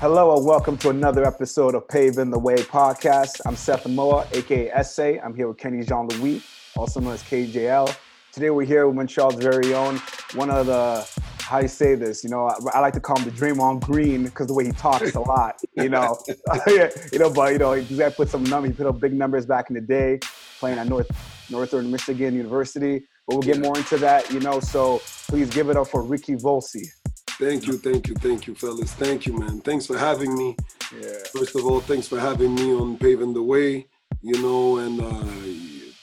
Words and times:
Hello 0.00 0.36
and 0.36 0.46
welcome 0.46 0.76
to 0.78 0.90
another 0.90 1.26
episode 1.26 1.74
of 1.74 1.88
Paving 1.88 2.30
the 2.30 2.38
Way 2.38 2.54
podcast. 2.54 3.40
I'm 3.44 3.56
Seth 3.56 3.82
Amoa, 3.82 4.32
aka 4.32 4.70
Essay. 4.70 5.18
I'm 5.18 5.34
here 5.34 5.48
with 5.48 5.58
Kenny 5.58 5.84
Jean 5.84 6.06
Louis, 6.06 6.40
also 6.76 7.00
known 7.00 7.14
as 7.14 7.22
KJL. 7.24 7.92
Today 8.32 8.50
we're 8.50 8.62
here 8.62 8.86
with 8.86 8.94
Montreal's 8.94 9.34
very 9.34 9.74
own, 9.74 9.96
one 10.34 10.50
of 10.50 10.66
the 10.66 11.04
how 11.40 11.58
do 11.58 11.64
you 11.64 11.68
say 11.68 11.96
this? 11.96 12.22
You 12.22 12.30
know, 12.30 12.46
I, 12.46 12.54
I 12.74 12.78
like 12.78 12.94
to 12.94 13.00
call 13.00 13.18
him 13.18 13.24
the 13.24 13.32
Dream 13.32 13.58
on 13.58 13.80
Green 13.80 14.22
because 14.22 14.46
the 14.46 14.54
way 14.54 14.66
he 14.66 14.72
talks 14.72 15.16
a 15.16 15.20
lot. 15.20 15.60
You 15.74 15.88
know, 15.88 16.16
you 16.68 17.18
know, 17.18 17.30
but 17.30 17.52
you 17.52 17.58
know, 17.58 17.72
he's 17.72 17.98
got 17.98 18.14
put 18.14 18.28
some 18.28 18.44
numbers. 18.44 18.70
He 18.70 18.76
put 18.76 18.86
up 18.86 19.00
big 19.00 19.14
numbers 19.14 19.46
back 19.46 19.68
in 19.68 19.74
the 19.74 19.80
day, 19.80 20.20
playing 20.60 20.78
at 20.78 20.86
North 20.86 21.10
Northern 21.50 21.90
Michigan 21.90 22.34
University. 22.34 23.00
But 23.26 23.34
we'll 23.34 23.42
get 23.42 23.58
more 23.58 23.76
into 23.76 23.96
that. 23.98 24.30
You 24.30 24.38
know, 24.38 24.60
so 24.60 25.02
please 25.26 25.50
give 25.50 25.70
it 25.70 25.76
up 25.76 25.88
for 25.88 26.02
Ricky 26.02 26.36
Volsi. 26.36 26.86
Thank 27.38 27.66
you, 27.68 27.78
thank 27.78 28.08
you, 28.08 28.14
thank 28.16 28.46
you, 28.48 28.54
fellas. 28.56 28.92
Thank 28.94 29.26
you, 29.26 29.38
man. 29.38 29.60
Thanks 29.60 29.86
for 29.86 29.96
having 29.96 30.36
me. 30.36 30.56
Yeah. 31.00 31.18
First 31.32 31.54
of 31.54 31.64
all, 31.64 31.80
thanks 31.80 32.08
for 32.08 32.18
having 32.18 32.52
me 32.54 32.74
on 32.74 32.98
Paving 32.98 33.32
the 33.32 33.42
Way, 33.42 33.86
you 34.22 34.42
know, 34.42 34.78
and 34.78 35.00
uh, 35.00 35.24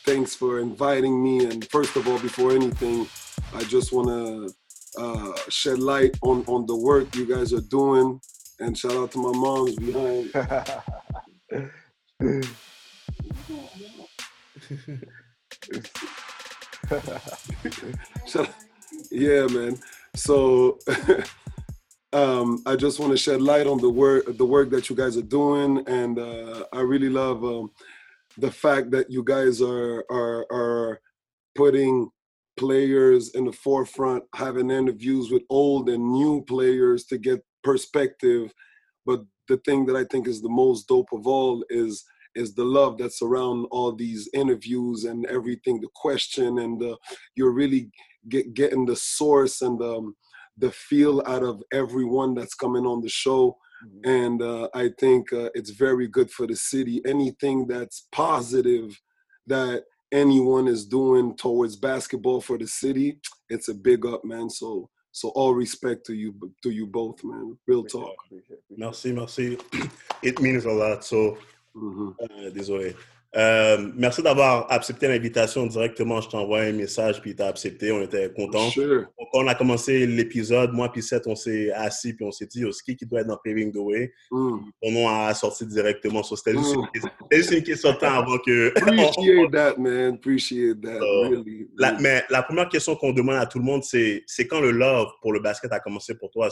thanks 0.06 0.34
for 0.34 0.60
inviting 0.60 1.22
me. 1.22 1.46
And 1.46 1.68
first 1.70 1.96
of 1.98 2.08
all, 2.08 2.20
before 2.20 2.52
anything, 2.52 3.06
I 3.54 3.64
just 3.66 3.92
want 3.92 4.08
to 4.08 4.54
uh, 4.98 5.34
shed 5.50 5.80
light 5.80 6.18
on, 6.22 6.46
on 6.48 6.66
the 6.68 6.76
work 6.76 7.14
you 7.16 7.26
guys 7.26 7.52
are 7.52 7.60
doing. 7.62 8.22
And 8.62 8.78
shout 8.78 8.94
out 8.94 9.12
to 9.12 9.18
my 9.18 9.38
moms 9.38 9.76
behind. 9.76 10.32
Shout- 18.28 18.54
yeah, 19.12 19.46
man. 19.48 19.78
So 20.16 20.80
um, 22.14 22.62
I 22.66 22.76
just 22.76 23.00
want 23.00 23.12
to 23.12 23.18
shed 23.18 23.42
light 23.42 23.68
on 23.68 23.80
the 23.80 23.90
work 23.90 24.38
the 24.38 24.46
work 24.46 24.70
that 24.72 24.90
you 24.90 24.96
guys 24.96 25.18
are 25.18 25.22
doing, 25.22 25.84
and 25.88 26.18
uh, 26.18 26.66
I 26.74 26.82
really 26.82 27.10
love 27.10 27.44
um, 27.44 27.72
the 28.38 28.52
fact 28.52 28.92
that 28.92 29.12
you 29.12 29.24
guys 29.24 29.62
are 29.62 30.06
are 30.10 30.46
are 30.52 31.02
putting 31.56 32.10
players 32.58 33.36
in 33.36 33.46
the 33.46 33.52
forefront, 33.52 34.24
having 34.34 34.72
interviews 34.72 35.30
with 35.30 35.44
old 35.50 35.90
and 35.90 36.12
new 36.12 36.44
players 36.48 37.06
to 37.06 37.18
get 37.18 37.44
perspective. 37.64 38.54
But 39.06 39.24
the 39.48 39.58
thing 39.58 39.86
that 39.88 39.96
I 39.96 40.06
think 40.06 40.28
is 40.28 40.42
the 40.42 40.50
most 40.50 40.88
dope 40.88 41.12
of 41.12 41.28
all 41.28 41.64
is 41.70 42.04
is 42.36 42.54
the 42.54 42.64
love 42.64 42.98
that's 42.98 43.22
around 43.22 43.66
all 43.72 43.94
these 43.94 44.30
interviews 44.34 45.06
and 45.06 45.26
everything, 45.28 45.80
the 45.80 45.88
question, 45.96 46.60
and 46.60 46.82
you're 47.36 47.52
really 47.52 47.90
get, 48.30 48.54
getting 48.54 48.86
the 48.86 48.96
source 48.96 49.62
and 49.62 49.80
the, 49.80 50.12
the 50.58 50.72
feel 50.72 51.22
out 51.26 51.44
of 51.44 51.62
everyone 51.72 52.34
that's 52.36 52.56
coming 52.56 52.86
on 52.86 53.02
the 53.02 53.10
show. 53.10 53.58
And 54.04 54.42
uh, 54.42 54.68
I 54.74 54.90
think 55.00 55.32
uh, 55.32 55.50
it's 55.54 55.70
very 55.70 56.08
good 56.08 56.32
for 56.32 56.48
the 56.48 56.56
city. 56.56 57.02
Anything 57.06 57.68
that's 57.68 58.08
positive 58.12 59.00
that 59.46 59.84
anyone 60.12 60.68
is 60.68 60.88
doing 60.88 61.36
towards 61.36 61.76
basketball 61.76 62.42
for 62.42 62.58
the 62.58 62.68
city, 62.68 63.20
it's 63.50 63.68
a 63.70 63.76
big 63.76 64.06
up, 64.06 64.26
man. 64.26 64.50
So 64.50 64.90
so 65.12 65.30
all 65.30 65.54
respect 65.54 66.06
to 66.08 66.14
you 66.14 66.34
to 66.64 66.72
you 66.72 66.88
both, 66.88 67.24
man. 67.24 67.58
Real 67.68 67.84
talk. 67.84 68.16
Merci, 68.76 69.12
merci. 69.14 69.58
It 70.24 70.42
means 70.42 70.66
a 70.66 70.72
lot. 70.72 71.04
So, 71.06 71.38
Mhm. 71.76 72.16
euh, 72.22 72.50
désolé. 72.52 72.96
Euh, 73.36 73.90
merci 73.96 74.22
d'avoir 74.22 74.72
accepté 74.72 75.08
l'invitation 75.08 75.66
directement. 75.68 76.22
Je 76.22 76.30
t'envoie 76.30 76.62
un 76.62 76.72
message, 76.72 77.22
puis 77.22 77.36
tu 77.36 77.42
as 77.44 77.48
accepté. 77.48 77.92
On 77.92 78.02
était 78.02 78.32
contents. 78.34 78.70
Sure. 78.70 79.02
Donc, 79.02 79.28
quand 79.34 79.44
on 79.44 79.48
a 79.48 79.56
commencé 79.56 80.08
l'épisode, 80.08 80.72
moi 80.72 80.90
puis 80.92 81.04
Seth, 81.04 81.28
on 81.28 81.36
s'est 81.36 81.72
assis, 81.72 82.14
puis 82.14 82.26
on 82.26 82.32
s'est 82.32 82.46
dit, 82.46 82.64
ce 82.72 82.82
qui 82.82 82.96
qui 82.96 83.06
doit 83.06 83.22
être 83.22 83.28
dans 83.28 83.38
Paving 83.44 83.74
the 83.74 83.78
Way? 83.78 84.14
Mm. 84.32 84.58
Ton 84.82 84.92
nom 84.92 85.10
a 85.10 85.34
sorti 85.34 85.66
directement. 85.66 86.24
So, 86.24 86.36
C'était 86.36 86.58
juste, 86.58 86.76
Mm. 86.76 86.88
juste 87.32 87.52
une 87.52 87.64
question 87.64 87.92
de 87.92 87.98
temps 87.98 88.14
avant 88.14 88.38
que. 88.38 88.72
Appreciate 88.78 89.52
that, 89.52 89.78
man. 89.78 90.14
Appreciate 90.16 90.82
that. 90.82 91.00
So, 91.00 91.30
really. 91.30 91.68
La, 91.78 91.98
mais 92.00 92.24
la 92.30 92.42
première 92.44 92.70
question 92.70 92.96
qu'on 92.96 93.12
demande 93.12 93.36
à 93.36 93.46
tout 93.46 93.60
le 93.60 93.66
monde, 93.66 93.84
c'est 93.84 94.24
c'est 94.28 94.48
quand 94.48 94.62
le 94.62 94.72
love 94.72 95.10
pour 95.22 95.34
le 95.34 95.40
basket 95.42 95.72
a 95.74 95.80
commencé 95.80 96.16
pour 96.16 96.30
toi? 96.32 96.50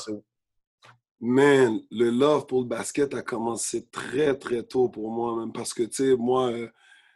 Man, 1.26 1.80
le 1.90 2.10
love 2.10 2.48
pour 2.48 2.60
le 2.60 2.68
basket 2.68 3.14
a 3.14 3.22
commencé 3.22 3.88
très, 3.90 4.38
très 4.38 4.62
tôt 4.62 4.90
pour 4.90 5.10
moi, 5.10 5.38
même 5.38 5.54
parce 5.54 5.74
que, 5.74 5.84
tu 5.84 5.94
sais, 5.94 6.18
moi, 6.18 6.52
euh, 6.52 6.68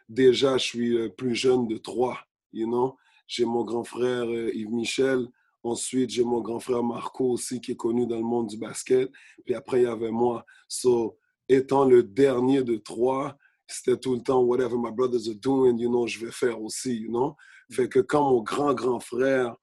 déjà, 0.08 0.56
je 0.56 0.64
suis 0.64 0.88
le 0.96 1.14
plus 1.14 1.34
jeune 1.34 1.68
de 1.68 1.76
trois, 1.76 2.18
you 2.50 2.66
know? 2.66 2.96
J'ai 3.26 3.44
mon 3.44 3.64
grand 3.64 3.84
frère 3.84 4.24
euh, 4.24 4.50
Yves 4.54 4.72
Michel. 4.72 5.28
Ensuite, 5.62 6.08
j'ai 6.08 6.24
mon 6.24 6.40
grand 6.40 6.58
frère 6.58 6.82
Marco 6.82 7.32
aussi, 7.32 7.60
qui 7.60 7.72
est 7.72 7.76
connu 7.76 8.06
dans 8.06 8.16
le 8.16 8.22
monde 8.22 8.46
du 8.46 8.56
basket. 8.56 9.12
Puis 9.44 9.54
après, 9.54 9.82
il 9.82 9.84
y 9.84 9.86
avait 9.86 10.10
moi. 10.10 10.42
So, 10.68 11.18
étant 11.46 11.84
le 11.84 12.02
dernier 12.02 12.62
de 12.62 12.76
trois, 12.76 13.36
c'était 13.66 13.98
tout 13.98 14.14
le 14.14 14.22
temps, 14.22 14.40
whatever 14.40 14.78
my 14.78 14.90
brothers 14.90 15.28
are 15.28 15.34
doing, 15.34 15.76
you 15.76 15.90
know, 15.90 16.06
je 16.06 16.24
vais 16.24 16.32
faire 16.32 16.58
aussi, 16.62 16.96
you 16.96 17.10
know? 17.10 17.36
Fait 17.70 17.90
que 17.90 17.98
quand 17.98 18.30
mon 18.30 18.40
grand, 18.40 18.72
grand 18.72 19.00
frère 19.00 19.54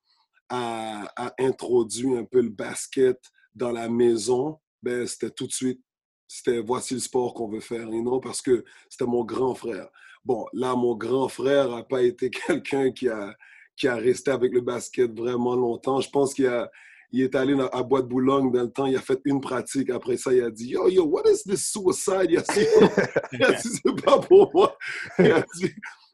a, 0.50 1.12
a 1.16 1.34
introduit 1.40 2.16
un 2.16 2.26
peu 2.26 2.42
le 2.42 2.50
basket 2.50 3.20
dans 3.56 3.72
la 3.72 3.90
maison, 3.90 4.60
ben, 4.84 5.08
c'était 5.08 5.32
tout 5.32 5.48
de 5.48 5.52
suite, 5.52 5.82
c'était 6.28 6.60
voici 6.60 6.96
le 6.96 7.00
sport 7.00 7.34
qu'on 7.34 7.48
veut 7.48 7.60
faire, 7.60 7.88
you 7.88 8.02
know, 8.02 8.20
parce 8.20 8.42
que 8.42 8.64
c'était 8.90 9.06
mon 9.06 9.24
grand 9.24 9.56
frère. 9.56 9.90
Bon, 10.24 10.46
là, 10.54 10.76
mon 10.76 10.96
grand 10.96 11.30
frère 11.30 11.70
n'a 11.70 11.84
pas 11.84 12.02
été 12.02 12.30
quelqu'un 12.48 12.92
qui 12.92 13.08
a, 13.08 13.36
qui 13.78 13.88
a 13.88 13.96
resté 13.96 14.32
avec 14.32 14.54
le 14.54 14.62
basket 14.62 15.18
vraiment 15.18 15.56
longtemps. 15.56 16.02
Je 16.02 16.10
pense 16.10 16.34
qu'il 16.34 16.48
a, 16.48 16.70
il 17.12 17.22
est 17.22 17.36
allé 17.36 17.56
à 17.72 17.84
Boîte 17.84 18.08
Boulogne 18.08 18.52
dans 18.52 18.64
le 18.64 18.72
temps, 18.72 18.86
il 18.86 18.98
a 18.98 19.02
fait 19.02 19.22
une 19.26 19.40
pratique. 19.40 19.90
Après 19.90 20.18
ça, 20.18 20.34
il 20.34 20.44
a 20.44 20.50
dit 20.50 20.70
Yo, 20.70 20.90
yo, 20.90 21.06
what 21.06 21.24
is 21.30 21.44
this 21.44 21.72
suicide? 21.72 22.30
Il 22.30 22.38
a 22.38 22.42
dit, 22.42 22.66
dit, 23.64 23.80
c'est 23.84 24.04
pas 24.04 24.20
pour 24.20 24.52
moi. 24.54 24.76
Il 25.20 25.32
a 25.32 25.46
dit, 25.56 25.72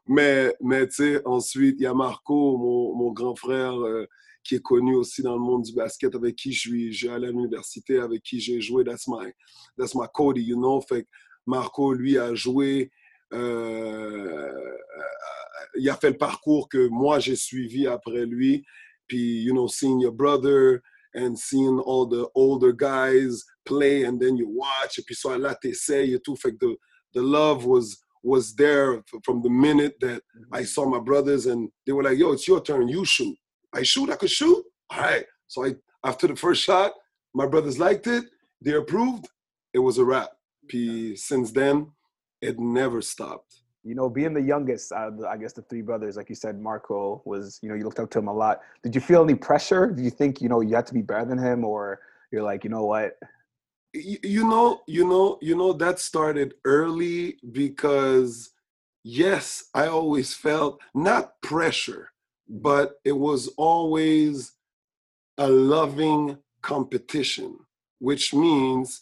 mais, 0.08 0.54
mais 0.62 0.88
tu 0.88 0.96
sais, 0.96 1.22
ensuite, 1.26 1.76
il 1.80 1.84
y 1.84 1.88
a 1.88 1.94
Marco, 1.94 2.58
mon, 2.58 2.96
mon 2.96 3.12
grand 3.12 3.36
frère, 3.36 3.74
euh, 3.80 4.08
qui 4.44 4.56
est 4.56 4.62
connu 4.62 4.96
aussi 4.96 5.22
dans 5.22 5.36
le 5.36 5.42
monde 5.42 5.64
du 5.64 5.74
basket, 5.74 6.14
avec 6.16 6.36
qui 6.36 6.52
je 6.52 6.60
suis, 6.60 6.94
j'ai 6.94 7.10
allé 7.10 7.28
à 7.28 7.32
l'université, 7.32 8.00
avec 8.00 8.24
qui 8.24 8.40
j'ai 8.40 8.60
joué. 8.62 8.84
That's 8.84 9.08
my, 9.08 9.32
that's 9.78 9.96
my 9.96 10.08
Cody, 10.14 10.42
you 10.42 10.56
know? 10.56 10.82
Fait 10.82 11.04
que 11.04 11.08
Marco, 11.46 11.94
lui, 11.94 12.18
a 12.18 12.34
joué. 12.34 12.92
euh, 13.34 14.52
il 15.76 15.90
a 15.90 15.96
fait 15.96 16.10
le 16.12 16.18
parcours 16.18 16.68
que 16.68 16.88
moi, 16.88 17.20
j'ai 17.20 17.36
suivi 17.36 17.88
après 17.88 18.26
lui. 18.26 18.66
Puis, 19.08 19.42
you 19.44 19.54
know, 19.54 19.68
seeing 19.68 20.00
your 20.00 20.12
brother 20.12 20.82
and 21.16 21.36
seeing 21.38 21.80
all 21.86 22.08
the 22.08 22.30
older 22.36 22.74
guys 22.74 23.44
play, 23.66 24.06
and 24.06 24.20
then 24.20 24.38
you 24.38 24.48
watch, 24.48 25.00
et 25.00 25.04
puis 25.06 25.16
soit 25.16 25.38
là, 25.38 25.56
t'essayes 25.56 26.14
et 26.14 26.20
tout. 26.20 26.36
Fait 26.36 26.54
que 26.54 26.66
the, 26.66 26.78
the 27.14 27.22
love 27.22 27.66
was 27.66 27.98
was 28.24 28.54
there 28.56 29.02
from 29.24 29.42
the 29.42 29.50
minute 29.50 29.96
that 30.00 30.22
I 30.54 30.64
saw 30.64 30.86
my 30.86 31.00
brothers 31.00 31.48
and 31.48 31.70
they 31.86 31.92
were 31.92 32.04
like, 32.04 32.20
yo, 32.20 32.34
it's 32.34 32.48
your 32.48 32.62
turn, 32.62 32.88
you 32.88 33.04
shoot. 33.04 33.36
I 33.74 33.84
shoot, 33.84 34.10
I 34.10 34.16
could 34.16 34.30
shoot. 34.30 34.64
All 34.90 35.00
right. 35.00 35.26
So 35.48 35.66
I 35.66 35.76
after 36.04 36.28
the 36.28 36.36
first 36.36 36.64
shot, 36.64 36.94
my 37.34 37.46
brothers 37.46 37.80
liked 37.80 38.08
it, 38.08 38.26
they 38.62 38.74
approved, 38.74 39.28
it 39.74 39.80
was 39.80 39.98
a 39.98 40.06
wrap. 40.06 40.30
Puis 40.70 41.18
since 41.24 41.52
then, 41.52 41.92
it 42.42 42.60
never 42.60 43.02
stopped. 43.02 43.62
You 43.84 43.96
know, 43.96 44.10
being 44.10 44.34
the 44.34 44.42
youngest, 44.42 44.90
the, 44.90 45.28
I 45.30 45.38
guess 45.38 45.54
the 45.54 45.64
three 45.64 45.82
brothers, 45.82 46.16
like 46.16 46.30
you 46.30 46.36
said, 46.36 46.60
Marco 46.60 47.22
was, 47.26 47.60
you 47.64 47.70
know, 47.70 47.76
you 47.76 47.84
looked 47.84 48.00
up 48.00 48.12
to 48.12 48.20
him 48.20 48.28
a 48.28 48.34
lot. 48.34 48.62
Did 48.84 48.94
you 48.94 49.02
feel 49.02 49.24
any 49.24 49.34
pressure? 49.34 49.88
Do 49.88 50.04
you 50.04 50.12
think, 50.12 50.40
you 50.42 50.50
know, 50.50 50.62
you 50.62 50.76
had 50.76 50.86
to 50.88 50.94
be 50.94 51.02
better 51.02 51.26
than 51.26 51.40
him, 51.40 51.64
or 51.66 52.00
you're 52.32 52.44
like, 52.44 52.64
you 52.64 52.70
know 52.70 52.86
what? 52.86 53.18
Y- 53.96 54.20
you 54.24 54.48
know, 54.48 54.82
you 54.88 55.08
know, 55.08 55.40
you 55.42 55.56
know, 55.56 55.74
that 55.74 56.00
started 56.00 56.54
early 56.64 57.38
because 57.52 58.52
yes, 59.04 59.66
I 59.74 59.88
always 59.88 60.36
felt 60.36 60.80
not 60.94 61.42
pressure, 61.42 62.11
but 62.52 62.96
it 63.06 63.14
was 63.14 63.48
always 63.58 64.52
a 65.38 65.48
loving 65.48 66.38
competition, 66.62 67.58
which 68.00 68.34
means 68.34 69.02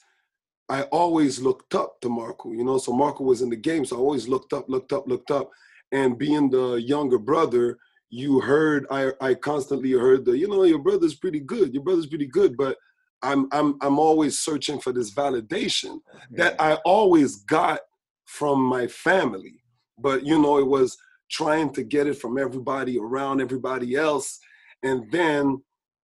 I 0.70 0.84
always 0.84 1.42
looked 1.42 1.74
up 1.74 2.00
to 2.02 2.10
Marco, 2.10 2.52
you 2.52 2.64
know. 2.64 2.78
So 2.78 2.94
Marco 2.94 3.24
was 3.24 3.42
in 3.42 3.50
the 3.50 3.56
game, 3.56 3.86
so 3.86 3.96
I 3.96 4.00
always 4.00 4.28
looked 4.28 4.54
up, 4.54 4.70
looked 4.70 4.94
up, 4.94 5.08
looked 5.08 5.32
up. 5.32 5.50
And 5.92 6.20
being 6.20 6.52
the 6.52 6.76
younger 6.76 7.18
brother, 7.18 7.80
you 8.12 8.40
heard 8.40 8.86
I 8.92 9.14
I 9.20 9.34
constantly 9.34 9.94
heard 9.94 10.26
the, 10.26 10.38
you 10.38 10.48
know, 10.48 10.64
your 10.64 10.78
brother's 10.80 11.16
pretty 11.16 11.40
good, 11.40 11.74
your 11.74 11.84
brother's 11.84 12.06
pretty 12.06 12.28
good, 12.28 12.56
but 12.56 12.78
I'm 13.24 13.48
I'm 13.52 13.78
I'm 13.82 13.98
always 13.98 14.38
searching 14.38 14.80
for 14.80 14.94
this 14.94 15.12
validation 15.12 16.02
that 16.32 16.56
I 16.62 16.76
always 16.86 17.38
got 17.38 17.80
from 18.26 18.62
my 18.62 18.86
family. 18.86 19.64
But 19.98 20.24
you 20.24 20.40
know, 20.40 20.60
it 20.60 20.68
was 20.68 20.96
trying 21.30 21.72
to 21.74 21.84
get 21.84 22.08
it 22.08 22.18
from 22.18 22.38
everybody 22.38 22.98
around 22.98 23.42
everybody 23.42 23.96
else. 23.96 24.40
And 24.84 25.12
then 25.12 25.62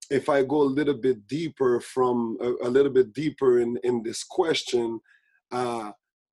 if 0.09 0.29
I 0.29 0.43
go 0.43 0.61
a 0.61 0.75
little 0.77 0.93
bit 0.95 1.27
deeper 1.27 1.79
from 1.79 2.37
a, 2.41 2.67
a 2.67 2.69
little 2.69 2.91
bit 2.91 3.13
deeper 3.13 3.59
in, 3.59 3.77
in 3.83 4.03
this 4.03 4.23
question, 4.23 4.99
uh, 5.51 5.91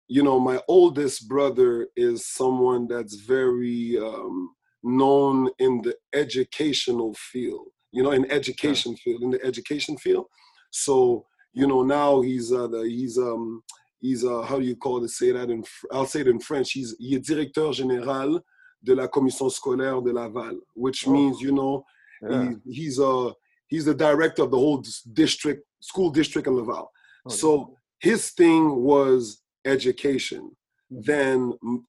you 0.08 0.22
know, 0.22 0.38
my 0.38 0.60
oldest 0.68 1.28
brother 1.28 1.88
is 1.96 2.26
someone 2.26 2.86
that's 2.86 3.14
very 3.14 3.98
um, 3.98 4.50
known 4.82 5.48
in 5.58 5.80
the 5.82 5.94
educational 6.12 7.14
field, 7.14 7.68
you 7.92 8.02
know, 8.02 8.10
in 8.10 8.30
education 8.30 8.94
field, 8.96 9.22
in 9.22 9.30
the 9.30 9.42
education 9.44 9.96
field. 9.96 10.26
So 10.70 11.24
you 11.52 11.66
know, 11.66 11.82
now 11.82 12.20
he's 12.20 12.52
uh, 12.52 12.66
the, 12.66 12.82
he's 12.82 13.18
um 13.18 13.62
he's 14.00 14.24
uh, 14.24 14.42
how 14.42 14.58
do 14.58 14.64
you 14.64 14.76
call 14.76 15.04
it? 15.04 15.08
Say 15.08 15.32
that 15.32 15.50
in 15.50 15.64
I'll 15.92 16.06
say 16.06 16.20
it 16.20 16.28
in 16.28 16.40
French. 16.40 16.72
He's 16.72 16.94
est 17.00 17.24
directeur 17.26 17.72
général 17.72 18.40
de 18.84 18.94
la 18.94 19.06
commission 19.08 19.49
scolaire 19.49 20.00
de 20.02 20.12
Laval, 20.12 20.58
which 20.75 21.06
Oh. 21.06 21.12
means 21.12 21.40
you 21.40 21.52
know 21.52 21.84
Yeah. 22.23 22.50
he, 22.67 22.73
he's 22.75 22.99
a 22.99 23.32
he's 23.69 23.84
the 23.87 23.94
director 23.94 24.43
of 24.43 24.50
the 24.50 24.58
whole 24.58 24.82
district 25.12 25.64
school 25.81 26.11
district 26.11 26.46
in 26.46 26.55
Laval. 26.56 26.90
Oh, 27.26 27.31
So 27.31 27.76
his 28.00 28.31
thing 28.31 28.76
was 28.76 29.43
education. 29.64 30.50
Mhm. 30.93 31.05
Then 31.05 31.38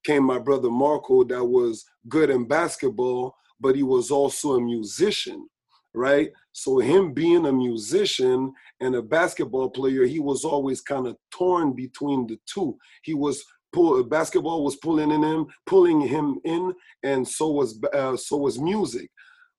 came 0.03 0.23
my 0.23 0.39
brother 0.39 0.69
Marco 0.71 1.23
that 1.25 1.43
was 1.43 1.83
good 2.07 2.29
in 2.29 2.45
basketball, 2.47 3.35
but 3.59 3.75
he 3.75 3.83
was 3.83 4.09
also 4.11 4.53
a 4.53 4.61
musician, 4.61 5.47
right? 5.93 6.31
So 6.53 6.79
him 6.79 7.13
being 7.13 7.45
a 7.45 7.51
musician 7.53 8.53
and 8.79 8.95
a 8.95 9.01
basketball 9.01 9.69
player, 9.69 10.05
he 10.05 10.19
was 10.19 10.43
always 10.45 10.81
kind 10.81 11.05
of 11.07 11.17
torn 11.31 11.73
between 11.73 12.27
the 12.27 12.39
two. 12.45 12.77
He 13.03 13.13
was 13.13 13.43
pull 13.73 14.03
basketball 14.03 14.63
was 14.63 14.77
pulling 14.77 15.11
in 15.11 15.23
him, 15.23 15.47
pulling 15.65 16.01
him 16.01 16.39
in, 16.45 16.73
and 17.03 17.27
so 17.27 17.49
was 17.51 17.79
uh, 17.93 18.15
so 18.15 18.37
was 18.37 18.59
music. 18.59 19.09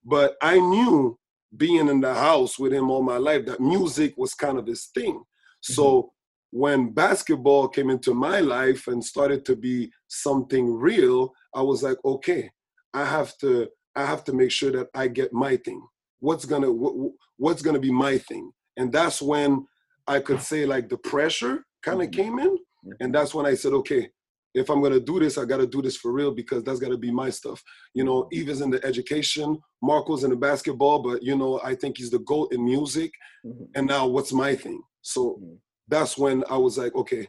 But 0.04 0.36
I 0.42 0.58
knew 0.58 1.18
being 1.56 1.88
in 1.88 2.00
the 2.00 2.14
house 2.14 2.58
with 2.58 2.72
him 2.72 2.90
all 2.90 3.02
my 3.02 3.16
life 3.18 3.46
that 3.46 3.60
music 3.60 4.14
was 4.16 4.34
kind 4.34 4.58
of 4.58 4.66
his 4.66 4.86
thing. 4.94 5.22
So 5.60 6.12
when 6.50 6.90
basketball 6.90 7.68
came 7.68 7.90
into 7.90 8.12
my 8.14 8.40
life 8.40 8.86
and 8.86 9.02
started 9.04 9.44
to 9.46 9.56
be 9.56 9.90
something 10.08 10.72
real, 10.74 11.32
I 11.54 11.62
was 11.62 11.82
like, 11.82 11.98
okay, 12.04 12.50
I 12.92 13.04
have 13.04 13.36
to 13.38 13.68
I 13.96 14.04
have 14.04 14.24
to 14.24 14.32
make 14.32 14.50
sure 14.50 14.72
that 14.72 14.88
I 14.94 15.08
get 15.08 15.32
my 15.32 15.56
thing. 15.56 15.80
What's 16.20 16.44
gonna 16.44 16.70
what, 16.70 17.12
what's 17.38 17.62
gonna 17.62 17.78
be 17.78 17.92
my 17.92 18.18
thing? 18.18 18.52
And 18.76 18.92
that's 18.92 19.22
when 19.22 19.66
I 20.06 20.20
could 20.20 20.42
say 20.42 20.66
like 20.66 20.88
the 20.88 20.98
pressure 20.98 21.64
kind 21.82 22.02
of 22.02 22.08
Mhm. 22.08 22.12
came 22.12 22.38
in, 22.40 22.58
and 23.00 23.14
that's 23.14 23.34
when 23.34 23.46
I 23.46 23.54
said, 23.54 23.72
okay, 23.72 24.10
if 24.54 24.70
I'm 24.70 24.82
gonna 24.82 25.00
do 25.00 25.18
this, 25.18 25.36
I 25.36 25.44
gotta 25.44 25.66
do 25.66 25.82
this 25.82 25.96
for 25.96 26.12
real 26.12 26.30
because 26.30 26.62
that's 26.62 26.78
gotta 26.78 26.96
be 26.96 27.10
my 27.10 27.30
stuff. 27.30 27.62
You 27.92 28.04
know, 28.04 28.28
Eva's 28.32 28.60
in 28.60 28.70
the 28.70 28.84
education, 28.84 29.58
Marco's 29.82 30.24
in 30.24 30.30
the 30.30 30.36
basketball, 30.36 31.00
but 31.00 31.22
you 31.22 31.36
know, 31.36 31.60
I 31.64 31.74
think 31.74 31.98
he's 31.98 32.10
the 32.10 32.20
GOAT 32.20 32.52
in 32.52 32.64
music. 32.64 33.12
Mhm. 33.44 33.68
And 33.74 33.86
now 33.86 34.06
what's 34.06 34.32
my 34.32 34.54
thing? 34.54 34.82
So 35.02 35.40
Mhm. 35.42 35.58
that's 35.88 36.16
when 36.16 36.44
I 36.48 36.56
was 36.56 36.78
like, 36.78 36.94
okay, 36.94 37.28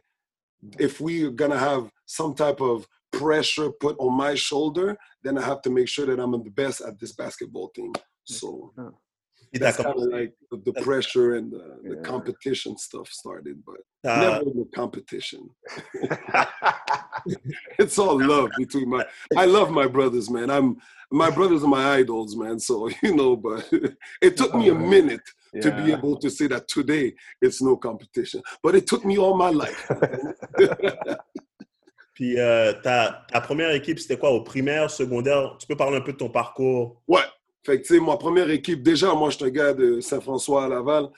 if 0.79 1.01
we're 1.01 1.31
gonna 1.31 1.57
have 1.57 1.91
some 2.05 2.33
type 2.33 2.61
of 2.61 2.87
pressure 3.11 3.71
put 3.71 3.97
on 3.99 4.13
my 4.13 4.35
shoulder, 4.35 4.97
then 5.23 5.37
I 5.37 5.41
have 5.41 5.61
to 5.63 5.69
make 5.69 5.87
sure 5.87 6.05
that 6.05 6.19
I'm 6.19 6.31
the 6.31 6.49
best 6.51 6.81
at 6.81 6.99
this 6.99 7.13
basketball 7.13 7.69
team. 7.69 7.93
So 8.25 8.73
that's 9.59 9.77
kind 9.77 9.95
of 9.95 10.09
like 10.11 10.33
the, 10.51 10.57
the 10.65 10.81
pressure 10.81 11.35
and 11.35 11.51
the, 11.51 11.79
the 11.83 11.95
competition 11.97 12.77
stuff 12.77 13.09
started, 13.09 13.63
but 13.65 13.77
t'as- 14.03 14.19
never 14.19 14.45
the 14.45 14.67
competition. 14.73 15.49
It's 17.79 17.97
all 17.97 18.19
love 18.19 18.49
between 18.57 18.89
my. 18.89 19.05
I 19.37 19.45
love 19.45 19.71
my 19.71 19.87
brothers, 19.87 20.29
man. 20.29 20.49
I'm 20.49 20.77
my 21.11 21.29
brothers 21.29 21.63
are 21.63 21.67
my 21.67 21.93
idols, 21.93 22.35
man. 22.35 22.59
So 22.59 22.89
you 23.03 23.15
know, 23.15 23.35
but 23.35 23.69
it 24.21 24.37
took 24.37 24.53
me 24.55 24.69
a 24.69 24.75
minute 24.75 25.21
to 25.61 25.71
be 25.71 25.91
able 25.93 26.17
to 26.17 26.29
say 26.29 26.47
that 26.47 26.67
today 26.67 27.13
it's 27.41 27.61
no 27.61 27.77
competition. 27.77 28.41
But 28.61 28.75
it 28.75 28.87
took 28.87 29.05
me 29.05 29.17
all 29.17 29.35
my 29.37 29.49
life. 29.49 29.89
Puis 32.13 32.39
euh, 32.39 32.71
ta, 32.81 33.25
ta 33.29 33.41
première 33.41 33.71
équipe, 33.71 33.99
c'était 33.99 34.17
quoi? 34.17 34.29
Au 34.31 34.41
primaire, 34.41 34.89
secondaire? 34.89 35.57
Tu 35.59 35.67
peux 35.67 35.75
parler 35.75 35.97
un 35.97 36.01
peu 36.01 36.13
de 36.13 36.17
ton 36.17 36.29
parcours? 36.29 37.01
Ouais. 37.09 37.25
Fait 37.65 37.81
que, 37.81 37.87
tu 37.87 37.95
sais, 37.95 37.99
ma 37.99 38.17
première 38.17 38.49
équipe, 38.51 38.83
déjà, 38.83 39.13
moi, 39.13 39.29
je 39.31 39.37
suis 39.37 39.45
un 39.45 39.49
gars 39.49 39.73
de 39.73 39.99
Saint-François 39.99 40.65
à 40.65 40.69
Laval. 40.69 41.09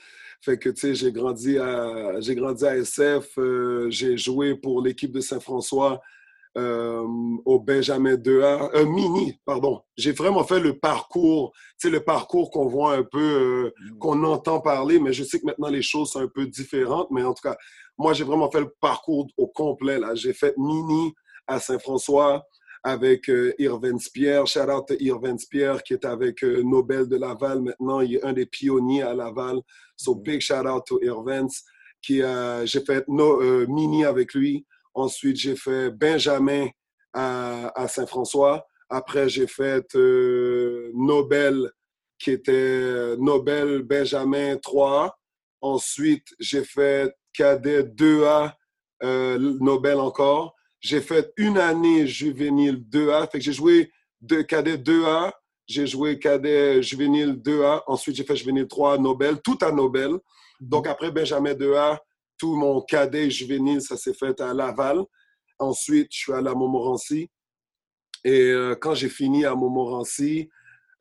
Fait 0.42 0.58
que, 0.58 0.70
tu 0.70 0.80
sais, 0.80 0.96
j'ai 0.96 1.12
grandi 1.12 1.58
à, 1.58 2.20
j'ai 2.22 2.36
grandi 2.36 2.66
à 2.66 2.78
SF. 2.78 3.38
euh, 3.38 3.90
j'ai 3.90 4.18
joué 4.18 4.56
pour 4.56 4.82
l'équipe 4.82 5.12
de 5.12 5.20
Saint-François 5.20 6.00
euh, 6.58 7.06
au 7.46 7.60
Benjamin 7.60 8.16
2A, 8.16 8.72
euh, 8.76 8.86
mini, 8.86 9.40
pardon. 9.46 9.82
J'ai 9.96 10.12
vraiment 10.12 10.44
fait 10.44 10.60
le 10.60 10.80
parcours, 10.80 11.52
tu 11.80 11.88
sais, 11.88 11.90
le 11.90 12.00
parcours 12.00 12.50
qu'on 12.50 12.68
voit 12.68 12.96
un 12.96 13.04
peu, 13.04 13.20
euh, 13.20 13.96
qu'on 14.00 14.24
entend 14.24 14.60
parler, 14.60 15.00
mais 15.00 15.14
je 15.14 15.24
sais 15.24 15.40
que 15.40 15.46
maintenant 15.46 15.70
les 15.70 15.84
choses 15.84 16.12
sont 16.12 16.22
un 16.22 16.28
peu 16.28 16.48
différentes. 16.48 17.10
Mais 17.12 17.24
en 17.24 17.34
tout 17.34 17.44
cas, 17.44 17.58
moi, 17.98 18.14
j'ai 18.14 18.24
vraiment 18.24 18.50
fait 18.50 18.62
le 18.62 18.74
parcours 18.80 19.28
au 19.38 19.48
complet. 19.48 20.00
Là. 20.00 20.16
J'ai 20.16 20.34
fait 20.34 20.56
mini 20.58 21.14
à 21.46 21.60
Saint-François 21.60 22.44
avec 22.88 23.30
euh, 23.30 23.54
Irvin 23.60 23.98
Pierre. 24.14 24.48
Shout 24.48 24.70
out 24.70 24.88
to 24.88 24.96
Irvin 25.00 25.36
Pierre 25.50 25.84
qui 25.84 25.94
est 25.94 26.06
avec 26.06 26.42
euh, 26.44 26.62
Nobel 26.64 27.06
de 27.10 27.18
Laval 27.18 27.62
maintenant. 27.62 28.00
Il 28.00 28.16
est 28.16 28.24
un 28.24 28.32
des 28.32 28.46
pionniers 28.46 29.04
à 29.04 29.14
Laval. 29.14 29.60
So 29.98 30.16
Mhm. 30.16 30.24
big 30.24 30.40
shout 30.40 30.66
out 30.66 30.86
to 30.86 30.98
Irvin. 31.04 31.48
Qui, 32.02 32.22
euh, 32.22 32.66
j'ai 32.66 32.80
fait 32.86 33.04
no, 33.10 33.42
mini 33.68 34.06
avec 34.06 34.34
lui. 34.34 34.66
Ensuite, 34.94 35.36
j'ai 35.36 35.58
fait 35.58 35.90
Benjamin 35.90 36.68
à, 37.14 37.72
à 37.76 37.88
Saint-François. 37.90 38.66
Après, 38.90 39.28
j'ai 39.28 39.48
fait 39.48 39.86
euh, 39.96 40.90
Nobel, 40.94 41.70
qui 42.18 42.32
était 42.32 43.18
Nobel 43.18 43.84
Benjamin 43.84 44.56
3. 44.58 45.14
Ensuite, 45.60 46.28
j'ai 46.40 46.64
fait 46.64 47.14
cadet 47.34 47.84
2A, 47.84 48.54
euh, 49.04 49.38
Nobel 49.60 49.98
encore. 50.00 50.56
J'ai 50.80 51.02
fait 51.02 51.32
une 51.38 51.58
année 51.58 52.08
juvénile 52.08 52.78
2A. 52.78 53.30
Fait 53.32 53.40
que 53.40 53.44
j'ai 53.44 53.54
joué 53.54 53.92
de 54.22 54.42
cadet 54.42 54.78
2A. 54.78 55.32
J'ai 55.66 55.88
joué 55.88 56.20
cadet 56.20 56.82
juvénile 56.82 57.34
2A. 57.34 57.84
Ensuite, 57.88 58.16
j'ai 58.16 58.24
fait 58.24 58.36
juvénile 58.36 58.68
3 58.68 58.98
Nobel, 58.98 59.42
tout 59.42 59.58
à 59.62 59.72
Nobel. 59.72 60.12
Donc, 60.60 60.88
après 60.88 61.12
Benjamin 61.12 61.54
2A, 61.54 61.98
tout 62.38 62.56
mon 62.56 62.82
cadet 62.82 63.30
juvénile, 63.30 63.82
ça 63.82 63.98
s'est 63.98 64.14
fait 64.14 64.40
à 64.40 64.54
Laval. 64.54 65.04
Ensuite, 65.60 66.10
je 66.12 66.18
suis 66.18 66.34
allé 66.34 66.50
à 66.50 66.54
Montmorency. 66.54 67.30
Et 68.24 68.52
euh, 68.52 68.76
quand 68.76 68.94
j'ai 68.94 69.10
fini 69.10 69.46
à 69.46 69.56
Montmorency, 69.56 70.50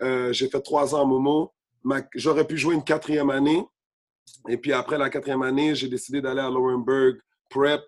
euh, 0.03 0.33
j'ai 0.33 0.49
fait 0.49 0.61
trois 0.61 0.95
ans 0.95 1.03
à 1.03 1.05
Momo. 1.05 1.53
J'aurais 2.15 2.47
pu 2.47 2.57
jouer 2.57 2.75
une 2.75 2.85
quatrième 2.85 3.31
année. 3.31 3.65
Et 4.49 4.57
puis 4.57 4.73
après 4.73 4.99
la 4.99 5.11
quatrième 5.11 5.43
année, 5.43 5.75
j'ai 5.75 5.89
décidé 5.89 6.21
d'aller 6.21 6.41
à 6.41 6.51
Laurenburg 6.51 7.19
Prep, 7.49 7.83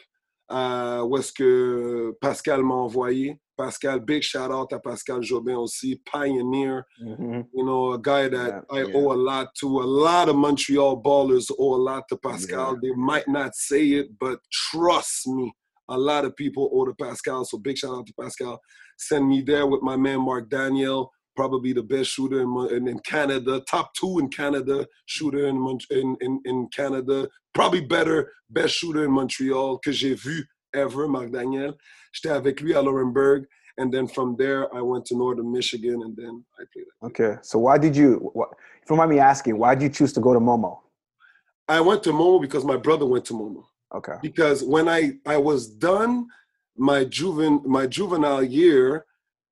euh, 0.50 1.02
où 1.02 1.16
est-ce 1.18 1.32
que 1.32 2.16
Pascal 2.20 2.62
m'a 2.62 2.74
envoyé. 2.74 3.40
Pascal, 3.56 3.98
big 4.00 4.22
shout 4.22 4.52
out 4.52 4.72
à 4.72 4.78
Pascal 4.78 5.20
Jobin 5.20 5.56
aussi, 5.56 6.00
pioneer, 6.12 6.82
Mhm. 7.00 7.44
you 7.52 7.64
know, 7.64 7.92
a 7.94 7.98
guy 7.98 8.28
that 8.28 8.64
Yeah, 8.70 8.78
I 8.78 8.82
yeah. 8.84 8.94
owe 8.96 9.10
a 9.12 9.16
lot 9.16 9.48
to. 9.60 9.80
A 9.80 9.84
lot 9.84 10.28
of 10.28 10.36
Montreal 10.36 10.96
ballers 11.02 11.50
owe 11.58 11.74
a 11.74 11.82
lot 11.90 12.04
to 12.08 12.16
Pascal. 12.16 12.74
Yeah. 12.74 12.80
They 12.82 12.94
might 12.94 13.26
not 13.26 13.54
say 13.54 13.84
it, 13.98 14.16
but 14.20 14.38
trust 14.52 15.26
me, 15.26 15.52
a 15.88 15.98
lot 15.98 16.24
of 16.24 16.36
people 16.36 16.70
owe 16.72 16.84
to 16.84 16.94
Pascal. 16.94 17.44
So 17.44 17.58
big 17.58 17.76
shout 17.76 17.90
out 17.98 18.06
to 18.06 18.12
Pascal. 18.14 18.60
Send 18.96 19.26
me 19.28 19.42
there 19.42 19.66
with 19.66 19.82
my 19.82 19.96
man 19.96 20.20
Mark 20.20 20.48
Daniel, 20.48 21.10
probably 21.38 21.72
the 21.72 21.88
best 21.94 22.10
shooter 22.10 22.40
in, 22.40 22.50
in, 22.76 22.88
in 22.88 22.98
Canada, 22.98 23.60
top 23.60 23.94
two 23.94 24.18
in 24.18 24.28
Canada, 24.28 24.84
shooter 25.06 25.46
in, 25.46 25.56
in, 25.92 26.40
in, 26.44 26.68
Canada, 26.74 27.28
probably 27.54 27.80
better, 27.80 28.32
best 28.50 28.74
shooter 28.74 29.04
in 29.04 29.12
Montreal 29.12 29.78
que 29.78 29.92
j'ai 29.92 30.14
vu 30.14 30.44
ever, 30.74 31.06
Mark 31.06 31.30
Daniel. 31.30 31.74
J'étais 32.12 32.34
avec 32.34 32.60
lui 32.60 32.74
à 32.74 32.82
Laurinburg. 32.82 33.46
And 33.80 33.92
then 33.92 34.08
from 34.08 34.34
there, 34.36 34.66
I 34.74 34.82
went 34.82 35.04
to 35.06 35.16
Northern 35.16 35.52
Michigan, 35.52 36.02
and 36.02 36.16
then 36.16 36.44
I 36.58 36.64
played. 36.72 36.86
Okay. 37.04 37.36
So 37.42 37.60
why 37.60 37.78
did 37.78 37.94
you? 37.94 38.16
What, 38.32 38.48
if 38.82 38.90
you 38.90 38.96
mind 38.96 39.10
me 39.10 39.20
asking, 39.20 39.56
why 39.56 39.76
did 39.76 39.84
you 39.84 39.90
choose 39.90 40.12
to 40.14 40.20
go 40.20 40.34
to 40.34 40.40
Momo? 40.40 40.80
I 41.68 41.80
went 41.80 42.02
to 42.02 42.10
Momo 42.10 42.40
because 42.40 42.64
my 42.64 42.76
brother 42.76 43.06
went 43.06 43.24
to 43.26 43.34
Momo. 43.34 43.62
Okay. 43.94 44.16
Because 44.20 44.64
when 44.64 44.88
I 44.88 45.12
I 45.24 45.36
was 45.36 45.68
done 45.68 46.26
my 46.76 47.04
juven 47.04 47.64
my 47.64 47.86
juvenile 47.86 48.42
year, 48.42 49.04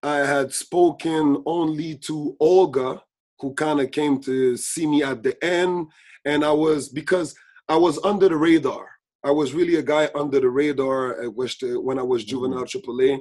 I 0.06 0.18
had 0.18 0.54
spoken 0.54 1.42
only 1.46 1.96
to 2.06 2.36
Olga, 2.38 3.02
who 3.40 3.54
kind 3.54 3.80
of 3.80 3.90
came 3.90 4.20
to 4.20 4.56
see 4.56 4.86
me 4.86 5.02
at 5.02 5.24
the 5.24 5.36
end, 5.44 5.88
and 6.24 6.44
I 6.44 6.52
was 6.52 6.88
because 6.88 7.34
I 7.68 7.74
was 7.74 7.98
under 8.04 8.28
the 8.28 8.36
radar. 8.36 8.88
I 9.24 9.32
was 9.32 9.52
really 9.52 9.74
a 9.74 9.82
guy 9.82 10.08
under 10.14 10.38
the 10.38 10.48
radar 10.48 11.20
at 11.20 11.34
West, 11.34 11.64
when 11.64 11.98
I 11.98 12.04
was 12.04 12.24
juvenile 12.24 12.62
AAA. 12.62 13.20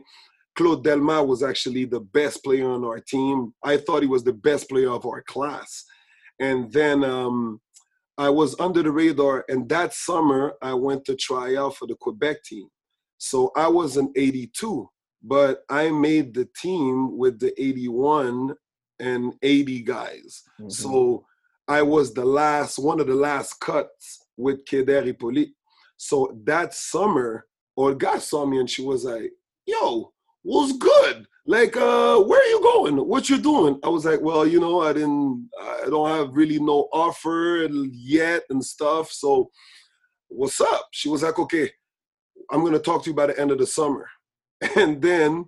Claude 0.56 0.86
Delma 0.86 1.25
was 1.25 1.42
actually 1.42 1.86
the 1.86 2.01
best 2.01 2.44
player 2.44 2.70
on 2.70 2.86
our 2.86 3.00
team. 3.00 3.51
I 3.63 3.77
thought 3.77 4.04
he 4.04 4.08
was 4.08 4.24
the 4.24 4.34
best 4.34 4.70
player 4.70 4.92
of 4.92 5.08
our 5.08 5.24
class. 5.24 5.86
And 6.39 6.72
then 6.72 7.04
um, 7.04 7.62
I 8.20 8.30
was 8.30 8.56
under 8.60 8.84
the 8.84 8.92
radar. 8.92 9.44
And 9.50 9.68
that 9.70 9.96
summer, 9.96 10.54
I 10.62 10.75
went 10.75 11.04
to 11.06 11.15
try 11.15 11.56
out 11.56 11.77
for 11.77 11.88
the 11.88 11.96
Quebec 11.96 12.44
team. 12.44 12.68
So 13.18 13.51
I 13.56 13.68
was 13.70 13.98
an 13.98 14.13
82, 14.15 14.88
but 15.24 15.64
I 15.70 15.90
made 15.92 16.34
the 16.34 16.48
team 16.62 17.18
with 17.18 17.40
the 17.40 17.54
81 17.62 18.56
and 19.00 19.34
80 19.42 19.82
guys. 19.82 20.44
Mhm. 20.60 20.72
So 20.72 21.26
I 21.68 21.82
was 21.82 22.14
the 22.14 22.26
last, 22.26 22.78
one 22.78 23.00
of 23.00 23.08
the 23.08 23.16
last 23.16 23.60
cuts 23.60 24.20
with 24.38 24.66
Keder 24.66 25.04
Hippolyte. 25.04 25.54
So 25.98 26.38
that 26.46 26.74
summer, 26.74 27.48
Olga 27.78 28.20
saw 28.20 28.46
me 28.46 28.60
and 28.60 28.70
she 28.70 28.82
was 28.84 29.04
like, 29.06 29.32
yo, 29.66 30.14
what's 30.44 30.74
good? 30.78 31.28
Like, 31.48 31.76
uh, 31.78 32.20
where 32.22 32.42
are 32.42 32.50
you 32.50 32.62
going? 32.62 32.98
What 33.08 33.30
you 33.30 33.38
doing? 33.38 33.80
I 33.84 33.90
was 33.90 34.06
like, 34.06 34.22
well, 34.22 34.48
you 34.48 34.60
know, 34.60 34.82
I 34.82 34.94
didn't, 34.94 35.50
I 35.62 35.86
don't 35.90 36.10
have 36.10 36.36
really 36.36 36.60
no 36.60 36.88
offer 36.92 37.68
yet 37.92 38.44
and 38.50 38.64
stuff. 38.64 39.12
So 39.12 39.52
what's 40.28 40.60
up? 40.60 40.88
She 40.92 41.10
was 41.10 41.24
like, 41.24 41.38
okay, 41.38 41.72
I'm 42.52 42.62
going 42.62 42.74
to 42.74 42.80
talk 42.80 43.04
to 43.04 43.10
you 43.10 43.16
by 43.16 43.28
the 43.28 43.40
end 43.40 43.52
of 43.52 43.58
the 43.60 43.68
summer. 43.68 44.08
And 44.76 45.02
then 45.02 45.46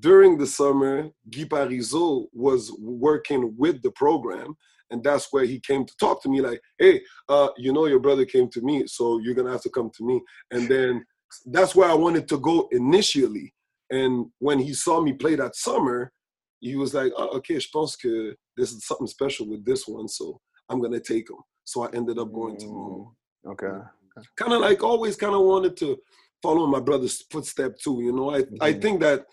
during 0.00 0.38
the 0.38 0.46
summer, 0.46 1.10
Guy 1.30 1.44
Parizeau 1.44 2.26
was 2.32 2.72
working 2.80 3.54
with 3.56 3.82
the 3.82 3.90
program. 3.92 4.54
And 4.90 5.02
that's 5.02 5.32
where 5.32 5.44
he 5.44 5.58
came 5.58 5.86
to 5.86 5.96
talk 5.96 6.22
to 6.22 6.28
me 6.28 6.42
like, 6.42 6.60
hey, 6.78 7.00
uh, 7.28 7.48
you 7.56 7.72
know, 7.72 7.86
your 7.86 7.98
brother 7.98 8.26
came 8.26 8.48
to 8.50 8.60
me, 8.60 8.86
so 8.86 9.18
you're 9.20 9.34
going 9.34 9.46
to 9.46 9.52
have 9.52 9.62
to 9.62 9.70
come 9.70 9.90
to 9.96 10.04
me. 10.04 10.20
And 10.50 10.68
then 10.68 11.04
that's 11.46 11.74
where 11.74 11.88
I 11.88 11.94
wanted 11.94 12.28
to 12.28 12.38
go 12.38 12.68
initially. 12.72 13.54
And 13.90 14.26
when 14.38 14.58
he 14.58 14.74
saw 14.74 15.00
me 15.00 15.14
play 15.14 15.34
that 15.36 15.56
summer, 15.56 16.12
he 16.60 16.76
was 16.76 16.94
like, 16.94 17.12
oh, 17.16 17.36
okay, 17.38 17.58
je 17.58 17.68
pense 17.72 17.96
que 17.96 18.34
this 18.56 18.72
is 18.72 18.86
something 18.86 19.06
special 19.06 19.48
with 19.48 19.64
this 19.64 19.88
one, 19.88 20.08
so 20.08 20.40
I'm 20.68 20.78
going 20.78 20.92
to 20.92 21.00
take 21.00 21.28
him. 21.28 21.38
So 21.64 21.84
I 21.84 21.90
ended 21.94 22.18
up 22.18 22.32
going 22.32 22.56
to 22.58 22.66
Momo. 22.66 23.12
Mm, 23.46 23.52
okay. 23.52 23.66
okay. 23.66 24.26
Kind 24.36 24.52
of 24.52 24.60
like 24.60 24.82
always 24.82 25.16
kind 25.16 25.34
of 25.34 25.40
wanted 25.40 25.76
to 25.78 25.98
follow 26.42 26.66
my 26.66 26.80
brother's 26.80 27.22
footstep 27.30 27.78
too, 27.78 28.02
you 28.02 28.12
know. 28.12 28.30
I, 28.30 28.42
mm-hmm. 28.42 28.56
I 28.60 28.72
think 28.72 29.00
that 29.00 29.24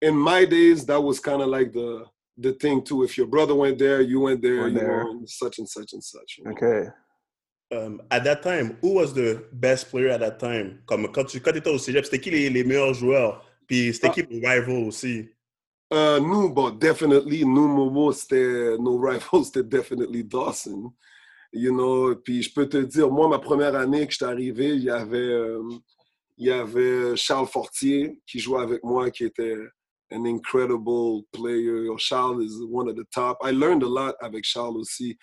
in 0.00 0.16
my 0.16 0.44
days, 0.44 0.84
that 0.86 1.00
was 1.00 1.20
kind 1.20 1.40
of 1.40 1.48
like 1.48 1.72
the 1.72 2.04
the 2.36 2.52
thing 2.54 2.82
too. 2.82 3.04
If 3.04 3.16
your 3.16 3.26
brother 3.26 3.54
went 3.54 3.78
there, 3.78 4.00
you 4.00 4.20
went 4.20 4.42
there, 4.42 4.62
went 4.62 4.74
you 4.74 4.80
there. 4.80 5.04
know, 5.04 5.22
such 5.26 5.58
and 5.58 5.68
such 5.68 5.92
and 5.92 6.02
such. 6.02 6.38
You 6.38 6.44
know? 6.44 6.50
Okay. 6.52 6.88
Um, 7.72 8.02
at 8.10 8.24
that 8.24 8.42
time, 8.42 8.76
who 8.82 8.94
was 8.94 9.14
the 9.14 9.44
best 9.52 9.90
player 9.90 10.08
at 10.10 10.20
that 10.20 10.38
time? 10.38 10.82
Comme 10.86 11.10
quand 11.12 11.24
tu 11.24 11.40
quand 11.40 11.54
étais 11.54 11.70
au 11.70 11.78
cégep, 11.78 12.04
c'était 12.04 12.20
qui 12.20 12.30
les, 12.30 12.50
les 12.50 12.64
meilleurs 12.64 12.94
joueurs? 12.94 13.44
Puis 13.66 13.94
c'était 13.94 14.08
ah. 14.08 14.10
qui 14.10 14.22
les 14.22 14.46
rivals 14.46 14.86
aussi? 14.86 15.28
Uh, 15.92 16.18
nous, 16.18 16.48
but 16.48 16.78
definitely, 16.78 17.44
nous, 17.44 17.68
Momo, 17.68 18.12
c'était 18.12 18.78
nos 18.78 18.98
rivals, 18.98 19.44
c'était 19.44 19.62
definitely 19.62 20.24
Dawson. 20.24 20.90
You 21.52 21.70
know, 21.70 22.16
puis 22.16 22.42
je 22.42 22.52
peux 22.52 22.66
te 22.66 22.78
dire, 22.78 23.10
moi, 23.10 23.28
ma 23.28 23.38
première 23.38 23.74
année 23.76 24.06
que 24.06 24.12
j'étais 24.12 24.24
arrivé, 24.24 24.70
il 24.70 24.84
y 24.84 24.90
avait, 24.90 25.34
um, 25.34 25.80
il 26.38 26.46
y 26.46 26.50
avait 26.50 27.16
Charles 27.16 27.46
Fortier 27.46 28.20
qui 28.26 28.38
jouait 28.38 28.60
avec 28.60 28.82
moi, 28.82 29.10
qui 29.10 29.24
était 29.24 29.56
an 30.12 30.26
incredible 30.26 31.24
player. 31.32 31.88
Charles 31.98 32.42
is 32.42 32.62
one 32.68 32.88
of 32.88 32.96
the 32.96 33.06
top. 33.12 33.38
I 33.42 33.50
learned 33.50 33.82
a 33.82 33.88
lot 33.88 34.14
avec 34.20 34.44
Charles 34.44 34.76
aussi. 34.76 35.18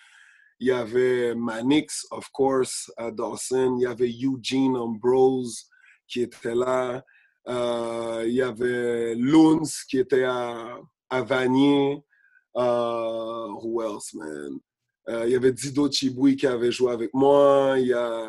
Il 0.58 0.68
y 0.68 0.72
avait 0.72 1.34
Manix, 1.34 2.06
of 2.10 2.30
course, 2.32 2.90
à 2.98 3.10
Dawson. 3.10 3.76
Il 3.78 3.82
y 3.82 3.86
avait 3.86 4.10
Eugene 4.10 4.76
Ambrose 4.76 5.64
qui 6.06 6.22
était 6.22 6.54
là. 6.54 7.02
Euh, 7.48 8.24
il 8.26 8.34
y 8.34 8.42
avait 8.42 9.14
Luns 9.14 9.84
qui 9.88 9.98
était 9.98 10.24
à, 10.24 10.78
à 11.08 11.22
Vanier. 11.22 12.02
Uh, 12.54 13.54
who 13.62 13.80
else, 13.80 14.12
man? 14.12 14.60
Uh, 15.10 15.26
il 15.26 15.32
y 15.32 15.36
avait 15.36 15.50
Dido 15.50 15.90
Chiboui 15.90 16.36
qui 16.36 16.46
avait 16.46 16.70
joué 16.70 16.92
avec 16.92 17.10
moi. 17.12 17.74
Il 17.78 17.88
y, 17.88 17.92
a, 17.92 18.28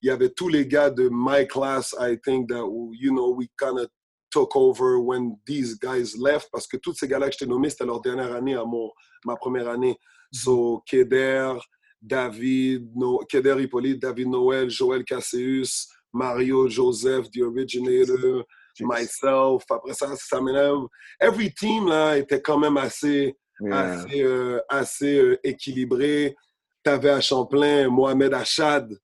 il 0.00 0.06
y 0.06 0.10
avait 0.10 0.30
tous 0.30 0.48
les 0.48 0.64
gars 0.64 0.88
de 0.88 1.08
my 1.10 1.44
class, 1.48 1.92
I 1.98 2.16
think, 2.24 2.48
that, 2.50 2.64
you 2.92 3.10
know, 3.10 3.34
we 3.34 3.48
kind 3.58 3.80
of 3.80 3.88
took 4.30 4.54
over 4.54 5.00
when 5.00 5.36
these 5.44 5.76
guys 5.76 6.16
left 6.16 6.48
parce 6.52 6.68
que 6.68 6.76
tous 6.76 6.94
ces 6.94 7.08
gars-là 7.08 7.26
que 7.28 7.32
je 7.32 7.38
t'ai 7.38 7.46
nommés, 7.46 7.70
c'était 7.70 7.84
leur 7.84 8.00
dernière 8.00 8.32
année 8.32 8.54
à 8.54 8.64
mon, 8.64 8.92
ma 9.24 9.34
première 9.34 9.68
année. 9.68 9.98
So, 10.32 10.84
Keder, 10.86 11.54
David, 12.00 12.92
no, 12.94 13.18
Keder 13.28 13.60
Hippolyte, 13.60 14.00
David 14.00 14.28
Noël, 14.28 14.70
Joël 14.70 15.02
Casseus, 15.04 15.88
Mario 16.12 16.68
Joseph, 16.68 17.28
The 17.32 17.42
Originator, 17.42 18.44
myself. 18.78 19.64
Après 19.68 19.94
ça, 19.94 20.14
ça 20.16 20.40
m'énerve. 20.40 20.86
Every 21.20 21.52
team, 21.52 21.88
là, 21.88 22.16
était 22.16 22.40
quand 22.40 22.58
même 22.58 22.76
assez, 22.76 23.36
yeah. 23.60 23.78
assez, 23.78 24.22
euh, 24.22 24.60
assez 24.68 25.18
euh, 25.18 25.38
équilibré. 25.44 26.36
T'avais 26.82 27.10
à 27.10 27.20
Champlain 27.20 27.88
Mohamed 27.88 28.32
Achad, 28.32 28.96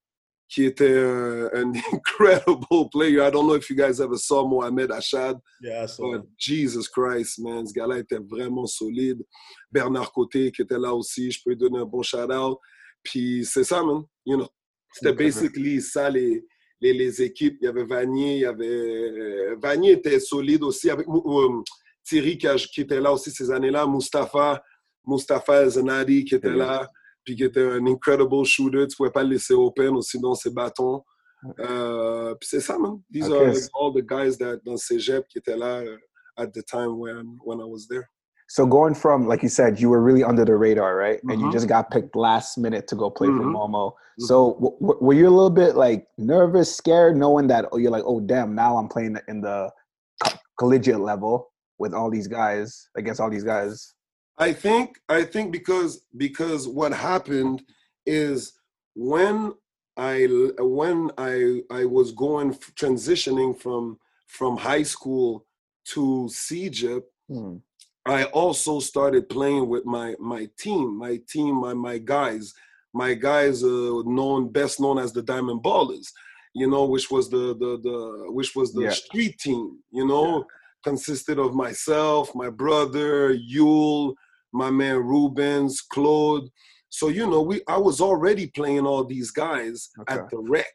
qui 0.48 0.64
était 0.64 0.98
un, 0.98 1.46
un, 1.52 1.72
incredible 1.92 2.88
player. 2.90 3.20
I 3.20 3.30
don't 3.30 3.46
know 3.46 3.56
if 3.56 3.68
you 3.68 3.76
guys 3.76 4.00
ever 4.00 4.16
saw 4.16 4.46
Mohamed 4.46 4.90
Achad. 4.90 5.38
Yeah, 5.60 5.84
I 5.84 5.86
saw 5.86 6.12
but 6.12 6.26
Jesus 6.38 6.88
Christ, 6.88 7.38
man, 7.38 7.66
ce 7.66 7.72
gars-là 7.72 7.98
était 7.98 8.18
vraiment 8.18 8.66
solide. 8.66 9.22
Bernard 9.70 10.12
Côté 10.12 10.50
qui 10.52 10.62
était 10.62 10.78
là 10.78 10.94
aussi, 10.94 11.30
je 11.30 11.42
peux 11.42 11.50
lui 11.50 11.56
donner 11.56 11.80
un 11.80 11.84
bon 11.84 12.02
shout-out. 12.02 12.58
Puis 13.02 13.44
c'est 13.44 13.64
ça, 13.64 13.82
man. 13.82 14.04
You 14.25 14.36
know, 14.36 14.48
c'était 14.92 15.10
okay. 15.10 15.25
basically 15.25 15.80
ça 15.80 16.08
les, 16.08 16.44
les, 16.80 16.92
les, 16.92 17.22
équipes. 17.22 17.58
Il 17.60 17.64
y 17.64 17.68
avait 17.68 17.84
Vanier, 17.84 18.36
il 18.36 18.40
y 18.40 18.44
avait... 18.46 19.54
Vanier 19.56 19.92
était 19.92 20.20
solide 20.20 20.62
aussi 20.62 20.90
avec 20.90 21.06
um, 21.06 21.62
Thierry 22.06 22.38
qui, 22.38 22.80
était 22.80 23.00
là 23.00 23.12
aussi 23.12 23.30
ces 23.30 23.50
années-là, 23.50 23.86
Mustapha, 23.86 24.62
Mustapha 25.06 25.68
Zanadi 25.68 26.25
qui 26.25 26.34
était 26.34 26.50
là 26.50 26.88
puis 27.25 27.34
qui 27.34 27.44
était 27.44 27.68
un 27.68 27.84
incredible 27.86 28.44
shooter. 28.44 28.86
Tu 28.86 28.96
pouvais 28.96 29.10
pas 29.10 29.25
le 29.25 29.30
laisser 29.30 29.54
open 29.54 29.96
aussi 29.96 30.18
dans 30.18 30.34
ses 30.34 30.50
bâtons. 30.50 31.02
Euh, 31.60 32.34
puis 32.36 32.48
c'est 32.48 32.60
ça, 32.60 32.78
man. 32.78 33.00
These 33.10 33.28
okay. 33.28 33.50
are 33.50 33.54
all 33.75 33.92
the 33.92 34.02
guys 34.02 34.38
that 34.38 34.58
dans 34.64 34.76
Cégep 34.76 35.26
qui 35.28 35.38
étaient 35.38 35.56
là 35.56 35.82
uh, 35.82 36.42
at 36.42 36.52
the 36.52 36.62
time 36.62 36.98
when 36.98 37.36
when 37.44 37.60
I 37.60 37.64
was 37.64 37.86
there. 37.88 38.08
So 38.48 38.64
going 38.64 38.94
from, 38.94 39.26
like 39.26 39.42
you 39.42 39.48
said, 39.48 39.80
you 39.80 39.90
were 39.90 40.00
really 40.00 40.22
under 40.22 40.44
the 40.44 40.54
radar, 40.54 40.96
right? 40.96 41.18
Mm-hmm. 41.18 41.30
And 41.30 41.40
you 41.40 41.46
mm-hmm. 41.46 41.52
just 41.52 41.68
got 41.68 41.90
picked 41.90 42.14
last 42.14 42.56
minute 42.58 42.86
to 42.88 42.94
go 42.96 43.10
play 43.10 43.28
mm-hmm. 43.28 43.52
for 43.52 43.68
Momo. 43.68 43.92
Mm-hmm. 43.92 44.25
So 44.25 44.54
w- 44.54 44.98
were 45.00 45.14
you 45.14 45.28
a 45.28 45.34
little 45.34 45.50
bit 45.50 45.75
like 45.75 46.06
nervous, 46.16 46.75
scared, 46.75 47.16
knowing 47.16 47.48
that 47.48 47.66
oh, 47.72 47.78
you're 47.78 47.90
like, 47.90 48.04
oh 48.06 48.20
damn, 48.20 48.54
now 48.54 48.76
I'm 48.76 48.88
playing 48.88 49.18
in 49.26 49.40
the 49.40 49.70
collegiate 50.58 51.00
level 51.00 51.50
with 51.78 51.95
all 51.95 52.11
these 52.11 52.26
guys 52.26 52.88
against 52.97 53.21
all 53.21 53.30
these 53.30 53.45
guys? 53.45 53.95
I 54.38 54.52
think 54.52 54.99
I 55.09 55.23
think 55.25 55.52
because 55.52 56.04
because 56.16 56.68
what 56.68 56.92
happened 56.92 57.62
is 58.04 58.52
when 58.95 59.54
I 59.97 60.26
when 60.59 61.11
I 61.16 61.62
I 61.71 61.85
was 61.85 62.12
going 62.12 62.52
transitioning 62.75 63.59
from 63.59 63.99
from 64.26 64.56
high 64.56 64.83
school 64.83 65.47
to 65.92 66.28
CEGEP, 66.30 67.02
hmm. 67.28 67.56
I 68.04 68.25
also 68.25 68.80
started 68.80 69.28
playing 69.28 69.68
with 69.68 69.87
my 69.87 70.14
my 70.18 70.49
team, 70.59 70.99
my 70.99 71.21
team, 71.28 71.56
my 71.56 71.73
my 71.73 71.99
guys, 71.99 72.52
my 72.92 73.14
guys 73.14 73.64
uh, 73.64 74.02
known 74.04 74.49
best 74.49 74.80
known 74.80 74.99
as 74.99 75.12
the 75.12 75.23
Diamond 75.23 75.62
Ballers, 75.62 76.09
you 76.54 76.68
know, 76.68 76.85
which 76.85 77.11
was 77.11 77.30
the 77.30 77.54
the 77.59 77.80
the 77.83 78.33
which 78.33 78.54
was 78.54 78.73
the 78.75 78.85
yeah. 78.85 78.90
street 78.90 79.38
team, 79.38 79.78
you 79.90 80.06
know, 80.06 80.38
yeah. 80.38 80.45
Consisted 80.85 81.38
of 81.38 81.54
myself, 81.54 82.35
my 82.35 82.50
brother, 82.50 83.33
Yule, 83.33 84.14
my 84.52 84.71
man 84.71 84.97
Rubens, 84.97 85.80
Claude. 85.80 86.49
So 86.88 87.09
you 87.09 87.26
know, 87.28 87.42
we 87.42 87.62
I 87.68 87.76
was 87.76 88.00
already 88.00 88.49
playing 88.49 88.87
all 88.87 89.04
these 89.04 89.30
guys 89.30 89.88
okay. 90.00 90.14
at 90.14 90.30
the 90.30 90.38
rec. 90.38 90.66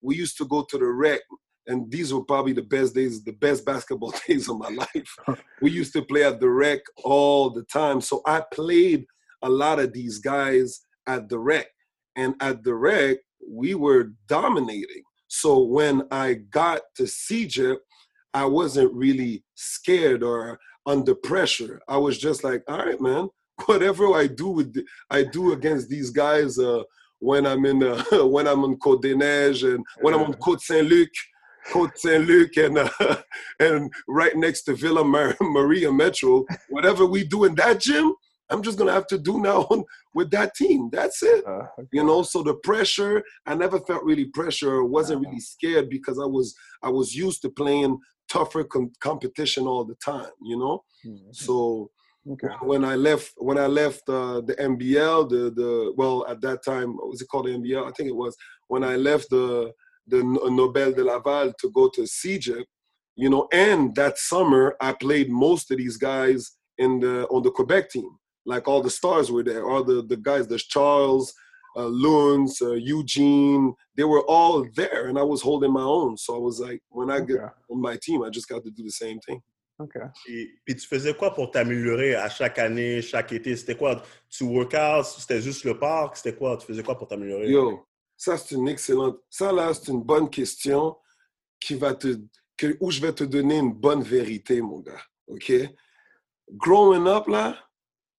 We 0.00 0.16
used 0.16 0.38
to 0.38 0.46
go 0.46 0.64
to 0.70 0.78
the 0.78 0.86
rec, 0.86 1.20
and 1.66 1.90
these 1.90 2.14
were 2.14 2.24
probably 2.24 2.52
the 2.52 2.62
best 2.62 2.94
days, 2.94 3.22
the 3.22 3.32
best 3.32 3.64
basketball 3.64 4.14
days 4.26 4.48
of 4.48 4.58
my 4.58 4.70
life. 4.70 5.16
we 5.62 5.70
used 5.70 5.92
to 5.92 6.02
play 6.02 6.24
at 6.24 6.40
the 6.40 6.48
rec 6.48 6.80
all 7.04 7.50
the 7.50 7.64
time. 7.64 8.00
So 8.00 8.22
I 8.26 8.42
played 8.52 9.04
a 9.42 9.48
lot 9.48 9.78
of 9.78 9.92
these 9.92 10.18
guys 10.18 10.80
at 11.06 11.28
the 11.28 11.38
rec. 11.38 11.66
And 12.16 12.34
at 12.40 12.64
the 12.64 12.74
rec, 12.74 13.18
we 13.48 13.74
were 13.74 14.12
dominating. 14.26 15.02
So 15.28 15.62
when 15.62 16.02
I 16.10 16.34
got 16.34 16.80
to 16.96 17.04
CEGEP, 17.04 17.76
I 18.38 18.44
wasn't 18.44 18.94
really 18.94 19.42
scared 19.56 20.22
or 20.22 20.60
under 20.86 21.16
pressure. 21.16 21.80
I 21.88 21.96
was 21.96 22.18
just 22.18 22.44
like, 22.44 22.62
all 22.68 22.78
right, 22.78 23.00
man, 23.00 23.28
whatever 23.66 24.14
I 24.14 24.28
do 24.28 24.50
with 24.50 24.74
the, 24.74 24.84
I 25.10 25.24
do 25.24 25.52
against 25.54 25.88
these 25.88 26.10
guys 26.10 26.56
uh, 26.56 26.84
when 27.18 27.44
I'm 27.46 27.66
in 27.66 27.82
uh, 27.82 28.04
when 28.26 28.46
I'm 28.46 28.62
on 28.62 28.76
Côte 28.76 29.02
des 29.02 29.16
Neiges 29.16 29.64
and 29.64 29.84
when 30.02 30.14
I'm 30.14 30.20
on 30.20 30.34
Côte 30.34 30.60
Saint 30.60 30.88
Luc, 30.88 31.08
Côte 31.72 31.96
Saint 31.96 32.28
Luc, 32.28 32.56
and 32.56 32.78
uh, 32.78 32.88
and 33.58 33.92
right 34.06 34.36
next 34.36 34.62
to 34.62 34.74
Villa 34.76 35.02
Mar- 35.02 35.36
Maria 35.40 35.90
Metro. 35.90 36.46
Whatever 36.68 37.06
we 37.06 37.24
do 37.24 37.42
in 37.42 37.56
that 37.56 37.80
gym, 37.80 38.14
I'm 38.50 38.62
just 38.62 38.78
gonna 38.78 38.92
have 38.92 39.08
to 39.08 39.18
do 39.18 39.40
now 39.40 39.62
on, 39.62 39.84
with 40.14 40.30
that 40.30 40.54
team. 40.54 40.90
That's 40.92 41.24
it. 41.24 41.44
Uh, 41.44 41.66
okay. 41.76 41.88
You 41.92 42.04
know. 42.04 42.22
So 42.22 42.44
the 42.44 42.54
pressure, 42.54 43.24
I 43.46 43.56
never 43.56 43.80
felt 43.80 44.04
really 44.04 44.26
pressure. 44.26 44.84
wasn't 44.84 45.26
really 45.26 45.40
scared 45.40 45.90
because 45.90 46.20
I 46.20 46.26
was 46.26 46.54
I 46.84 46.88
was 46.88 47.16
used 47.16 47.42
to 47.42 47.50
playing 47.50 47.98
tougher 48.30 48.64
com- 48.64 48.92
competition 49.00 49.66
all 49.66 49.84
the 49.84 49.96
time, 49.96 50.30
you 50.42 50.58
know. 50.58 50.84
Mm-hmm. 51.06 51.32
So 51.32 51.90
okay. 52.30 52.48
when 52.62 52.84
I 52.84 52.94
left, 52.94 53.32
when 53.36 53.58
I 53.58 53.66
left 53.66 54.08
uh, 54.08 54.40
the 54.40 54.54
NBL, 54.54 55.28
the 55.28 55.50
the 55.50 55.92
well 55.96 56.26
at 56.28 56.40
that 56.42 56.64
time, 56.64 56.96
what 56.96 57.08
was 57.08 57.22
it 57.22 57.28
called 57.28 57.46
the 57.46 57.50
NBL? 57.50 57.86
I 57.86 57.92
think 57.92 58.08
it 58.08 58.16
was 58.16 58.36
when 58.68 58.84
I 58.84 58.96
left 58.96 59.30
the 59.30 59.72
the 60.06 60.22
Nobel 60.22 60.92
de 60.92 61.04
Laval 61.04 61.52
to 61.60 61.70
go 61.70 61.88
to 61.90 62.02
CEGEP, 62.02 62.64
you 63.16 63.28
know. 63.28 63.48
And 63.52 63.94
that 63.96 64.18
summer, 64.18 64.76
I 64.80 64.92
played 64.92 65.30
most 65.30 65.70
of 65.70 65.78
these 65.78 65.96
guys 65.96 66.52
in 66.78 67.00
the 67.00 67.26
on 67.28 67.42
the 67.42 67.50
Quebec 67.50 67.90
team. 67.90 68.10
Like 68.46 68.66
all 68.66 68.82
the 68.82 68.90
stars 68.90 69.30
were 69.30 69.42
there, 69.42 69.68
all 69.68 69.84
the 69.84 70.02
the 70.02 70.16
guys, 70.16 70.46
there's 70.46 70.64
Charles 70.64 71.34
uh, 71.78 71.88
Luns, 71.88 72.60
uh, 72.60 72.72
Eugene, 72.72 73.72
they 73.96 74.04
were 74.04 74.22
all 74.22 74.66
there, 74.74 75.08
and 75.08 75.18
I 75.18 75.22
was 75.22 75.40
holding 75.42 75.72
my 75.72 75.82
own. 75.82 76.16
So 76.16 76.34
I 76.34 76.38
was 76.38 76.60
like, 76.60 76.82
when 76.90 77.10
I 77.10 77.18
okay. 77.18 77.34
get 77.34 77.40
on 77.70 77.80
my 77.80 77.96
team, 77.96 78.22
I 78.22 78.30
just 78.30 78.48
got 78.48 78.64
to 78.64 78.70
do 78.70 78.82
the 78.82 78.90
same 78.90 79.20
thing. 79.20 79.40
Et, 80.28 80.58
puis 80.64 80.74
tu 80.74 80.88
faisais 80.88 81.14
quoi 81.14 81.32
pour 81.32 81.52
t'améliorer 81.52 82.16
à 82.16 82.28
chaque 82.28 82.58
année, 82.58 83.00
chaque 83.00 83.32
été? 83.32 83.54
C'était 83.56 83.76
quoi? 83.76 84.02
Tu 84.28 84.42
workouts? 84.42 85.04
C'était 85.04 85.40
juste 85.40 85.64
le 85.64 85.78
parc? 85.78 86.16
C'était 86.16 86.36
quoi? 86.36 86.56
Tu 86.56 86.66
faisais 86.66 86.82
quoi 86.82 86.98
pour 86.98 87.06
t'améliorer? 87.06 87.48
Yo, 87.48 87.86
Ça, 88.16 88.36
c'est 88.36 88.56
une 88.56 88.66
excellente. 88.66 89.20
Ça, 89.30 89.52
là, 89.52 89.72
c'est 89.72 89.92
une 89.92 90.02
bonne 90.02 90.28
question 90.28 90.96
qui 91.60 91.76
va 91.76 91.94
te, 91.94 92.18
que, 92.56 92.76
où 92.80 92.90
je 92.90 93.00
vais 93.00 93.12
te 93.12 93.22
donner 93.22 93.58
une 93.58 93.72
bonne 93.72 94.02
vérité, 94.02 94.60
mon 94.60 94.80
gars. 94.80 95.00
OK? 95.28 95.52
Growing 96.50 97.06
up, 97.06 97.28
là, 97.28 97.56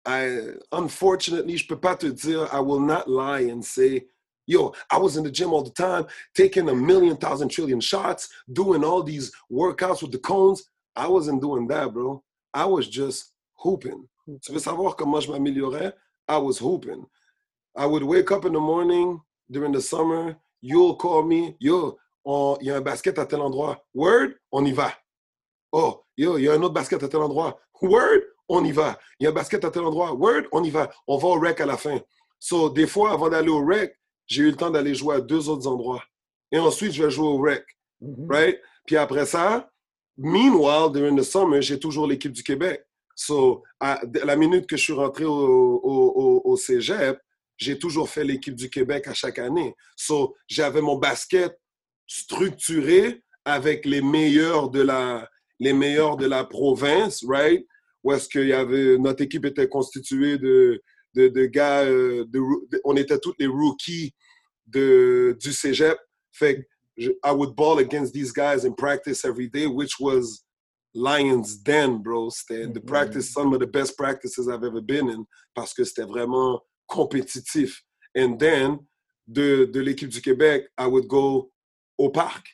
I, 0.08 0.54
unfortunately, 0.72 1.58
je 1.58 1.66
peux 1.66 1.78
pas 1.78 1.94
te 1.94 2.06
dire, 2.06 2.48
I 2.50 2.60
will 2.60 2.80
not 2.80 3.10
lie 3.10 3.40
and 3.50 3.62
say, 3.62 4.06
yo, 4.46 4.72
I 4.90 4.96
was 4.96 5.18
in 5.18 5.22
the 5.22 5.30
gym 5.30 5.52
all 5.52 5.62
the 5.62 5.70
time, 5.70 6.06
taking 6.34 6.70
a 6.70 6.74
million, 6.74 7.18
thousand, 7.18 7.50
trillion 7.50 7.78
shots, 7.78 8.30
doing 8.50 8.82
all 8.82 9.02
these 9.02 9.30
workouts 9.52 10.00
with 10.00 10.12
the 10.12 10.18
cones. 10.18 10.64
I 10.96 11.08
wasn't 11.08 11.42
doing 11.42 11.68
that, 11.68 11.92
bro. 11.92 12.22
I 12.54 12.64
was 12.64 12.88
just 12.88 13.34
hooping. 13.56 14.08
Tu 14.42 14.50
veux 14.50 14.60
savoir 14.60 14.96
comment 14.96 15.20
je 15.20 15.30
m'améliorais? 15.30 15.92
I 16.26 16.38
was 16.38 16.58
hooping. 16.58 17.04
I 17.76 17.84
would 17.84 18.02
wake 18.02 18.30
up 18.30 18.46
in 18.46 18.54
the 18.54 18.60
morning 18.60 19.20
during 19.50 19.72
the 19.72 19.82
summer. 19.82 20.38
You'll 20.62 20.96
call 20.96 21.22
me. 21.22 21.54
Yo, 21.60 21.98
il 22.24 22.66
y 22.66 22.70
a 22.70 22.76
un 22.76 22.80
basket 22.80 23.18
à 23.18 23.26
tel 23.26 23.42
endroit. 23.42 23.78
Word, 23.92 24.36
on 24.50 24.64
y 24.64 24.72
va. 24.72 24.90
Oh, 25.70 26.02
yo, 26.16 26.38
il 26.38 26.44
y 26.44 26.48
a 26.48 26.54
un 26.54 26.62
autre 26.62 26.72
basket 26.72 27.02
à 27.02 27.08
tel 27.08 27.20
endroit. 27.20 27.58
Word, 27.82 28.22
on 28.49 28.64
y 28.64 28.73
va. 28.73 28.99
Il 29.19 29.25
y 29.25 29.26
a 29.26 29.31
un 29.31 29.33
basket 29.33 29.64
à 29.64 29.71
tel 29.71 29.83
endroit. 29.83 30.14
Word, 30.14 30.43
on 30.52 30.62
y 30.64 30.71
va. 30.71 30.90
On 31.07 31.19
va 31.19 31.28
au 31.28 31.38
rec 31.38 31.61
à 31.61 31.67
la 31.67 31.76
fin. 31.76 32.00
So, 32.38 32.71
des 32.71 32.87
fois, 32.87 33.12
avant 33.12 33.28
d'aller 33.28 33.50
au 33.50 33.64
rec, 33.64 33.95
j'ai 34.26 34.43
eu 34.43 34.50
le 34.50 34.57
temps 34.57 34.71
d'aller 34.71 34.95
jouer 34.95 35.17
à 35.17 35.21
deux 35.21 35.49
autres 35.49 35.67
endroits. 35.67 36.02
Et 36.52 36.59
ensuite, 36.59 36.93
je 36.93 37.05
vais 37.05 37.11
jouer 37.11 37.26
au 37.26 37.38
rec. 37.38 37.64
Mm-hmm. 38.02 38.33
Right? 38.33 38.61
Puis 38.87 38.97
après 38.97 39.26
ça, 39.26 39.69
meanwhile, 40.17 40.90
during 40.93 41.17
the 41.17 41.23
summer, 41.23 41.61
j'ai 41.61 41.78
toujours 41.78 42.07
l'équipe 42.07 42.33
du 42.33 42.43
Québec. 42.43 42.85
So, 43.14 43.64
à 43.81 44.00
la 44.25 44.37
minute 44.37 44.67
que 44.67 44.76
je 44.76 44.83
suis 44.83 44.93
rentré 44.93 45.25
au, 45.25 45.33
au, 45.33 46.43
au, 46.45 46.57
cégep, 46.57 47.19
j'ai 47.57 47.76
toujours 47.76 48.09
fait 48.09 48.23
l'équipe 48.23 48.55
du 48.55 48.71
Québec 48.71 49.09
à 49.09 49.14
chaque 49.14 49.40
année. 49.40 49.75
So, 49.97 50.37
j'avais 50.47 50.81
mon 50.81 50.97
basket 50.97 51.59
structuré 52.07 53.23
avec 53.45 53.85
les 53.85 54.02
meilleurs 54.02 54.71
de 54.71 54.83
la, 54.83 55.28
les 55.59 55.73
meilleurs 55.73 56.17
de 56.17 56.26
la 56.26 56.45
province, 56.45 57.25
right? 57.26 57.67
Où 58.05 58.12
est-ce 58.12 58.28
qu'il 58.28 58.47
y 58.49 58.52
avait, 58.52 58.97
notre 58.99 59.23
équipe 59.23 59.45
était 59.45 59.69
constituée 59.69 60.38
de, 60.38 60.81
de, 61.14 61.28
de 61.28 61.47
gars, 61.47 61.85
euh, 61.85 62.25
de, 62.28 62.40
on 62.85 62.97
était 62.97 63.19
tous 63.19 63.35
les 63.38 63.47
rookies 63.47 64.14
de, 64.67 65.37
du 65.40 65.52
cégep. 65.52 65.99
Fait 66.33 66.57
que 66.57 66.62
I 67.25 67.31
would 67.33 67.55
ball 67.55 67.78
against 67.78 68.12
these 68.12 68.33
guys 68.33 68.64
in 68.64 68.75
practice 68.75 69.25
every 69.25 69.49
day, 69.49 69.67
which 69.67 70.00
was 70.00 70.45
Lions 70.95 71.57
Den, 71.62 71.99
bro. 72.02 72.31
C'était 72.31 72.67
mm 72.67 72.71
-hmm. 72.71 72.75
the 72.75 72.81
practice, 72.81 73.33
some 73.33 73.55
of 73.55 73.61
the 73.61 73.71
best 73.71 73.97
practices 73.97 74.47
I've 74.49 74.64
ever 74.64 74.81
been 74.83 75.09
in 75.09 75.25
parce 75.55 75.73
que 75.75 75.85
c'était 75.85 76.09
vraiment 76.09 76.61
compétitif. 76.87 77.83
And 78.17 78.38
then, 78.38 78.78
de, 79.26 79.67
de 79.67 79.81
l'équipe 79.81 80.09
du 80.09 80.21
Québec, 80.21 80.69
I 80.78 80.87
would 80.87 81.07
go 81.07 81.52
au 81.99 82.11
parc. 82.11 82.47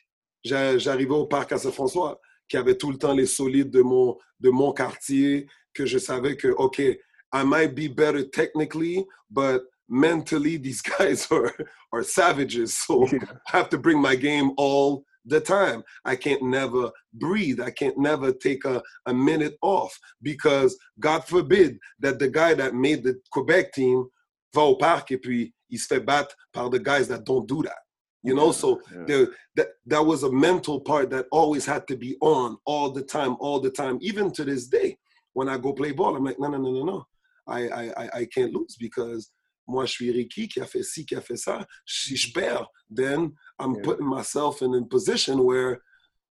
J'arrivais 0.43 1.13
au 1.13 1.25
parc 1.25 1.51
à 1.53 1.57
Saint-François, 1.57 2.19
qui 2.47 2.57
avait 2.57 2.77
tout 2.77 2.91
le 2.91 2.97
temps 2.97 3.13
les 3.13 3.25
solides 3.25 3.71
de 3.71 3.81
mon, 3.81 4.17
de 4.39 4.49
mon 4.49 4.71
quartier, 4.71 5.47
que 5.73 5.85
je 5.85 5.97
savais 5.97 6.35
que, 6.37 6.47
OK, 6.47 6.79
I 6.79 7.43
might 7.43 7.75
be 7.75 7.87
better 7.87 8.23
technically, 8.23 9.05
but 9.29 9.63
mentally, 9.89 10.57
these 10.65 10.81
guys 10.81 11.27
are, 11.31 11.51
are 11.91 12.03
savages. 12.03 12.77
So 12.77 13.07
yeah. 13.07 13.19
I 13.51 13.57
have 13.57 13.69
to 13.69 13.77
bring 13.77 14.01
my 14.01 14.15
game 14.15 14.51
all 14.57 15.03
the 15.25 15.41
time. 15.41 15.83
I 16.05 16.15
can't 16.15 16.43
never 16.43 16.91
breathe. 17.13 17.59
I 17.59 17.71
can't 17.71 17.97
never 17.97 18.31
take 18.31 18.63
a, 18.65 18.81
a 19.05 19.13
minute 19.13 19.57
off 19.61 19.97
because 20.21 20.77
God 20.99 21.25
forbid 21.25 21.77
that 21.99 22.19
the 22.19 22.29
guy 22.29 22.53
that 22.53 22.75
made 22.75 23.03
the 23.03 23.19
Quebec 23.31 23.73
team 23.73 24.05
va 24.53 24.61
au 24.61 24.77
parc 24.77 25.11
et 25.11 25.17
puis 25.17 25.53
il 25.69 25.79
se 25.79 25.87
fait 25.87 25.99
battre 25.99 26.35
par 26.53 26.69
the 26.69 26.79
guys 26.79 27.07
that 27.07 27.25
don't 27.25 27.47
do 27.47 27.61
that. 27.63 27.84
You 28.25 28.35
know, 28.35 28.51
so 28.51 28.81
yeah. 28.91 29.03
there, 29.05 29.27
that 29.55 29.67
that 29.85 30.05
was 30.05 30.23
a 30.23 30.31
mental 30.31 30.79
part 30.81 31.09
that 31.11 31.27
always 31.31 31.65
had 31.65 31.87
to 31.87 31.95
be 31.95 32.17
on 32.21 32.57
all 32.65 32.91
the 32.91 33.03
time, 33.03 33.35
all 33.39 33.59
the 33.59 33.69
time. 33.69 33.99
Even 34.01 34.31
to 34.31 34.43
this 34.43 34.67
day, 34.67 34.97
when 35.33 35.47
I 35.47 35.57
go 35.57 35.73
play 35.73 35.91
ball, 35.91 36.15
I'm 36.15 36.25
like, 36.25 36.39
no, 36.39 36.47
no, 36.47 36.57
no, 36.57 36.71
no, 36.71 36.83
no. 36.83 37.07
I, 37.47 37.67
I, 37.69 38.09
I 38.21 38.25
can't 38.25 38.53
lose 38.53 38.75
because 38.79 39.29
moi, 39.67 39.85
je 39.85 39.91
suis 39.91 40.11
Ricky 40.11 40.47
qui 40.47 40.59
a 40.59 40.65
fait 40.65 40.83
ci, 40.83 41.05
qui 41.05 41.15
a 41.15 41.21
fait 41.21 41.37
ça. 41.37 41.65
Si 41.85 42.15
je 42.15 42.31
perds, 42.31 42.67
then 42.89 43.33
I'm 43.59 43.75
yeah. 43.75 43.81
putting 43.83 44.07
myself 44.07 44.61
in 44.61 44.73
a 44.75 44.85
position 44.85 45.43
where 45.43 45.81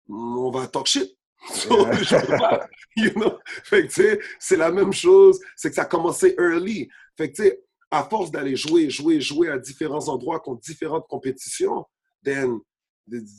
on 0.10 0.52
va 0.52 0.68
talk 0.68 0.88
shit. 0.88 1.10
So, 1.54 1.92
yeah. 1.92 2.66
you 2.96 3.12
know? 3.16 3.40
Fait 3.64 3.84
que, 3.84 3.94
tu 3.94 4.02
sais, 4.02 4.20
c'est 4.40 4.58
la 4.58 4.72
même 4.72 4.92
chose. 4.92 5.40
C'est 5.56 5.70
que 5.70 5.76
ça 5.76 5.84
a 5.84 5.86
commencé 5.86 6.36
early. 6.40 6.90
Fait 7.16 7.32
que, 7.32 7.36
tu 7.36 7.44
sais, 7.44 7.60
à 7.92 8.04
force 8.04 8.32
d'aller 8.32 8.56
jouer, 8.56 8.90
jouer, 8.90 9.22
jouer 9.22 9.50
à 9.50 9.58
différents 9.58 10.08
endroits 10.10 10.40
contre 10.40 10.62
différentes 10.62 11.08
compétitions, 11.08 11.86
then 12.24 12.60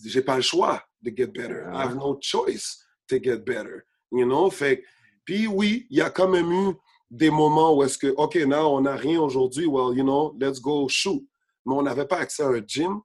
j'ai 0.07 0.23
pas 0.23 0.37
le 0.37 0.43
choix 0.43 0.83
de 1.03 1.11
get 1.15 1.29
better. 1.29 1.67
I 1.73 1.83
have 1.83 1.97
no 1.97 2.19
choice 2.21 2.83
to 3.09 3.19
get 3.23 3.45
better. 3.45 3.85
You 4.11 4.27
know? 4.27 4.51
Fait 4.51 4.83
puis 5.25 5.47
oui, 5.47 5.87
il 5.91 5.99
y 5.99 6.01
a 6.01 6.09
quand 6.09 6.29
même 6.29 6.51
eu 6.51 6.75
des 7.11 7.31
moments 7.31 7.77
où 7.77 7.83
est-ce 7.83 7.99
que, 7.99 8.07
OK, 8.17 8.37
now, 8.37 8.75
on 8.75 8.81
n'a 8.83 8.97
rien 8.97 9.21
aujourd'hui, 9.21 9.67
well, 9.67 9.95
you 9.95 10.03
know, 10.03 10.35
let's 10.41 10.59
go 10.59 10.89
shoot. 10.89 11.23
Mais 11.67 11.75
on 11.75 11.83
n'avait 11.83 12.07
pas 12.07 12.21
accès 12.21 12.43
à 12.43 12.49
un 12.49 12.63
gym. 12.67 13.03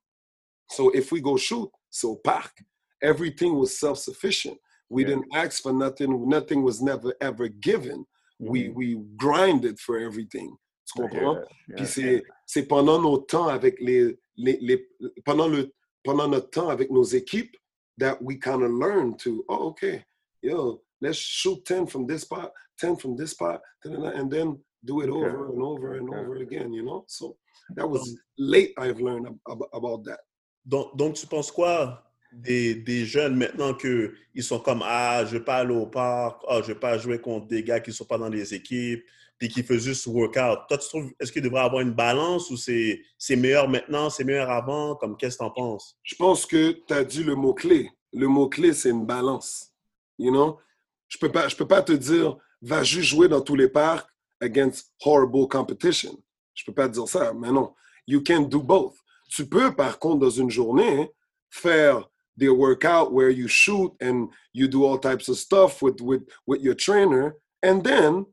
So 0.70 0.90
if 0.96 1.12
we 1.12 1.22
go 1.22 1.38
shoot, 1.38 1.70
c'est 1.90 2.08
au 2.08 2.16
parc. 2.16 2.64
Everything 3.02 3.54
was 3.56 3.78
self-sufficient. 3.78 4.58
We 4.90 5.04
yeah. 5.04 5.16
didn't 5.16 5.36
ask 5.36 5.62
for 5.62 5.74
nothing. 5.74 6.30
Nothing 6.30 6.64
was 6.64 6.82
never, 6.82 7.14
ever 7.20 7.50
given. 7.50 8.06
Mm 8.40 8.48
-hmm. 8.48 8.52
We, 8.52 8.60
mm-hmm. 8.60 8.78
we 8.78 8.98
grinded 9.18 9.80
for 9.80 9.98
everything. 10.00 10.58
Tu 10.96 11.02
comprends? 11.02 11.36
Yeah. 11.68 11.76
Puis 11.76 12.24
c'est, 12.46 12.64
pendant 12.68 13.02
nos 13.02 13.18
temps 13.18 13.48
avec 13.48 13.80
les, 13.80 14.18
les, 14.36 14.58
les, 14.62 14.88
pendant, 15.26 15.48
le, 15.48 15.74
pendant 16.04 16.28
notre 16.28 16.50
temps 16.50 16.70
avec 16.70 16.92
nos 16.92 17.04
équipes 17.04 17.56
that 18.00 18.18
we 18.22 18.38
kind 18.38 18.64
of 18.64 18.72
learn 18.72 19.16
to, 19.18 19.44
oh, 19.48 19.70
OK, 19.70 20.04
yo, 20.42 20.82
let's 21.02 21.18
shoot 21.18 21.64
10 21.66 21.88
from 21.88 22.08
this 22.08 22.22
spot, 22.22 22.52
10 22.80 22.98
from 22.98 23.16
this 23.16 23.32
spot, 23.32 23.62
and 23.86 24.32
then 24.32 24.60
do 24.84 25.02
it 25.02 25.10
over 25.10 25.50
and 25.50 25.62
over 25.62 25.96
and 25.96 26.10
over 26.14 26.36
again, 26.38 26.74
you 26.74 26.84
know? 26.84 27.06
So 27.08 27.38
that 27.76 27.90
was 27.90 28.18
late 28.38 28.74
I've 28.78 29.00
learned 29.00 29.28
about 29.74 30.04
that. 30.06 30.20
Donc, 30.66 30.96
donc 30.96 31.16
tu 31.16 31.28
penses 31.28 31.52
quoi 31.52 32.02
des, 32.32 32.76
des 32.76 33.06
jeunes 33.06 33.36
maintenant 33.36 33.74
qu'ils 33.74 34.44
sont 34.44 34.60
comme 34.60 34.82
Ah, 34.84 35.24
je 35.26 35.34
ne 35.34 35.40
vais 35.40 35.46
pas 35.46 35.58
aller 35.58 35.76
au 35.76 35.86
parc, 35.88 36.42
ah, 36.48 36.62
je 36.62 36.70
ne 36.70 36.74
vais 36.74 36.80
pas 36.80 36.98
jouer 36.98 37.20
contre 37.20 37.48
des 37.48 37.64
gars 37.64 37.80
qui 37.80 37.90
ne 37.90 37.96
sont 37.96 38.06
pas 38.06 38.18
dans 38.18 38.30
les 38.30 38.54
équipes, 38.54 39.04
puis 39.38 39.50
qui 39.50 39.64
font 39.64 39.78
juste 39.78 40.08
workout. 40.08 40.68
Toi, 40.68 40.78
tu 40.78 40.88
trouves, 40.88 41.12
est-ce 41.20 41.32
qu'il 41.32 41.42
devrait 41.42 41.62
avoir 41.62 41.82
une 41.82 41.94
balance 41.94 42.50
ou 42.50 42.58
c'est, 42.58 43.02
c'est 43.18 43.36
meilleur 43.36 43.68
maintenant, 43.68 44.10
c'est 44.10 44.24
meilleur 44.24 44.50
avant? 44.50 44.96
Comme 44.96 45.18
qu'est-ce 45.18 45.38
que 45.38 45.44
tu 45.44 45.48
en 45.48 45.52
penses? 45.52 45.98
Je 46.04 46.16
pense 46.16 46.46
que 46.46 46.72
tu 46.88 46.94
as 46.94 47.04
dit 47.04 47.24
le 47.24 47.36
mot-clé. 47.36 47.90
Le 48.14 48.28
mot-clé, 48.28 48.74
c'est 48.74 48.90
une 48.90 49.06
balance. 49.06 49.74
You 50.18 50.32
know? 50.32 50.60
Je 51.08 51.18
peux 51.18 51.30
peux 51.30 51.68
pas 51.68 51.82
te 51.82 51.94
dire, 51.94 52.38
va 52.62 52.84
juste 52.84 53.10
jouer 53.10 53.28
dans 53.28 53.42
tous 53.42 53.56
les 53.56 53.68
parcs 53.68 54.08
against 54.42 54.92
horrible 55.04 55.48
competition. 55.48 56.18
Je 56.54 56.64
peux 56.66 56.74
pas 56.74 56.88
te 56.88 56.94
dire 56.94 57.08
ça, 57.08 57.34
mais 57.34 57.52
non. 57.52 57.74
You 58.08 58.22
can 58.26 58.42
do 58.42 58.62
both. 58.62 58.96
Tu 59.30 59.46
peux, 59.48 59.74
par 59.76 60.00
contre, 60.00 60.20
dans 60.20 60.30
une 60.30 60.50
journée, 60.50 61.12
faire 61.50 62.10
des 62.36 62.50
workouts 62.50 63.12
where 63.12 63.30
you 63.30 63.48
shoot 63.48 63.94
and 64.02 64.30
you 64.54 64.68
do 64.68 64.86
all 64.86 65.00
types 65.00 65.30
of 65.30 65.38
stuff 65.38 65.82
with, 65.82 66.02
with, 66.02 66.24
with 66.48 66.62
your 66.62 66.76
trainer, 66.76 67.36
and 67.64 67.82
then 67.82 68.26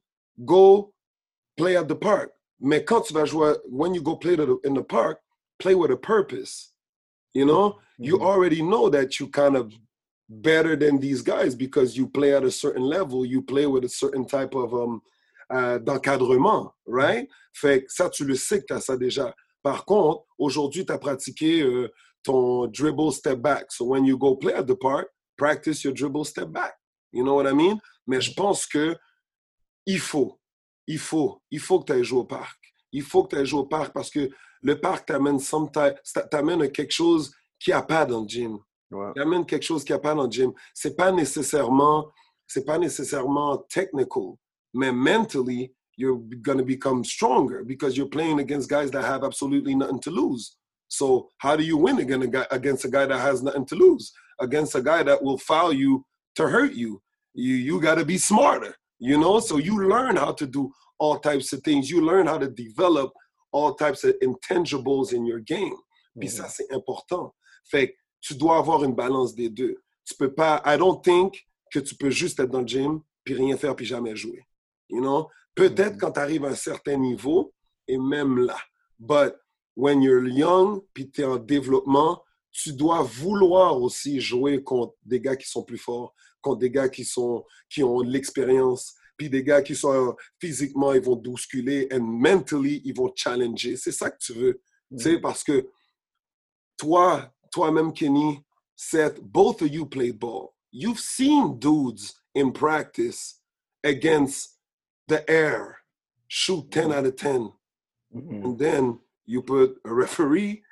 go 0.44 0.92
play 1.57 1.76
at 1.76 1.88
the 1.88 1.94
park. 1.94 2.33
Mais 2.61 2.85
quand 2.85 3.03
tu 3.03 3.14
vas 3.14 3.24
jouer, 3.24 3.57
when 3.68 3.94
you 3.94 4.03
go 4.03 4.16
play 4.16 4.35
in 4.64 4.74
the 4.74 4.83
park, 4.83 5.20
play 5.59 5.74
with 5.74 5.90
a 5.90 5.96
purpose. 5.96 6.72
You 7.33 7.46
know, 7.46 7.70
mm-hmm. 7.70 8.05
you 8.05 8.20
already 8.20 8.62
know 8.62 8.90
that 8.90 9.20
you 9.20 9.29
kind 9.29 9.57
of 9.57 9.72
better 10.29 10.76
than 10.76 10.98
these 10.98 11.22
guys 11.22 11.55
because 11.55 11.96
you 11.96 12.09
play 12.09 12.35
at 12.35 12.44
a 12.44 12.50
certain 12.50 12.83
level, 12.83 13.24
you 13.24 13.42
play 13.42 13.66
with 13.66 13.85
a 13.85 13.88
certain 13.88 14.26
type 14.26 14.55
of 14.55 14.72
um, 14.74 15.00
uh, 15.50 15.79
d'encadrement, 15.79 16.72
right? 16.87 17.29
Fait 17.53 17.83
que 17.83 17.92
ça, 17.92 18.09
tu 18.11 18.24
le 18.24 18.37
sais 18.37 18.61
que 18.61 18.66
tu 18.68 18.74
as 18.74 18.81
ça 18.81 18.96
déjà. 18.96 19.33
Par 19.62 19.85
contre, 19.85 20.24
aujourd'hui, 20.38 20.87
tu 20.87 20.92
as 20.92 20.98
pratiqué 20.98 21.62
euh, 21.62 21.88
ton 22.22 22.66
dribble 22.68 23.12
step 23.12 23.40
back. 23.40 23.72
So 23.72 23.85
when 23.85 24.05
you 24.05 24.16
go 24.16 24.37
play 24.37 24.55
at 24.55 24.66
the 24.66 24.76
park, 24.76 25.09
practice 25.37 25.85
your 25.85 25.92
dribble 25.92 26.24
step 26.24 26.53
back. 26.53 26.74
You 27.12 27.24
know 27.24 27.35
what 27.35 27.46
I 27.46 27.53
mean? 27.53 27.81
Mais 28.07 28.20
je 28.20 28.33
pense 28.33 28.66
que 28.66 28.96
il 29.90 30.00
faut, 30.00 30.38
il 30.87 30.98
faut, 30.98 31.42
il 31.50 31.61
faut 31.61 31.81
que 31.81 31.87
tu 31.87 31.92
ailles 31.92 32.05
jouer 32.05 32.20
au 32.20 32.24
parc. 32.24 32.59
Il 32.92 33.03
faut 33.03 33.24
que 33.24 33.31
tu 33.31 33.37
ailles 33.37 33.46
jouer 33.46 33.61
au 33.61 33.66
parc 33.66 33.92
parce 33.92 34.11
que 34.11 34.31
le 34.62 34.81
parc 34.81 35.07
t'amène 35.07 35.38
t'amène 36.31 36.62
à 36.62 36.68
quelque 36.68 36.92
chose 36.92 37.33
qui 37.59 37.70
n'y 37.70 37.74
a 37.74 37.83
pas 37.83 38.07
dans 38.07 38.22
le 38.22 38.29
gym. 38.29 38.59
Ouais. 38.90 39.12
T'amène 39.14 39.46
quelque 39.46 39.62
chose 39.62 39.85
qui 39.85 39.92
n'y 39.92 39.96
a 39.96 40.00
pas 40.00 40.14
dans 40.14 40.24
le 40.24 40.31
gym. 40.31 40.53
C'est 40.74 40.96
pas 40.96 41.12
nécessairement, 41.12 42.11
c'est 42.46 42.64
pas 42.64 42.79
nécessairement 42.79 43.59
technical, 43.68 44.35
mais 44.74 44.92
mentally, 44.92 45.72
you're 45.96 46.20
going 46.42 46.59
to 46.59 46.64
become 46.64 47.05
stronger 47.05 47.62
because 47.64 47.96
you're 47.96 48.09
playing 48.09 48.40
against 48.40 48.68
guys 48.68 48.90
that 48.90 49.05
have 49.05 49.22
absolutely 49.22 49.74
nothing 49.74 50.00
to 50.00 50.11
lose. 50.11 50.57
So 50.88 51.29
how 51.38 51.57
do 51.57 51.62
you 51.62 51.76
win 51.76 51.98
against 52.00 52.85
a 52.85 52.88
guy 52.88 53.07
that 53.07 53.20
has 53.20 53.42
nothing 53.42 53.66
to 53.66 53.74
lose? 53.76 54.12
Against 54.40 54.74
a 54.74 54.83
guy 54.83 55.03
that 55.05 55.22
will 55.22 55.38
foul 55.38 55.72
you 55.72 56.05
to 56.37 56.48
hurt 56.48 56.72
you. 56.72 57.00
You 57.35 57.55
you 57.55 57.81
got 57.81 57.96
to 57.96 58.05
be 58.05 58.18
smarter 58.18 58.74
you 59.01 59.17
know 59.17 59.41
so 59.41 59.59
you 59.59 59.77
learn 59.79 60.17
how 60.17 60.33
to 60.33 60.47
do 60.47 60.71
all 60.99 61.19
types 61.19 61.53
of 61.53 61.61
things 61.63 61.91
you 61.91 62.01
learn 62.01 62.27
how 62.27 62.39
to 62.39 62.49
develop 62.49 63.11
all 63.53 63.75
types 63.75 64.05
of 64.05 64.15
intangibles 64.23 65.13
in 65.13 65.27
your 65.27 65.41
game 65.41 65.77
Puis 66.19 66.29
ça, 66.29 66.49
c'est 66.49 66.71
important. 66.73 67.35
Fait 67.65 67.93
que 67.93 67.97
tu 68.21 68.35
dois 68.35 68.59
avoir 68.59 68.85
une 68.85 68.95
balance 68.95 69.35
des 69.35 69.49
deux. 69.49 69.83
Tu 70.05 70.15
peux 70.15 70.33
pas, 70.33 70.63
I 70.67 70.77
don't 70.77 71.01
think 71.03 71.47
que 71.73 71.79
tu 71.79 71.95
peux 71.95 72.11
juste 72.11 72.41
être 72.41 72.51
dans 72.51 72.61
le 72.61 72.67
gym, 72.67 73.01
puis 73.25 73.35
rien 73.35 73.57
faire, 73.57 73.77
puis 73.77 73.87
jamais 73.87 74.17
jouer. 74.17 74.45
You 74.89 75.01
know? 75.01 75.29
Peut-être 75.55 75.99
quand 75.99 76.13
tu 76.13 76.21
arrives 76.21 76.45
à 76.45 76.49
un 76.49 76.55
certain 76.55 76.97
niveau, 76.97 77.53
et 77.87 77.97
même 77.97 78.39
là. 78.39 78.57
But 78.99 79.37
when 79.77 80.03
you're 80.03 80.27
young, 80.27 80.83
puis 80.93 81.11
tu 81.11 81.23
es 81.23 81.25
en 81.25 81.37
développement, 81.37 82.23
tu 82.51 82.73
dois 82.73 83.03
vouloir 83.03 83.81
aussi 83.81 84.21
jouer 84.21 84.63
contre 84.63 84.95
des 85.05 85.21
gars 85.21 85.37
qui 85.37 85.49
sont 85.49 85.63
plus 85.63 85.79
forts, 85.79 86.13
contre 86.40 86.61
des 86.61 86.70
gars 86.70 86.88
qui, 86.88 87.05
sont, 87.05 87.44
qui 87.68 87.83
ont 87.83 88.00
l'expérience, 88.00 88.94
puis 89.16 89.29
des 89.29 89.42
gars 89.42 89.62
qui 89.62 89.74
sont 89.74 90.16
physiquement, 90.40 90.92
ils 90.92 91.03
vont 91.03 91.16
bousculer, 91.16 91.88
and 91.92 92.00
mentally, 92.00 92.81
ils 92.85 92.96
vont 92.96 93.12
challenger. 93.14 93.76
C'est 93.76 93.92
ça 93.92 94.11
que 94.11 94.18
tu 94.18 94.33
veux. 94.33 94.62
Tu 94.96 95.05
sais, 95.05 95.18
parce 95.18 95.44
que 95.44 95.68
toi, 96.76 97.33
toi-même, 97.53 97.92
Kenny, 97.92 98.42
Seth, 98.74 99.20
both 99.20 99.62
of 99.62 99.68
you 99.68 99.87
played 99.87 100.18
ball. 100.18 100.55
You've 100.72 101.00
seen 101.00 101.59
dudes 101.59 102.14
in 102.35 102.50
practice 102.53 103.40
against 103.85 104.59
the 105.09 105.29
air 105.29 105.81
shoot 106.31 106.70
10 106.70 106.92
out 106.92 107.05
of 107.05 107.16
10. 107.16 107.53
Mm-hmm. 108.14 108.44
And 108.44 108.59
then 108.59 108.98
you 109.26 109.42
put 109.42 109.76
a 109.85 109.92
referee, 109.92 110.62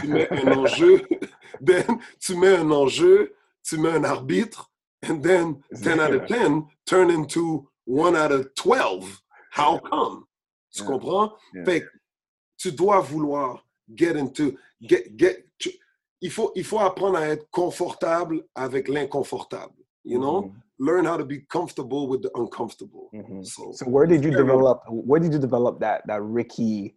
tu 0.00 0.08
mets 0.08 0.30
un 0.32 0.52
enjeu, 0.52 1.00
then 1.60 2.00
tu 2.18 2.36
mets 2.36 2.56
un 2.56 2.70
enjeu, 2.70 3.30
tu 3.62 3.78
mets 3.78 3.92
un 3.92 4.04
arbitre, 4.04 4.70
and 5.08 5.22
then 5.22 5.62
10 5.82 6.00
out 6.00 6.14
of 6.14 6.26
10 6.26 6.66
turn 6.86 7.10
into 7.10 7.68
1 7.84 8.16
out 8.16 8.32
of 8.32 8.54
12. 8.54 9.22
How 9.50 9.78
come? 9.78 10.26
Tu 10.74 10.82
yeah. 10.82 10.88
comprends? 10.88 11.32
Yeah. 11.54 11.64
Fait 11.64 11.84
tu 12.58 12.72
dois 12.72 13.00
vouloir 13.00 13.64
get 13.94 14.16
into, 14.16 14.56
get, 14.82 15.16
get, 15.16 15.46
tu, 15.58 15.70
il, 16.20 16.30
faut, 16.30 16.52
il 16.56 16.64
faut 16.64 16.78
apprendre 16.78 17.18
à 17.18 17.28
être 17.28 17.46
confortable 17.50 18.42
avec 18.54 18.88
l'inconfortable. 18.88 19.74
You 20.04 20.18
know? 20.18 20.42
Mm-hmm. 20.42 20.58
Learn 20.78 21.04
how 21.04 21.16
to 21.16 21.24
be 21.24 21.40
comfortable 21.48 22.08
with 22.08 22.22
the 22.22 22.30
uncomfortable. 22.34 23.08
Mm-hmm. 23.14 23.44
So, 23.44 23.72
so 23.72 23.86
where 23.86 24.06
did 24.06 24.24
you 24.24 24.32
develop 24.32 24.82
where 24.88 25.20
did 25.20 25.32
you 25.32 25.38
develop 25.38 25.78
that 25.80 26.02
that 26.08 26.20
Ricky 26.20 26.96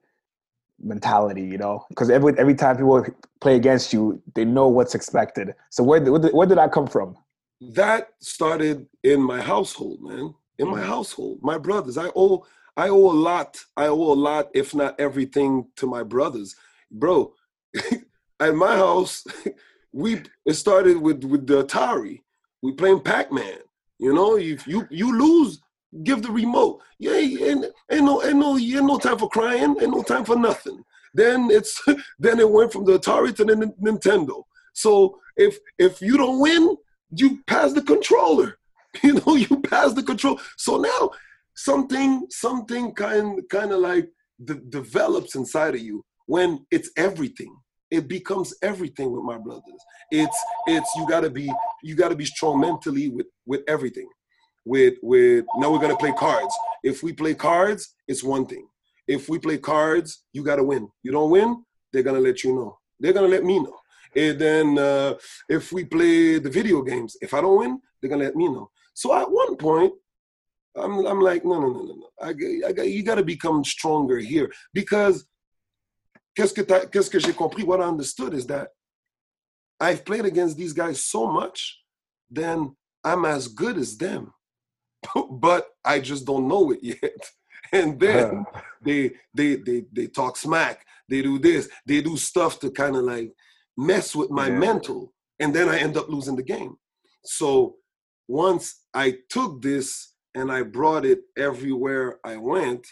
mentality, 0.80 1.44
you 1.44 1.60
know, 1.60 1.86
because 1.90 2.10
every 2.10 2.34
every 2.40 2.56
time 2.56 2.78
people 2.78 3.06
play 3.40 3.56
against 3.56 3.94
you, 3.94 4.22
they 4.34 4.46
know 4.46 4.68
what's 4.68 4.96
expected. 4.96 5.54
So 5.70 5.84
where 5.84 6.02
where 6.02 6.20
did, 6.20 6.34
where 6.34 6.48
did 6.48 6.58
that 6.58 6.72
come 6.72 6.88
from? 6.88 7.18
That 7.60 8.10
started 8.20 8.88
in 9.04 9.22
my 9.22 9.42
household, 9.42 10.02
man. 10.02 10.34
In 10.60 10.70
my 10.70 10.82
mm. 10.82 10.86
household, 10.86 11.40
my 11.42 11.58
brothers. 11.58 11.98
I 11.98 12.10
owe 12.16 12.46
I 12.76 12.90
owe 12.90 13.12
a 13.12 13.18
lot. 13.20 13.58
I 13.76 13.88
owe 13.88 14.14
a 14.14 14.14
lot, 14.14 14.50
if 14.54 14.76
not 14.76 15.00
everything, 15.00 15.68
to 15.78 15.88
my 15.88 16.04
brothers, 16.04 16.56
bro. 16.92 17.34
at 18.40 18.56
my 18.56 18.76
house, 18.76 19.26
we 19.92 20.22
it 20.46 20.54
started 20.54 20.98
with 20.98 21.24
with 21.24 21.48
the 21.48 21.64
Atari. 21.64 22.22
We 22.62 22.74
playing 22.74 23.02
Pac 23.02 23.32
Man. 23.32 23.58
You 24.00 24.14
know, 24.14 24.38
if 24.38 24.68
you 24.68 24.88
you 24.92 25.18
lose, 25.18 25.60
give 26.04 26.22
the 26.22 26.32
remote. 26.32 26.82
Yeah, 27.00 27.14
ain't, 27.14 27.66
ain't 27.92 28.06
no 28.06 28.24
ain't 28.24 28.38
no 28.38 28.58
ain't 28.58 28.86
no 28.86 29.00
time 29.00 29.18
for 29.18 29.30
crying. 29.30 29.76
Ain't 29.82 29.96
no 29.96 30.04
time 30.04 30.26
for 30.26 30.36
nothing. 30.36 30.84
Then 31.14 31.50
it's 31.50 31.82
then 32.20 32.40
it 32.40 32.50
went 32.50 32.72
from 32.72 32.86
the 32.86 33.00
Atari 33.00 33.36
to 33.36 33.46
the 33.46 33.56
Nintendo. 33.82 34.44
So 34.74 35.20
if 35.36 35.58
if 35.80 36.02
you 36.02 36.18
don't 36.18 36.40
win, 36.40 36.78
you 37.12 37.44
pass 37.48 37.74
the 37.74 37.82
controller. 37.82 38.58
You 39.04 39.14
know, 39.14 39.36
you 39.36 39.62
pass 39.62 39.94
the 39.94 40.02
control. 40.02 40.40
So 40.58 40.78
now 40.78 41.12
something 41.56 42.26
something 42.32 42.96
kind 42.96 43.42
kind 43.48 43.72
of 43.72 43.80
like 43.80 44.10
de- 44.44 44.62
develops 44.70 45.36
inside 45.36 45.76
of 45.76 45.82
you 45.82 46.04
when 46.26 46.66
it's 46.72 46.90
everything. 46.98 47.56
It 47.92 48.08
becomes 48.08 48.56
everything 48.64 49.12
with 49.12 49.24
my 49.24 49.38
brothers. 49.38 49.82
It's 50.10 50.38
it's 50.66 50.90
you 50.96 51.06
gotta 51.08 51.30
be 51.30 51.52
you 51.84 51.94
gotta 51.96 52.16
be 52.16 52.26
strong 52.26 52.60
mentally 52.60 53.10
with 53.10 53.28
with 53.46 53.62
everything 53.68 54.10
with 54.66 54.96
with 55.02 55.46
now 55.58 55.72
we're 55.72 55.80
gonna 55.80 55.98
play 55.98 56.14
cards. 56.14 56.54
If 56.84 57.04
we 57.04 57.14
play 57.14 57.34
cards, 57.34 57.96
it's 58.08 58.24
one 58.24 58.46
thing. 58.46 58.68
If 59.08 59.30
we 59.30 59.40
play 59.40 59.58
cards, 59.58 60.24
you 60.34 60.44
gotta 60.44 60.64
win. 60.64 60.90
You 61.04 61.12
don't 61.12 61.32
win, 61.32 61.64
they're 61.92 62.04
gonna 62.04 62.20
let 62.20 62.44
you 62.44 62.54
know. 62.54 62.78
They're 63.00 63.14
gonna 63.14 63.28
let 63.28 63.46
me 63.46 63.60
know. 63.60 63.78
And 64.16 64.40
then 64.40 64.78
uh, 64.78 65.16
if 65.50 65.72
we 65.72 65.86
play 65.86 66.40
the 66.40 66.50
video 66.50 66.82
games, 66.82 67.18
if 67.22 67.34
I 67.34 67.42
don't 67.42 67.58
win, 67.58 67.82
they're 68.02 68.10
gonna 68.10 68.24
let 68.24 68.36
me 68.36 68.48
know. 68.48 68.70
So 68.94 69.16
at 69.16 69.30
one 69.30 69.56
point, 69.58 69.94
I'm 70.76 71.06
I'm 71.06 71.22
like, 71.22 71.46
no, 71.46 71.60
no, 71.60 71.70
no, 71.70 71.84
no, 71.84 71.96
no. 71.96 72.10
I, 72.22 72.30
I 72.68 72.72
got, 72.72 72.88
you 72.88 73.04
gotta 73.04 73.24
become 73.24 73.64
stronger 73.64 74.20
here 74.20 74.52
because 74.74 75.26
qu'est-ce 76.36 76.54
que 76.54 76.64
qu'est-ce 76.64 77.10
que 77.10 77.20
j'ai 77.20 77.34
compris? 77.34 77.64
What 77.64 77.82
I 77.82 77.86
understood 77.86 78.34
is 78.34 78.46
that 78.48 78.70
I've 79.80 80.06
played 80.06 80.26
against 80.26 80.58
these 80.58 80.74
guys 80.74 81.04
so 81.04 81.28
much, 81.28 81.80
then 82.30 82.76
I'm 83.04 83.26
as 83.26 83.48
good 83.48 83.78
as 83.78 83.98
them. 83.98 84.34
but 85.32 85.68
I 85.84 86.00
just 86.00 86.26
don't 86.26 86.48
know 86.48 86.72
it 86.72 86.80
yet. 86.82 87.02
And 87.74 88.00
then 88.00 88.46
uh. 88.54 88.60
they 88.82 89.12
they 89.34 89.56
they 89.56 89.84
they 89.92 90.08
talk 90.08 90.38
smack. 90.38 90.86
They 91.10 91.22
do 91.22 91.38
this. 91.38 91.68
They 91.86 92.02
do 92.02 92.16
stuff 92.16 92.60
to 92.62 92.72
kind 92.72 92.96
of 92.96 93.04
like 93.04 93.34
mess 93.78 94.16
with 94.16 94.30
my 94.30 94.48
yeah. 94.48 94.58
mental, 94.58 95.14
and 95.40 95.54
then 95.54 95.70
I 95.70 95.80
end 95.80 95.98
up 95.98 96.10
losing 96.10 96.36
the 96.36 96.44
game. 96.44 96.76
So 97.24 97.76
once 98.28 98.84
I 98.94 99.18
took 99.30 99.62
this 99.62 100.14
and 100.36 100.52
I 100.52 100.64
brought 100.64 101.06
it 101.06 101.22
everywhere 101.38 102.20
I 102.24 102.38
went, 102.38 102.86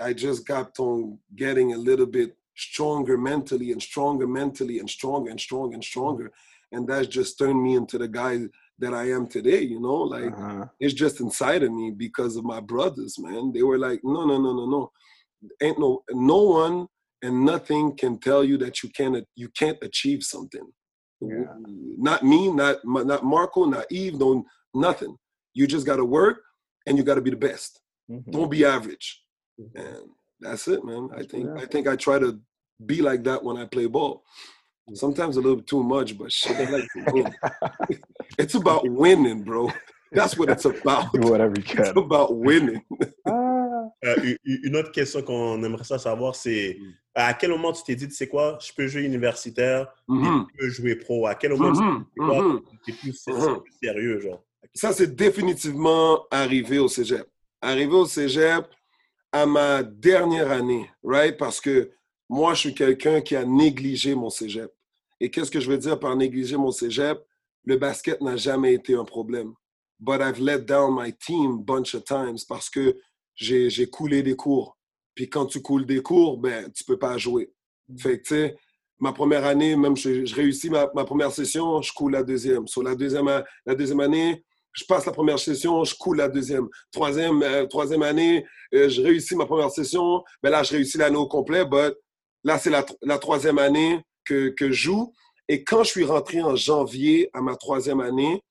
I 0.00 0.12
just 0.12 0.46
got 0.46 0.78
on 0.78 1.18
getting 1.36 1.74
a 1.74 1.78
little 1.78 2.06
bit 2.06 2.36
stronger 2.56 3.16
mentally 3.16 3.72
and 3.72 3.82
stronger 3.82 4.26
mentally 4.26 4.78
and 4.78 4.88
stronger 4.88 5.30
and 5.30 5.40
stronger 5.40 5.74
and 5.74 5.84
stronger. 5.84 6.30
And 6.72 6.86
that's 6.86 7.06
just 7.06 7.38
turned 7.38 7.62
me 7.62 7.74
into 7.74 7.98
the 7.98 8.08
guy 8.08 8.40
that 8.78 8.94
I 8.94 9.10
am 9.10 9.26
today, 9.26 9.60
you 9.60 9.80
know, 9.80 9.94
like 9.94 10.32
uh-huh. 10.32 10.66
it's 10.78 10.94
just 10.94 11.20
inside 11.20 11.62
of 11.62 11.72
me 11.72 11.90
because 11.90 12.36
of 12.36 12.44
my 12.44 12.60
brothers, 12.60 13.18
man. 13.18 13.52
They 13.52 13.62
were 13.62 13.78
like, 13.78 14.00
no, 14.02 14.24
no, 14.24 14.38
no, 14.38 14.52
no, 14.52 14.66
no. 14.66 14.92
Ain't 15.62 15.78
no 15.78 16.02
no 16.10 16.42
one 16.42 16.86
and 17.22 17.44
nothing 17.44 17.96
can 17.96 18.18
tell 18.18 18.42
you 18.42 18.56
that 18.58 18.82
you 18.82 18.90
can't 18.90 19.24
you 19.36 19.48
can't 19.58 19.78
achieve 19.82 20.22
something. 20.22 20.66
Yeah. 21.20 21.44
Not 21.98 22.22
me, 22.22 22.50
not 22.50 22.78
not 22.84 23.24
Marco, 23.24 23.64
not 23.64 23.86
Yves, 23.90 24.18
no 24.18 24.44
nothing. 24.74 25.16
You 25.54 25.66
just 25.66 25.86
gotta 25.86 26.04
work 26.04 26.38
and 26.86 26.96
you 26.96 27.04
gotta 27.04 27.20
be 27.20 27.30
the 27.30 27.36
best. 27.36 27.80
Mm-hmm. 28.10 28.30
Don't 28.30 28.50
be 28.50 28.64
average. 28.64 29.22
Mm-hmm. 29.60 29.78
And 29.78 30.08
that's 30.40 30.66
it, 30.68 30.84
man. 30.84 31.10
I 31.14 31.22
think. 31.24 31.48
I 31.58 31.66
think 31.66 31.86
I 31.86 31.96
try 31.96 32.18
to 32.18 32.40
be 32.84 33.02
like 33.02 33.24
that 33.24 33.44
when 33.44 33.58
I 33.58 33.66
play 33.66 33.86
ball. 33.86 34.24
Sometimes 34.94 35.36
a 35.36 35.40
little 35.40 35.62
too 35.62 35.84
much, 35.84 36.18
but 36.18 36.32
shit, 36.32 36.68
like 36.68 36.88
it's 38.38 38.54
about 38.54 38.88
winning, 38.88 39.42
bro. 39.42 39.70
That's 40.12 40.36
what 40.36 40.50
it's 40.50 40.64
about. 40.64 41.12
Do 41.12 41.30
whatever 41.30 41.54
you 41.56 41.62
can. 41.62 41.86
It's 41.86 41.96
about 41.96 42.34
winning. 42.34 42.82
Euh, 44.04 44.34
une 44.44 44.76
autre 44.76 44.92
question 44.92 45.22
qu'on 45.22 45.62
aimerait 45.62 45.84
savoir, 45.84 46.34
c'est 46.34 46.78
mm. 46.80 46.92
à 47.14 47.34
quel 47.34 47.50
moment 47.50 47.72
tu 47.72 47.82
t'es 47.82 47.94
dit, 47.94 48.08
tu 48.08 48.14
sais 48.14 48.28
quoi, 48.28 48.58
je 48.60 48.72
peux 48.72 48.86
jouer 48.86 49.02
universitaire, 49.02 49.92
mm-hmm. 50.08 50.46
je 50.52 50.58
peux 50.58 50.68
jouer 50.70 50.94
pro? 50.96 51.26
À 51.26 51.34
quel 51.34 51.52
moment 51.52 51.72
tu 51.72 51.82
mm-hmm. 51.82 52.62
es 52.88 52.92
plus, 52.92 53.26
mm-hmm. 53.26 53.62
plus, 53.62 53.72
sérieux, 53.82 54.20
genre? 54.20 54.42
Ça, 54.74 54.92
c'est 54.92 55.14
définitivement 55.14 56.26
arrivé 56.30 56.78
au 56.78 56.88
cégep. 56.88 57.26
Arrivé 57.60 57.92
au 57.92 58.06
cégep 58.06 58.66
à 59.32 59.44
ma 59.44 59.82
dernière 59.82 60.50
année, 60.50 60.90
right? 61.02 61.36
Parce 61.36 61.60
que 61.60 61.90
moi, 62.28 62.54
je 62.54 62.60
suis 62.60 62.74
quelqu'un 62.74 63.20
qui 63.20 63.36
a 63.36 63.44
négligé 63.44 64.14
mon 64.14 64.30
cégep. 64.30 64.72
Et 65.20 65.30
qu'est-ce 65.30 65.50
que 65.50 65.60
je 65.60 65.68
veux 65.68 65.78
dire 65.78 65.98
par 65.98 66.16
négliger 66.16 66.56
mon 66.56 66.70
cégep? 66.70 67.18
Le 67.64 67.76
basket 67.76 68.20
n'a 68.22 68.36
jamais 68.36 68.74
été 68.74 68.94
un 68.94 69.04
problème. 69.04 69.52
But 69.98 70.22
I've 70.22 70.40
let 70.40 70.60
down 70.60 70.94
my 70.94 71.12
team 71.12 71.62
bunch 71.62 71.94
of 71.94 72.04
times 72.04 72.44
parce 72.48 72.70
que 72.70 72.96
j'ai 73.40 73.88
coulé 73.88 74.22
des 74.22 74.36
cours. 74.36 74.76
Puis 75.14 75.28
quand 75.28 75.46
tu 75.46 75.60
coules 75.60 75.86
des 75.86 76.02
cours, 76.02 76.38
ben, 76.38 76.70
tu 76.72 76.84
peux 76.84 76.98
pas 76.98 77.18
jouer. 77.18 77.52
Fait 77.98 78.18
que, 78.18 78.22
tu 78.22 78.34
sais, 78.34 78.56
ma 78.98 79.12
première 79.12 79.44
année, 79.44 79.76
même 79.76 79.96
je, 79.96 80.24
je 80.24 80.34
réussis 80.34 80.70
ma, 80.70 80.90
ma, 80.94 81.04
première 81.04 81.32
session, 81.32 81.82
je 81.82 81.92
coule 81.92 82.12
la 82.12 82.22
deuxième. 82.22 82.66
Sur 82.66 82.82
la 82.82 82.94
deuxième, 82.94 83.26
la 83.66 83.74
deuxième 83.74 84.00
année, 84.00 84.44
je 84.72 84.84
passe 84.84 85.06
la 85.06 85.12
première 85.12 85.38
session, 85.38 85.82
je 85.84 85.94
coule 85.96 86.18
la 86.18 86.28
deuxième. 86.28 86.68
Troisième, 86.92 87.42
euh, 87.42 87.66
troisième 87.66 88.02
année, 88.02 88.44
euh, 88.74 88.88
je 88.88 89.02
réussis 89.02 89.34
ma 89.34 89.46
première 89.46 89.70
session. 89.70 90.22
Ben 90.42 90.50
là, 90.50 90.62
je 90.62 90.72
réussis 90.72 90.98
l'année 90.98 91.16
au 91.16 91.26
complet, 91.26 91.64
but 91.64 91.94
là, 92.44 92.58
c'est 92.58 92.70
la, 92.70 92.84
la, 93.02 93.18
troisième 93.18 93.58
année 93.58 94.00
que, 94.24 94.50
que 94.50 94.68
je 94.68 94.84
joue. 94.84 95.12
Et 95.48 95.64
quand 95.64 95.82
je 95.82 95.90
suis 95.90 96.04
rentré 96.04 96.40
en 96.42 96.54
janvier 96.54 97.30
à 97.32 97.40
ma 97.40 97.56
troisième 97.56 98.00
année, 98.00 98.42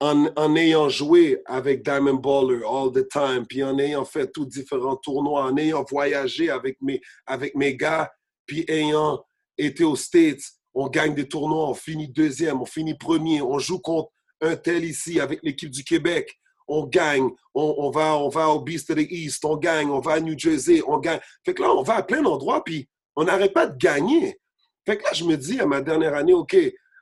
en, 0.00 0.56
ayant 0.56 0.88
joué 0.88 1.40
avec 1.46 1.82
Diamond 1.82 2.14
Baller 2.14 2.62
all 2.68 2.92
the 2.92 3.08
time, 3.08 3.46
puis 3.46 3.62
en 3.62 3.78
ayant 3.78 4.04
fait 4.04 4.30
tous 4.32 4.46
différents 4.46 4.96
tournois, 4.96 5.44
en 5.44 5.56
ayant 5.56 5.84
voyagé 5.88 6.50
avec 6.50 6.76
mes, 6.82 7.00
avec 7.26 7.54
mes 7.54 7.76
gars, 7.76 8.10
puis 8.46 8.64
ayant 8.68 9.24
été 9.56 9.84
aux 9.84 9.96
States, 9.96 10.42
on 10.74 10.88
gagne 10.88 11.14
des 11.14 11.28
tournois, 11.28 11.68
on 11.68 11.74
finit 11.74 12.08
deuxième, 12.08 12.60
on 12.60 12.66
finit 12.66 12.96
premier, 12.98 13.40
on 13.40 13.58
joue 13.58 13.78
contre 13.78 14.10
un 14.40 14.56
tel 14.56 14.84
ici 14.84 15.20
avec 15.20 15.40
l'équipe 15.42 15.70
du 15.70 15.84
Québec, 15.84 16.38
on 16.66 16.86
gagne, 16.86 17.30
on, 17.54 17.74
on, 17.78 17.90
va, 17.90 18.16
on 18.18 18.28
va 18.28 18.48
au 18.48 18.60
Beast 18.60 18.90
of 18.90 18.96
the 18.96 19.06
East, 19.08 19.44
on 19.44 19.56
gagne, 19.56 19.90
on 19.90 20.00
va 20.00 20.14
à 20.14 20.20
New 20.20 20.36
Jersey, 20.36 20.82
on 20.86 20.98
gagne. 20.98 21.20
Fait 21.44 21.54
que 21.54 21.62
là, 21.62 21.70
on 21.72 21.82
va 21.82 21.96
à 21.96 22.02
plein 22.02 22.22
d'endroits, 22.22 22.64
puis 22.64 22.88
on 23.16 23.24
n'arrête 23.24 23.52
pas 23.52 23.66
de 23.66 23.76
gagner. 23.76 24.38
Fait 24.86 24.98
que 24.98 25.04
là, 25.04 25.12
je 25.12 25.24
me 25.24 25.36
dis 25.36 25.60
à 25.60 25.66
ma 25.66 25.80
dernière 25.80 26.14
année, 26.14 26.32
OK, 26.32 26.56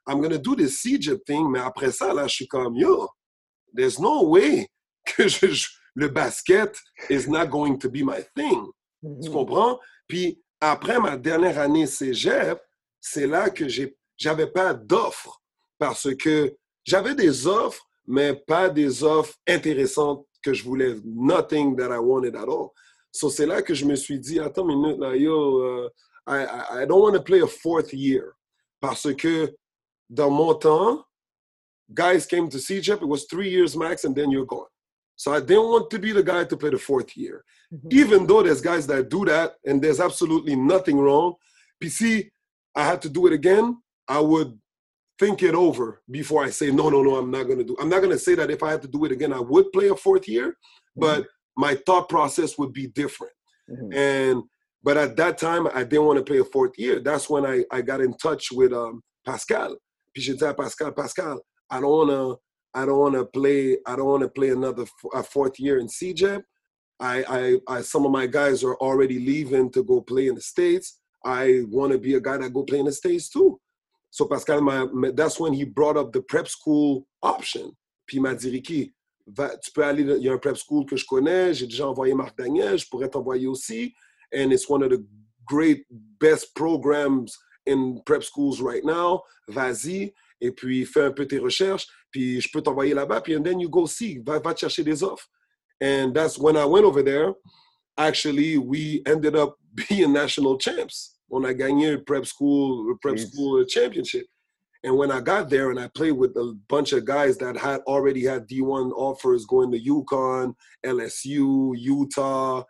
I'm 0.07 0.19
going 0.21 0.31
to 0.33 0.39
do 0.39 0.57
this 0.57 0.83
CJIP 0.83 1.25
thing, 1.25 1.49
mais 1.51 1.61
après 1.61 1.93
ça, 1.93 2.13
là, 2.13 2.27
je 2.27 2.35
suis 2.35 2.49
comme, 2.49 2.77
yo, 2.77 3.09
there's 3.75 3.99
no 4.01 4.25
way 4.29 4.69
que 5.07 5.29
je, 5.29 5.47
je- 5.49 5.69
le 5.95 6.09
basket 6.09 6.77
is 7.11 7.29
not 7.29 7.47
going 7.47 7.79
to 7.79 7.89
be 7.91 8.03
my 8.03 8.23
thing. 8.35 8.67
Tu 9.23 9.31
comprends? 9.31 9.79
Puis 10.09 10.41
après 10.61 10.99
ma 10.99 11.17
dernière 11.17 11.59
année 11.59 11.87
cégep, 11.87 12.59
c'est 13.01 13.27
là 13.27 13.51
que 13.51 13.67
j'avais 14.17 14.47
pas 14.47 14.73
d'offres 14.75 15.41
parce 15.79 16.15
que 16.17 16.57
j'avais 16.85 17.15
des 17.15 17.47
offres, 17.47 17.85
mais 18.07 18.35
pas 18.35 18.69
des 18.71 19.03
offres 19.05 19.35
intéressantes 19.47 20.25
que 20.43 20.53
je 20.55 20.63
voulais. 20.65 20.97
Nothing 21.05 21.77
that 21.77 21.91
I 21.95 21.99
wanted 21.99 22.35
at 22.37 22.49
all. 22.49 22.71
So 23.13 23.29
c'est 23.29 23.47
là 23.47 23.61
que 23.61 23.75
je 23.75 23.85
me 23.85 23.95
suis 23.97 24.19
dit, 24.19 24.41
attends 24.41 24.69
une 24.69 24.81
minute, 24.81 24.99
là, 24.99 25.15
yo, 25.17 25.61
euh, 25.61 25.91
I, 26.27 26.45
I, 26.45 26.83
I 26.83 26.87
don't 26.87 27.03
want 27.03 27.13
to 27.15 27.23
play 27.23 27.41
a 27.43 27.47
fourth 27.47 27.93
year 27.93 28.33
parce 28.81 29.13
que 29.15 29.53
dans 30.13 30.31
mon 30.31 30.55
temps, 30.55 31.05
guys 31.93 32.27
came 32.27 32.49
to 32.49 32.59
see 32.59 32.79
CEGEP, 32.81 33.03
it 33.03 33.09
was 33.09 33.27
three 33.31 33.51
years 33.51 33.77
max, 33.77 34.05
and 34.05 34.15
then 34.15 34.31
you're 34.31 34.47
gone. 34.47 34.67
So 35.17 35.33
I 35.33 35.41
didn't 35.41 35.69
want 35.69 35.91
to 35.91 35.99
be 35.99 36.13
the 36.13 36.23
guy 36.23 36.45
to 36.45 36.57
play 36.57 36.71
the 36.71 36.79
fourth 36.79 37.17
year 37.17 37.45
even 37.91 38.27
though 38.27 38.43
there's 38.43 38.61
guys 38.61 38.87
that 38.87 39.09
do 39.09 39.25
that 39.25 39.55
and 39.65 39.81
there's 39.81 40.01
absolutely 40.01 40.57
nothing 40.57 40.99
wrong, 40.99 41.35
PC, 41.83 42.31
I 42.75 42.85
had 42.85 43.03
to 43.03 43.09
do 43.09 43.27
it 43.27 43.33
again, 43.33 43.79
I 44.09 44.21
would 44.21 44.59
think 45.19 45.43
it 45.43 45.55
over 45.55 46.03
before 46.11 46.45
I 46.45 46.51
say, 46.51 46.71
no, 46.71 46.89
no, 46.89 47.03
no, 47.03 47.17
I'm 47.17 47.31
not 47.31 47.45
going 47.45 47.59
to 47.59 47.65
do 47.65 47.77
I'm 47.81 47.89
not 47.89 48.01
going 48.01 48.11
to 48.11 48.19
say 48.19 48.35
that 48.35 48.51
if 48.51 48.63
I 48.63 48.71
had 48.71 48.83
to 48.83 48.89
do 48.89 49.05
it 49.05 49.13
again, 49.13 49.33
I 49.33 49.41
would 49.41 49.73
play 49.73 49.89
a 49.89 49.97
fourth 49.97 50.29
year, 50.29 50.57
but 50.97 51.27
my 51.57 51.75
thought 51.87 52.09
process 52.09 52.59
would 52.59 52.73
be 52.73 52.89
different. 52.89 53.33
Mhm. 53.71 53.95
And 53.95 54.43
but 54.83 54.97
at 54.97 55.17
that 55.17 55.39
time, 55.39 55.69
I 55.69 55.85
didn't 55.85 56.07
want 56.07 56.19
to 56.19 56.25
play 56.25 56.39
a 56.39 56.45
fourth 56.45 56.77
year. 56.77 56.99
That's 56.99 57.31
when 57.31 57.47
I, 57.47 57.65
I 57.71 57.83
got 57.83 58.01
in 58.01 58.15
touch 58.15 58.51
with 58.51 58.73
um, 58.73 59.01
Pascal. 59.25 59.77
Puis 60.13 60.23
j'ai 60.23 60.35
dit 60.35 60.45
à 60.45 60.55
Pascal, 60.55 60.93
Pascal, 60.95 61.39
I 61.71 61.81
don't 61.81 61.91
wanna 61.91 62.37
I 62.75 62.87
don't 62.87 62.99
wanna 62.99 63.25
play 63.25 63.79
I 63.87 63.97
don't 63.97 64.07
wanna 64.07 64.29
play 64.29 64.51
another 64.51 64.85
a 65.13 65.23
fourth 65.23 65.59
year 65.59 65.79
in 65.79 65.87
CJEP. 65.89 66.43
I, 67.01 67.25
I, 67.29 67.79
I 67.79 67.83
some 67.83 68.05
of 68.07 68.13
my 68.13 68.27
guys 68.27 68.63
are 68.63 68.77
already 68.77 69.19
leaving 69.19 69.71
to 69.73 69.83
go 69.83 70.01
play 70.01 70.29
in 70.29 70.37
the 70.37 70.41
states. 70.41 71.01
I 71.25 71.63
want 71.69 71.93
to 71.93 71.99
be 71.99 72.15
a 72.15 72.21
guy 72.21 72.37
that 72.37 72.53
go 72.53 72.63
play 72.63 72.79
in 72.79 72.87
the 72.87 72.93
states 72.93 73.29
too. 73.29 73.61
So 74.11 74.27
Pascal, 74.27 74.61
m'a- 74.61 75.13
that's 75.13 75.41
when 75.41 75.53
he 75.53 75.65
brought 75.65 75.97
up 75.97 76.13
the 76.13 76.21
prep 76.23 76.47
school 76.47 77.07
option. 77.23 77.73
Puis 78.07 78.19
il 78.19 78.23
m'a 78.23 78.35
dit 78.35 78.51
Ricky, 78.51 78.93
va, 79.27 79.57
tu 79.57 79.71
peux 79.73 79.85
aller, 79.85 80.03
il 80.03 80.23
y 80.23 80.29
a 80.29 80.33
un 80.33 80.39
prep 80.39 80.57
school 80.57 80.85
que 80.87 80.97
je 80.97 81.07
connais, 81.07 81.55
j'ai 81.55 81.67
déjà 81.67 81.89
envoyé 81.89 82.15
Marc 82.15 82.37
Daniel, 82.37 82.79
je 82.79 82.89
pourrais 82.89 83.09
t'envoyer 83.09 83.47
aussi. 83.47 83.95
And 84.35 84.53
it's 84.53 84.69
one 84.69 84.83
of 84.83 84.91
the 84.91 85.05
great, 85.47 85.87
best 86.21 86.55
programs 86.55 87.37
in 87.67 88.01
prep 88.05 88.23
schools 88.23 88.61
right 88.61 88.85
now. 88.85 89.23
Vas-y, 89.49 90.13
et 90.41 90.51
puis 90.51 90.85
fais 90.85 91.05
un 91.05 91.13
peu 91.13 91.27
tes 91.27 91.39
recherches, 91.39 91.87
puis 92.11 92.41
je 92.41 92.49
peux 92.53 92.63
t'envoyer 92.63 92.95
là-bas, 92.95 93.21
puis 93.21 93.37
and 93.37 93.45
then 93.45 93.61
you 93.61 93.69
go 93.69 93.87
see, 93.87 94.19
va, 94.19 94.39
va 94.39 94.55
chercher 94.55 94.83
des 94.85 95.03
offres. 95.03 95.29
And 95.81 96.15
that's 96.15 96.39
when 96.39 96.57
I 96.57 96.65
went 96.65 96.85
over 96.85 97.03
there. 97.03 97.35
Actually, 97.99 98.57
we 98.57 99.03
ended 99.07 99.35
up 99.37 99.57
being 99.89 100.13
national 100.13 100.59
champs. 100.59 101.19
On 101.31 101.45
a 101.45 101.55
gagné 101.55 102.05
prep 102.05 102.27
school, 102.27 102.95
prep 103.01 103.19
school 103.19 103.65
championship. 103.65 104.27
And 104.85 104.97
when 104.97 105.11
I 105.13 105.21
got 105.21 105.49
there 105.49 105.71
and 105.71 105.79
I 105.79 105.89
played 105.89 106.13
with 106.13 106.37
a 106.37 106.55
bunch 106.69 106.93
of 106.93 107.05
guys 107.05 107.39
that 107.39 107.57
had 107.57 107.81
already 107.87 108.25
had 108.25 108.49
D1 108.49 108.91
offers 108.93 109.47
going 109.47 109.71
to 109.73 109.79
UConn, 109.79 110.55
LSU, 110.85 111.73
Utah, 111.79 112.65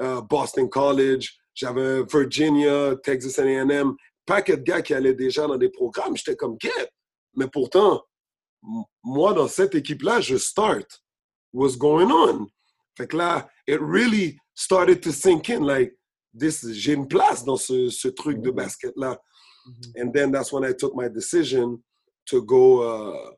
uh, 0.00 0.20
Boston 0.22 0.68
College, 0.68 1.38
j'avais 1.54 2.10
Virginia, 2.10 2.96
Texas 3.04 3.38
A&M, 3.38 3.96
paquet 4.32 4.56
de 4.58 4.62
gars 4.70 4.82
qui 4.82 4.92
allaient 4.94 5.14
déjà 5.26 5.46
dans 5.46 5.56
des 5.64 5.70
programmes, 5.70 6.14
j'étais 6.16 6.36
comme 6.36 6.56
get. 6.60 6.88
Mais 7.34 7.48
pourtant, 7.48 8.02
moi 9.02 9.32
dans 9.32 9.48
cette 9.48 9.74
équipe-là, 9.74 10.20
je 10.20 10.36
start. 10.36 10.88
What's 11.52 11.76
going 11.76 12.10
on? 12.10 12.46
Fait 12.96 13.06
que 13.08 13.16
là, 13.16 13.48
it 13.66 13.80
really 13.80 14.36
started 14.54 15.00
to 15.02 15.10
sink 15.12 15.48
in 15.48 15.60
like 15.64 15.92
this 16.38 16.56
j'ai 16.72 16.92
une 16.94 17.08
place 17.08 17.44
dans 17.44 17.56
ce, 17.56 17.88
ce 17.88 18.08
truc 18.08 18.40
de 18.42 18.50
Mhm. 18.50 18.56
basket 18.56 18.92
là. 18.96 19.18
And 20.00 20.12
then 20.12 20.30
that's 20.32 20.52
when 20.52 20.64
I 20.64 20.72
took 20.74 20.94
my 20.94 21.08
decision 21.08 21.82
to 22.30 22.42
go 22.42 22.82
uh, 22.82 23.30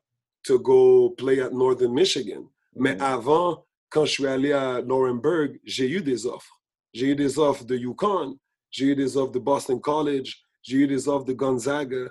to 0.47 0.59
go 0.59 1.11
play 1.11 1.39
at 1.41 1.53
Northern 1.53 1.93
Michigan. 1.93 2.43
Mais 2.75 2.95
Mhm. 2.95 3.01
avant, 3.01 3.65
quand 3.89 4.05
je 4.05 4.11
suis 4.11 4.27
allé 4.27 4.51
à 4.53 4.81
Laurenburg, 4.81 5.59
j'ai 5.63 5.89
eu 5.89 6.01
des 6.01 6.25
offres. 6.25 6.55
J'ai 6.93 7.07
eu 7.11 7.15
des 7.15 7.37
offres 7.37 7.65
de 7.65 7.75
UConn, 7.77 8.35
j'ai 8.69 8.85
eu 8.87 8.95
des 8.95 9.15
offres 9.17 9.31
de 9.31 9.39
Boston 9.39 9.79
College, 9.79 10.29
j'ai 10.61 10.77
eu 10.77 10.87
des 10.87 11.07
offres 11.07 11.31
Gonzaga. 11.33 12.09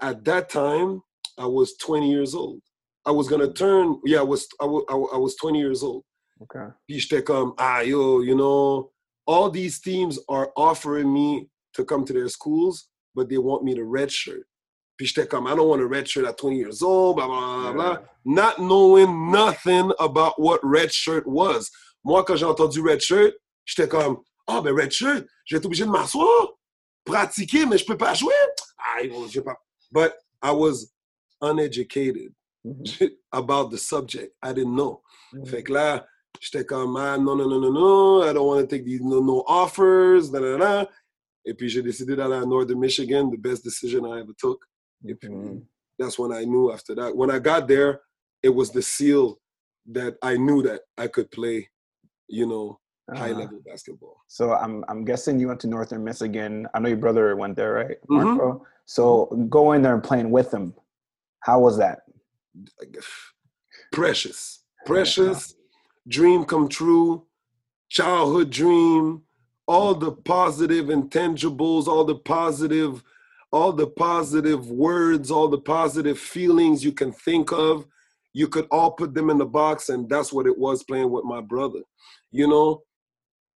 At 0.00 0.24
that 0.24 0.48
time, 0.48 1.02
I 1.38 1.46
was 1.46 1.76
20 1.76 2.10
years 2.10 2.34
old. 2.34 2.60
I 3.04 3.12
was 3.12 3.28
gonna 3.28 3.52
turn, 3.52 4.00
yeah, 4.04 4.18
I 4.18 4.24
was, 4.24 4.48
I 4.60 4.64
was, 4.64 4.84
I 5.12 5.16
was 5.16 5.36
20 5.36 5.58
years 5.58 5.82
old. 5.82 6.02
Okay. 6.42 6.66
Puis 6.88 6.98
j'étais 6.98 7.24
comme, 7.24 7.54
ah 7.58 7.80
yo, 7.80 8.20
you 8.20 8.34
know, 8.34 8.90
all 9.26 9.50
these 9.50 9.80
teams 9.80 10.18
are 10.28 10.50
offering 10.56 11.12
me 11.12 11.48
to 11.74 11.84
come 11.84 12.04
to 12.04 12.12
their 12.12 12.28
schools, 12.28 12.88
but 13.14 13.28
they 13.28 13.38
want 13.38 13.62
me 13.64 13.74
to 13.74 13.82
redshirt. 13.82 14.44
Puis 14.98 15.06
j'étais 15.06 15.28
comme, 15.28 15.46
I 15.46 15.54
don't 15.54 15.68
want 15.68 15.80
to 15.80 15.88
redshirt 15.88 16.26
at 16.26 16.36
20 16.38 16.56
years 16.56 16.82
old, 16.82 17.16
blah, 17.16 17.26
blah, 17.26 17.62
blah, 17.62 17.72
blah. 17.72 17.98
Not 18.24 18.58
knowing 18.58 19.30
nothing 19.30 19.92
about 20.00 20.40
what 20.40 20.60
redshirt 20.62 21.26
was. 21.26 21.70
Moi, 22.04 22.24
quand 22.24 22.36
j'ai 22.36 22.46
entendu 22.46 22.80
redshirt, 22.80 23.34
j'étais 23.64 23.88
comme, 23.88 24.18
ah 24.48 24.60
ben 24.60 24.74
redshirt, 24.74 25.24
je 25.44 25.54
vais 25.54 25.58
être 25.58 25.66
obligé 25.66 25.84
de 25.84 25.90
m'asseoir, 25.90 26.55
pratiquer, 27.06 27.64
mais 27.64 27.78
je 27.78 27.86
peux 27.86 27.96
pas 27.96 28.12
jouer. 28.14 28.34
Ah, 28.78 29.02
je 29.30 29.40
pas. 29.40 29.56
But 29.90 30.12
I 30.42 30.50
was 30.52 30.92
uneducated 31.40 32.32
Mhm. 32.64 32.82
about 33.32 33.70
the 33.70 33.78
subject. 33.78 34.34
I 34.42 34.52
didn't 34.52 34.74
know. 34.74 35.00
Mhm. 35.32 35.46
Fait 35.46 35.62
que 35.62 35.72
là, 35.72 36.04
j'étais 36.40 36.64
comme, 36.66 36.96
ah, 36.96 37.16
non, 37.16 37.36
non, 37.36 37.48
non, 37.48 37.60
non, 37.60 37.70
non, 37.72 38.22
I 38.28 38.32
don't 38.32 38.46
want 38.46 38.60
to 38.60 38.66
take 38.66 38.84
these 38.84 39.00
no, 39.02 39.20
no 39.20 39.44
offers, 39.46 40.28
da, 40.30 40.40
da, 40.40 40.56
da. 40.58 40.90
Et 41.44 41.54
puis, 41.54 41.68
j'ai 41.68 41.80
décidé 41.82 42.16
d'aller 42.16 42.34
à 42.34 42.44
Northern 42.44 42.78
Michigan, 42.80 43.30
the 43.30 43.38
best 43.38 43.62
decision 43.62 44.04
I 44.04 44.18
ever 44.20 44.34
took. 44.36 44.66
Et 45.06 45.14
puis, 45.14 45.28
Mhm. 45.30 45.62
that's 45.96 46.18
when 46.18 46.32
I 46.32 46.44
knew 46.44 46.72
after 46.72 46.94
that. 46.96 47.14
When 47.14 47.30
I 47.30 47.38
got 47.38 47.68
there, 47.68 48.00
it 48.42 48.52
was 48.52 48.70
the 48.72 48.82
seal 48.82 49.38
that 49.92 50.16
I 50.20 50.36
knew 50.36 50.60
that 50.64 50.80
I 50.98 51.06
could 51.06 51.30
play, 51.30 51.70
you 52.28 52.46
know, 52.46 52.80
high 53.14 53.30
Uh-huh. 53.30 53.40
level 53.40 53.60
basketball. 53.64 54.16
So 54.28 54.52
I'm 54.54 54.84
I'm 54.88 55.04
guessing 55.04 55.38
you 55.38 55.48
went 55.48 55.60
to 55.60 55.68
Northern 55.68 56.02
Michigan. 56.04 56.66
I 56.74 56.80
know 56.80 56.88
your 56.88 56.98
brother 56.98 57.36
went 57.36 57.56
there, 57.56 57.72
right. 57.74 57.96
Marco? 58.08 58.66
So 58.86 59.26
going 59.48 59.82
there 59.82 59.94
and 59.94 60.02
playing 60.02 60.30
with 60.30 60.52
him, 60.52 60.74
how 61.40 61.60
was 61.60 61.76
that? 61.78 62.00
Precious, 63.92 64.64
precious, 64.84 65.54
dream 66.08 66.44
come 66.44 66.68
true, 66.68 67.24
childhood 67.88 68.50
dream, 68.50 69.22
all 69.66 69.94
the 69.94 70.12
positive 70.12 70.86
intangibles, 70.86 71.86
all 71.86 72.04
the 72.04 72.16
positive, 72.16 73.02
all 73.52 73.72
the 73.72 73.86
positive 73.86 74.70
words, 74.70 75.30
all 75.30 75.48
the 75.48 75.58
positive 75.58 76.18
feelings 76.18 76.84
you 76.84 76.92
can 76.92 77.12
think 77.12 77.52
of. 77.52 77.86
You 78.32 78.48
could 78.48 78.66
all 78.70 78.90
put 78.90 79.14
them 79.14 79.30
in 79.30 79.38
the 79.38 79.46
box, 79.46 79.88
and 79.88 80.08
that's 80.10 80.32
what 80.32 80.46
it 80.46 80.58
was 80.58 80.82
playing 80.84 81.10
with 81.10 81.24
my 81.24 81.40
brother. 81.40 81.80
You 82.32 82.48
know, 82.48 82.82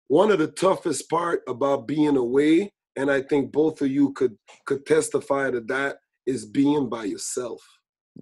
one 0.08 0.32
of 0.32 0.40
the 0.40 0.48
toughest 0.48 1.10
part 1.10 1.42
about 1.48 1.88
being 1.88 2.18
away, 2.18 2.72
and 2.96 3.12
I 3.12 3.22
think 3.22 3.52
both 3.52 3.82
of 3.82 3.90
you 3.90 4.14
could 4.14 4.38
could 4.66 4.86
testify 4.86 5.52
to 5.52 5.62
that, 5.62 5.98
is 6.26 6.46
being 6.46 6.90
by 6.90 7.06
yourself 7.06 7.62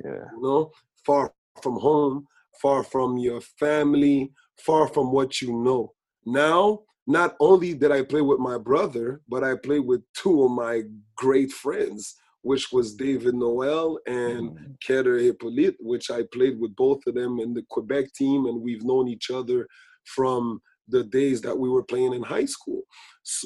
Yeah. 0.03 0.25
you 0.35 0.41
know, 0.41 0.71
far 1.05 1.33
from 1.63 1.77
home, 1.79 2.27
far 2.61 2.83
from 2.83 3.17
your 3.17 3.41
family, 3.41 4.31
far 4.59 4.87
from 4.87 5.11
what 5.11 5.41
you 5.41 5.53
know. 5.63 5.93
Now, 6.25 6.81
not 7.07 7.35
only 7.39 7.73
did 7.75 7.91
I 7.91 8.03
play 8.03 8.21
with 8.21 8.39
my 8.39 8.57
brother, 8.57 9.21
but 9.29 9.43
I 9.43 9.55
played 9.55 9.85
with 9.85 10.01
two 10.13 10.43
of 10.43 10.51
my 10.51 10.83
great 11.15 11.51
friends, 11.51 12.15
which 12.41 12.71
was 12.71 12.95
David 12.95 13.35
Noel 13.35 13.99
and. 14.07 14.51
Mm. 14.51 14.75
Keder 14.85 15.19
Hippolyte, 15.23 15.77
which 15.79 16.11
I 16.11 16.21
played 16.33 16.59
with 16.59 16.75
both 16.75 17.01
of 17.07 17.15
them 17.15 17.39
in 17.39 17.53
the 17.55 17.63
Quebec 17.69 18.13
team, 18.13 18.45
and 18.45 18.61
we've 18.61 18.83
known 18.83 19.07
each 19.07 19.31
other 19.31 19.67
from 20.15 20.61
the 20.87 21.03
days 21.03 21.41
that 21.41 21.57
we 21.57 21.69
were 21.69 21.83
playing 21.83 22.13
in 22.13 22.23
high 22.23 22.45
school. 22.45 22.83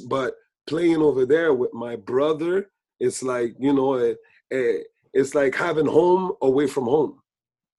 But 0.08 0.36
playing 0.68 0.98
over 1.02 1.26
there 1.26 1.54
with 1.54 1.74
my 1.74 1.96
brother, 1.96 2.70
it's 3.00 3.24
like, 3.24 3.56
you 3.60 3.74
know, 3.74 3.94
eh, 3.96 4.14
eh, 4.52 4.80
it's 5.14 5.34
like 5.36 5.56
having 5.56 5.88
home 5.88 6.34
away 6.42 6.68
from 6.68 6.86
home, 6.86 7.20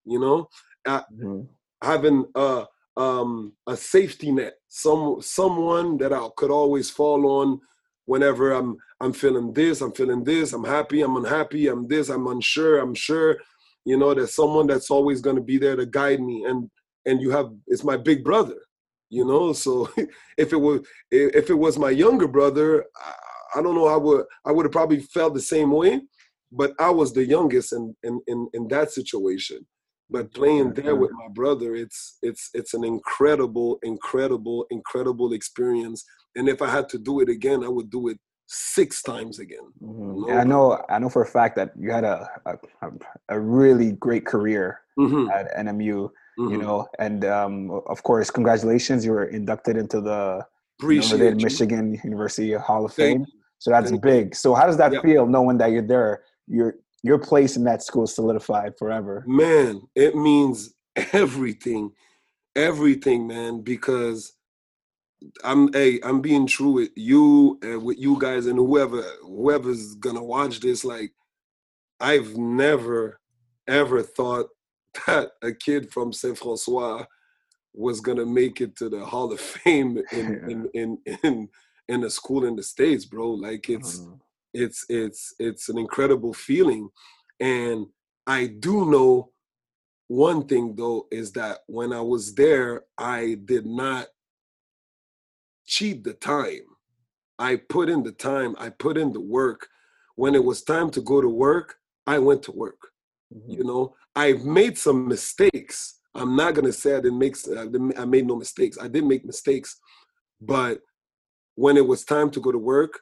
you 0.05 0.19
know? 0.21 0.49
Mhm. 1.13 1.49
having 1.83 2.27
a 2.35 2.67
um 2.97 3.53
a 3.67 3.77
safety 3.77 4.31
net 4.33 4.55
some 4.69 5.21
someone 5.23 5.97
that 5.99 6.13
i 6.13 6.29
could 6.37 6.51
always 6.51 6.91
fall 6.91 7.27
on 7.41 7.61
whenever 8.07 8.53
i'm 8.53 8.77
i'm 9.01 9.13
feeling 9.13 9.53
this 9.53 9.81
i'm 9.81 9.93
feeling 9.93 10.25
this 10.25 10.53
i'm 10.53 10.65
happy 10.65 11.03
i'm 11.03 11.17
unhappy 11.17 11.69
i'm 11.69 11.87
this 11.87 12.09
i'm 12.09 12.27
unsure 12.27 12.79
i'm 12.81 12.95
sure 12.95 13.39
you 13.85 13.97
know 13.97 14.13
there's 14.15 14.35
someone 14.35 14.67
that's 14.67 14.91
always 14.91 15.21
going 15.21 15.37
to 15.37 15.43
be 15.43 15.59
there 15.59 15.77
to 15.77 15.87
guide 15.87 16.21
me 16.21 16.45
and 16.45 16.71
and 17.07 17.21
you 17.23 17.31
have 17.31 17.51
it's 17.67 17.85
my 17.85 17.97
big 17.97 18.25
brother 18.25 18.57
you 19.11 19.25
know 19.25 19.53
so 19.53 19.91
if 20.39 20.53
it 20.53 20.61
was 20.61 20.81
if 21.11 21.51
it 21.51 21.59
was 21.59 21.79
my 21.79 21.91
younger 21.91 22.29
brother 22.29 22.87
I 23.55 23.63
don't 23.63 23.75
know. 23.75 23.87
I 23.87 23.97
would 23.97 24.25
I 24.45 24.53
would 24.53 24.67
have 24.67 24.73
probably 24.73 25.01
felt 25.01 25.35
the 25.35 25.41
same 25.41 25.71
way, 25.71 26.01
but 26.53 26.73
I 26.79 26.91
was 26.91 27.13
the 27.13 27.25
youngest 27.25 27.73
in 27.73 27.95
in 28.03 28.21
in, 28.27 28.49
in 28.53 28.69
that 28.69 28.91
situation. 28.91 29.67
But 30.09 30.35
playing 30.35 30.75
there 30.75 30.97
with 30.97 31.13
my 31.13 31.29
brother, 31.33 31.75
it's 31.75 32.19
it's 32.23 32.51
it's 32.55 32.75
an 32.75 32.85
incredible, 32.85 33.79
incredible, 33.83 34.67
incredible 34.71 35.33
experience. 35.33 36.05
And 36.37 36.49
if 36.49 36.63
I 36.63 36.69
had 36.69 36.89
to 36.91 36.99
do 36.99 37.21
it 37.21 37.29
again, 37.29 37.65
I 37.65 37.69
would 37.69 37.91
do 37.91 38.09
it 38.09 38.19
six 38.47 39.03
times 39.03 39.39
again. 39.39 39.73
Mm-hmm. 39.81 40.33
I 40.33 40.45
know 40.45 40.83
I 40.89 40.99
know 40.99 41.09
for 41.09 41.23
a 41.23 41.27
fact 41.27 41.57
that 41.57 41.73
you 41.79 41.91
had 41.93 42.05
a 42.05 42.29
a, 42.47 42.57
a 43.29 43.41
really 43.41 43.93
great 43.93 44.27
career 44.27 44.81
mm-hmm. 44.99 45.31
at 45.31 45.55
NMU. 45.57 46.11
Mm-hmm. 46.41 46.53
You 46.53 46.59
know, 46.59 46.89
and 46.99 47.25
um, 47.27 47.71
of 47.87 48.03
course, 48.03 48.31
congratulations! 48.31 49.05
You 49.05 49.13
were 49.13 49.27
inducted 49.27 49.77
into 49.77 50.01
the 50.01 50.47
Michigan 50.83 52.01
University 52.03 52.55
Hall 52.55 52.87
of 52.87 52.95
Fame. 52.95 53.27
So 53.59 53.71
that's 53.71 53.91
Thank 53.91 54.03
big. 54.03 54.35
So 54.35 54.55
how 54.55 54.67
does 54.67 54.79
that 54.79 54.93
yep. 54.93 55.03
feel 55.03 55.27
knowing 55.27 55.59
that 55.59 55.71
you're 55.71 55.87
there? 55.87 56.23
Your 56.47 56.77
your 57.03 57.19
place 57.19 57.57
in 57.57 57.65
that 57.65 57.83
school 57.83 58.07
solidified 58.07 58.79
forever. 58.79 59.23
Man, 59.27 59.83
it 59.95 60.17
means 60.17 60.73
everything, 61.13 61.93
everything, 62.57 63.27
man. 63.27 63.61
Because 63.61 64.33
I'm 65.45 65.71
hey, 65.75 66.01
I'm 66.03 66.23
being 66.23 66.47
true 66.47 66.71
with 66.71 66.91
you 66.97 67.59
and 67.63 67.83
with 67.83 67.99
you 67.99 68.19
guys 68.19 68.47
and 68.47 68.59
whoever 68.59 69.03
whoever's 69.23 69.95
gonna 69.97 70.25
watch 70.25 70.61
this. 70.61 70.83
Like, 70.83 71.13
I've 72.01 72.39
never 72.39 73.21
ever 73.69 74.03
thought 74.03 74.47
that 75.07 75.33
a 75.43 75.53
kid 75.53 75.91
from 75.91 76.13
Saint 76.13 76.39
Francois 76.39 77.05
was 77.73 78.01
gonna 78.01 78.27
make 78.27 78.61
it 78.61 78.77
to 78.77 78.89
the 78.89 79.05
Hall 79.05 79.33
of 79.33 79.41
Fame 79.41 79.99
in 80.13 80.41
in, 80.49 80.71
in 80.75 80.99
in 81.23 81.49
in 81.89 82.05
a 82.05 82.11
school 82.11 82.45
in 82.45 82.57
the 82.57 82.63
states, 82.63 83.05
bro. 83.05 83.31
Like 83.31 83.69
it's 83.69 84.07
it's 84.53 84.85
it's 84.89 85.35
it's 85.39 85.69
an 85.69 85.79
incredible 85.79 86.35
feeling, 86.35 86.89
and 87.39 87.87
I 88.27 88.47
do 88.47 88.91
know 88.91 89.33
one 90.09 90.47
thing 90.47 90.75
though 90.75 91.07
is 91.13 91.33
that 91.33 91.61
when 91.67 91.93
I 91.93 92.01
was 92.01 92.35
there, 92.35 92.83
I 92.99 93.37
did 93.45 93.67
not 93.67 94.09
cheat 95.67 96.03
the 96.03 96.15
time. 96.15 96.67
I 97.39 97.57
put 97.57 97.89
in 97.89 98.03
the 98.03 98.13
time. 98.13 98.57
I 98.59 98.71
put 98.71 98.99
in 98.99 99.13
the 99.13 99.21
work. 99.21 99.69
When 100.17 100.35
it 100.35 100.45
was 100.45 100.63
time 100.63 100.91
to 100.91 101.01
go 101.01 101.21
to 101.21 101.29
work, 101.29 101.77
I 102.07 102.19
went 102.19 102.43
to 102.45 102.53
work. 102.53 102.90
Mm-hmm. 103.35 103.51
You 103.51 103.65
know, 103.65 103.95
I've 104.15 104.45
made 104.45 104.77
some 104.77 105.07
mistakes 105.07 106.01
I'm 106.15 106.35
not 106.35 106.55
gonna 106.55 106.73
say 106.73 106.97
I 106.97 107.01
didn't 107.01 107.19
make 107.19 107.37
I 107.99 108.05
made 108.05 108.27
no 108.27 108.37
mistakes. 108.37 108.79
I 108.81 108.89
did 108.89 109.05
make 109.05 109.25
mistakes, 109.25 109.79
but 110.41 110.81
when 111.55 111.77
it 111.77 111.87
was 111.87 112.05
time 112.05 112.31
to 112.31 112.41
go 112.41 112.51
to 112.51 112.59
work, 112.59 113.01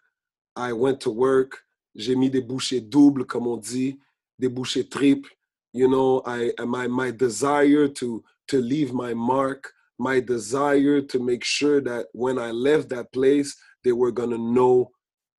I 0.56 0.72
went 0.72 1.00
to 1.02 1.10
work. 1.10 1.58
J'ai 1.96 2.14
mis 2.14 2.30
des 2.30 2.42
bouchées 2.42 2.80
doubles, 2.80 3.24
comme 3.24 3.46
on 3.46 3.56
dit, 3.56 3.98
des 4.38 4.48
bouchées 4.48 4.88
triples. 4.88 5.30
You 5.72 5.88
know, 5.88 6.22
I 6.26 6.52
my 6.66 6.86
my 6.86 7.10
desire 7.10 7.88
to 7.88 8.22
to 8.48 8.60
leave 8.60 8.92
my 8.92 9.14
mark, 9.14 9.72
my 9.98 10.20
desire 10.20 11.00
to 11.00 11.18
make 11.18 11.44
sure 11.44 11.80
that 11.80 12.06
when 12.12 12.38
I 12.38 12.50
left 12.50 12.90
that 12.90 13.10
place, 13.12 13.56
they 13.84 13.92
were 13.92 14.12
gonna 14.12 14.38
know 14.38 14.90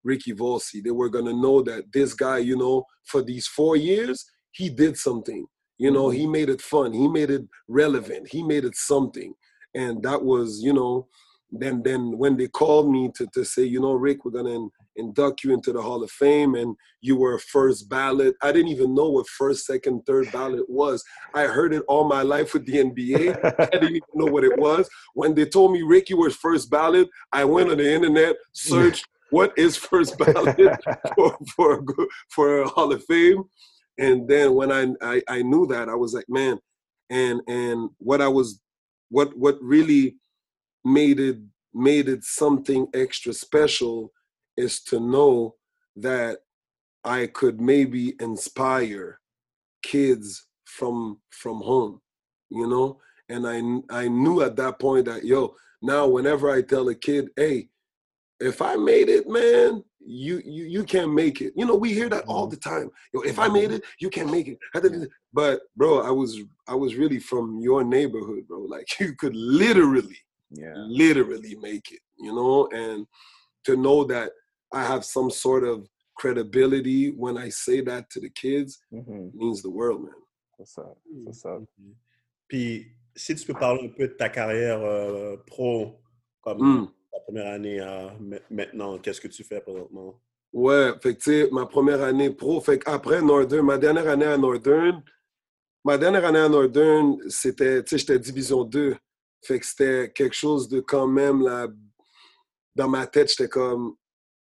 Ricky 0.03 0.33
Volsi. 0.33 0.83
They 0.83 0.91
were 0.91 1.09
gonna 1.09 1.33
know 1.33 1.61
that 1.61 1.91
this 1.93 2.15
guy, 2.15 2.39
you 2.39 2.57
know, 2.57 2.85
for 3.03 3.21
these 3.21 3.47
four 3.47 3.75
years, 3.75 4.25
he 4.59 4.69
did 4.69 4.97
something. 4.97 5.47
You 5.77 5.89
know, 5.89 6.09
he 6.09 6.23
mm-hmm. 6.23 6.31
made 6.33 6.49
it 6.49 6.61
fun. 6.61 6.91
He 6.91 7.07
made 7.07 7.31
it 7.31 7.43
relevant. 7.69 8.27
He 8.29 8.43
made 8.43 8.65
it 8.65 8.75
something. 8.75 9.33
And 9.73 10.03
that 10.03 10.21
was, 10.21 10.59
you 10.61 10.73
know, 10.73 11.07
then 11.49 11.81
then 11.81 12.17
when 12.17 12.35
they 12.35 12.49
called 12.49 12.91
me 12.91 13.09
to, 13.15 13.25
to 13.33 13.45
say, 13.45 13.63
you 13.63 13.79
know, 13.79 13.93
Rick, 13.93 14.25
we're 14.25 14.31
gonna 14.31 14.67
induct 14.97 15.45
you 15.45 15.53
into 15.53 15.71
the 15.71 15.81
Hall 15.81 16.03
of 16.03 16.11
Fame 16.11 16.55
and 16.55 16.75
you 16.99 17.15
were 17.15 17.39
first 17.39 17.89
ballot. 17.89 18.35
I 18.41 18.51
didn't 18.51 18.67
even 18.67 18.93
know 18.93 19.09
what 19.09 19.27
first, 19.27 19.65
second, 19.65 20.01
third 20.05 20.29
ballot 20.33 20.65
was. 20.67 21.01
I 21.33 21.43
heard 21.43 21.73
it 21.73 21.83
all 21.87 22.03
my 22.07 22.21
life 22.21 22.53
with 22.53 22.65
the 22.65 22.73
NBA. 22.73 23.21
I 23.59 23.65
didn't 23.71 23.95
even 23.95 24.13
know 24.13 24.31
what 24.31 24.43
it 24.43 24.59
was. 24.59 24.89
When 25.13 25.33
they 25.33 25.45
told 25.45 25.71
me 25.71 25.81
Rick, 25.83 26.09
you 26.09 26.17
were 26.17 26.29
first 26.29 26.69
ballot, 26.69 27.07
I 27.31 27.45
went 27.45 27.71
on 27.71 27.77
the 27.77 27.89
internet, 27.89 28.35
searched 28.51 29.05
what 29.29 29.53
is 29.57 29.77
first 29.77 30.17
ballot 30.17 30.57
for, 31.15 31.37
for, 31.55 31.85
for 32.29 32.61
a 32.63 32.67
Hall 32.67 32.91
of 32.91 33.03
Fame 33.05 33.45
and 33.99 34.27
then 34.27 34.55
when 34.55 34.71
I, 34.71 34.87
I 35.01 35.21
i 35.27 35.41
knew 35.43 35.67
that 35.67 35.89
i 35.89 35.95
was 35.95 36.13
like 36.13 36.29
man 36.29 36.59
and 37.09 37.41
and 37.47 37.89
what 37.97 38.21
i 38.21 38.27
was 38.27 38.59
what 39.09 39.37
what 39.37 39.57
really 39.61 40.15
made 40.83 41.19
it 41.19 41.37
made 41.73 42.09
it 42.09 42.23
something 42.23 42.87
extra 42.93 43.33
special 43.33 44.11
is 44.57 44.81
to 44.83 44.99
know 44.99 45.55
that 45.97 46.39
i 47.03 47.27
could 47.27 47.61
maybe 47.61 48.15
inspire 48.19 49.19
kids 49.83 50.47
from 50.65 51.19
from 51.29 51.61
home 51.61 52.01
you 52.49 52.67
know? 52.67 52.99
And 53.29 53.47
i 53.47 54.03
i 54.03 54.07
knew 54.07 54.41
at 54.41 54.55
that 54.55 54.79
point 54.79 55.05
that 55.05 55.23
yo 55.23 55.55
now 55.81 56.07
whenever 56.07 56.49
i 56.49 56.61
tell 56.61 56.89
a 56.89 56.95
kid 56.95 57.29
hey 57.35 57.69
if 58.39 58.61
i 58.61 58.75
made 58.75 59.09
it 59.09 59.27
man 59.29 59.83
you 60.05 60.41
you 60.45 60.65
you 60.65 60.83
can't 60.83 61.13
make 61.13 61.41
it. 61.41 61.53
You 61.55 61.65
know, 61.65 61.75
we 61.75 61.93
hear 61.93 62.09
that 62.09 62.25
all 62.25 62.45
mm-hmm. 62.45 62.51
the 62.51 62.57
time. 62.57 62.89
Yo, 63.13 63.21
if 63.21 63.39
I 63.39 63.47
made 63.47 63.71
it, 63.71 63.83
you 63.99 64.09
can't 64.09 64.31
make 64.31 64.47
it. 64.47 65.09
But 65.33 65.61
bro, 65.75 66.01
I 66.01 66.11
was 66.11 66.39
I 66.67 66.75
was 66.75 66.95
really 66.95 67.19
from 67.19 67.59
your 67.59 67.83
neighborhood, 67.83 68.47
bro. 68.47 68.61
Like 68.61 68.87
you 68.99 69.15
could 69.15 69.35
literally, 69.35 70.17
yeah, 70.51 70.73
literally 70.75 71.55
make 71.55 71.91
it. 71.91 72.01
You 72.17 72.33
know, 72.33 72.67
and 72.71 73.05
to 73.65 73.75
know 73.75 74.03
that 74.05 74.31
I 74.73 74.83
have 74.83 75.03
some 75.03 75.29
sort 75.29 75.63
of 75.63 75.87
credibility 76.15 77.11
when 77.11 77.37
I 77.37 77.49
say 77.49 77.81
that 77.81 78.09
to 78.11 78.19
the 78.19 78.29
kids 78.29 78.79
mm-hmm. 78.93 79.37
means 79.37 79.61
the 79.61 79.69
world, 79.69 80.03
man. 80.03 80.13
C'est 80.57 80.67
ça, 80.67 80.95
c'est 81.25 81.33
ça. 81.33 81.49
Mm-hmm. 81.49 81.93
Puis 82.47 82.91
si 83.15 83.35
tu 83.35 83.45
peux 83.45 83.53
parler 83.53 83.85
un 83.85 83.89
peu 83.89 84.07
de 84.07 84.13
ta 84.13 84.29
carrière 84.29 84.81
euh, 84.81 85.37
pro, 85.45 86.01
comme 86.41 86.59
mm 86.59 86.87
ta 87.11 87.19
première 87.21 87.53
année 87.53 87.79
à 87.79 88.15
maintenant, 88.49 88.97
qu'est-ce 88.99 89.21
que 89.21 89.27
tu 89.27 89.43
fais 89.43 89.61
présentement? 89.61 90.19
Ouais, 90.51 90.91
fait 91.01 91.15
que, 91.15 91.53
ma 91.53 91.65
première 91.65 92.01
année 92.01 92.31
pro, 92.31 92.59
fait 92.59 92.81
après 92.85 93.21
Northern, 93.21 93.65
ma 93.65 93.77
dernière 93.77 94.07
année 94.07 94.25
à 94.25 94.37
Northern, 94.37 95.03
ma 95.83 95.97
dernière 95.97 96.25
année 96.25 96.39
à 96.39 96.49
Northern, 96.49 97.17
c'était, 97.29 97.83
tu 97.83 97.89
sais, 97.89 97.97
j'étais 97.99 98.19
Division 98.19 98.63
2. 98.63 98.95
Fait 99.43 99.59
que 99.59 99.65
c'était 99.65 100.11
quelque 100.11 100.35
chose 100.35 100.67
de 100.67 100.79
quand 100.79 101.07
même, 101.07 101.43
là, 101.43 101.67
dans 102.75 102.89
ma 102.89 103.05
tête, 103.07 103.29
j'étais 103.29 103.47
comme 103.47 103.95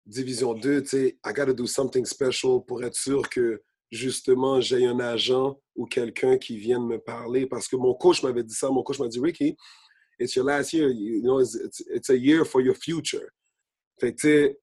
Division 0.05 0.53
2, 0.53 0.83
tu 0.83 0.87
sais, 0.87 1.07
I 1.25 1.33
gotta 1.33 1.53
do 1.53 1.65
something 1.65 2.05
special 2.05 2.63
pour 2.65 2.83
être 2.83 2.95
sûr 2.95 3.27
que, 3.27 3.61
justement, 3.91 4.61
j'ai 4.61 4.85
un 4.85 4.99
agent 4.99 5.59
ou 5.75 5.85
quelqu'un 5.85 6.37
qui 6.37 6.57
vienne 6.57 6.85
me 6.85 6.99
parler. 6.99 7.47
Parce 7.47 7.67
que 7.67 7.75
mon 7.75 7.95
coach 7.95 8.21
m'avait 8.23 8.43
dit 8.43 8.53
ça, 8.53 8.69
mon 8.69 8.83
coach 8.83 8.99
m'a 8.99 9.07
dit, 9.07 9.19
Ricky, 9.19 9.57
it's 10.19 10.35
your 10.35 10.45
last 10.45 10.73
year. 10.73 10.89
You 10.89 11.21
know, 11.21 11.39
it's, 11.39 11.55
it's, 11.55 11.81
it's 11.87 12.09
a 12.09 12.17
year 12.17 12.45
for 12.45 12.61
your 12.61 12.75
future. 12.75 13.31
Fait 13.99 14.13
que, 14.13 14.53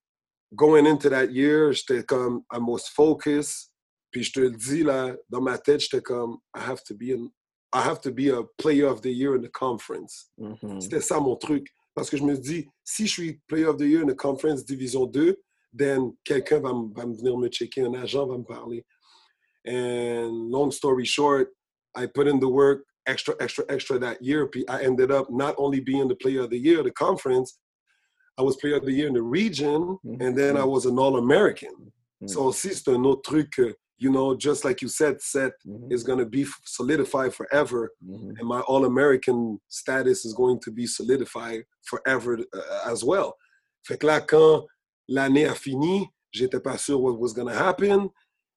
going 0.54 0.86
into 0.86 1.08
that 1.08 1.32
year, 1.32 1.72
j'étais 1.72 2.06
comme, 2.06 2.44
I 2.50 2.58
was 2.58 2.88
focused. 2.88 3.70
Puis 4.12 4.24
je 4.24 4.32
te 4.32 4.40
le 4.40 4.50
dis, 4.50 4.82
là, 4.82 5.16
dans 5.30 5.40
ma 5.40 5.56
tête, 5.56 5.80
j'étais 5.80 6.02
comme, 6.02 6.38
I 6.54 6.60
have 6.60 6.82
to 6.84 6.94
be 6.94 7.12
in, 7.12 7.30
I 7.72 7.80
have 7.80 8.00
to 8.02 8.12
be 8.12 8.28
a 8.28 8.42
player 8.58 8.86
of 8.86 9.00
the 9.00 9.10
year 9.10 9.34
in 9.34 9.42
the 9.42 9.48
conference. 9.48 10.30
Mm-hmm. 10.38 10.80
C'était 10.80 11.00
ça 11.00 11.18
mon 11.18 11.36
truc. 11.36 11.66
Parce 11.94 12.10
que 12.10 12.16
je 12.16 12.24
me 12.24 12.36
dis, 12.36 12.68
si 12.84 13.06
je 13.06 13.12
suis 13.12 13.40
player 13.48 13.66
of 13.66 13.78
the 13.78 13.86
year 13.86 14.02
in 14.02 14.06
the 14.06 14.14
conference 14.14 14.64
division 14.64 15.06
2, 15.06 15.34
then 15.74 16.14
quelqu'un 16.24 16.60
va, 16.60 16.72
va 16.94 17.04
venir 17.06 17.36
me 17.38 17.48
checker, 17.48 17.82
un 17.82 17.94
agent 17.94 18.26
va 18.26 18.36
me 18.36 18.44
parler. 18.44 18.84
And 19.66 20.50
long 20.50 20.70
story 20.70 21.04
short, 21.04 21.50
I 21.94 22.06
put 22.06 22.26
in 22.26 22.40
the 22.40 22.48
work 22.48 22.84
extra, 23.06 23.34
extra, 23.40 23.64
extra 23.68 23.98
that 23.98 24.22
year. 24.22 24.48
I 24.68 24.82
ended 24.82 25.10
up 25.10 25.30
not 25.30 25.54
only 25.58 25.80
being 25.80 26.08
the 26.08 26.16
player 26.16 26.42
of 26.42 26.50
the 26.50 26.58
year, 26.58 26.82
the 26.82 26.90
conference, 26.90 27.58
I 28.38 28.42
was 28.42 28.56
player 28.56 28.76
of 28.76 28.84
the 28.84 28.92
year 28.92 29.08
in 29.08 29.14
the 29.14 29.22
region, 29.22 29.98
mm-hmm. 30.04 30.22
and 30.22 30.36
then 30.36 30.56
I 30.56 30.64
was 30.64 30.86
an 30.86 30.98
All 30.98 31.18
American. 31.18 31.70
Mm-hmm. 31.70 32.28
So 32.28 32.50
c'est 32.50 32.88
un 32.88 33.04
autre 33.04 33.22
truc, 33.22 33.76
you 33.98 34.10
know, 34.10 34.34
just 34.34 34.64
like 34.64 34.80
you 34.80 34.88
said, 34.88 35.20
Seth 35.20 35.52
mm-hmm. 35.66 35.92
is 35.92 36.02
going 36.02 36.18
to 36.18 36.26
be 36.26 36.46
solidified 36.64 37.34
forever, 37.34 37.92
mm-hmm. 38.04 38.36
and 38.38 38.48
my 38.48 38.60
All 38.60 38.84
American 38.86 39.60
status 39.68 40.24
is 40.24 40.32
going 40.32 40.60
to 40.60 40.70
be 40.70 40.86
solidified 40.86 41.64
forever 41.82 42.38
uh, 42.54 42.90
as 42.90 43.04
well. 43.04 43.36
Fait 43.84 43.98
que 43.98 44.06
là, 44.06 44.20
quand 44.20 44.66
l'année 45.08 45.44
a 45.44 45.54
fini, 45.54 46.08
j'étais 46.32 46.62
pas 46.62 46.78
sûr 46.78 47.00
what 47.00 47.18
was 47.18 47.32
going 47.32 47.48
to 47.48 47.54
happen. 47.54 48.08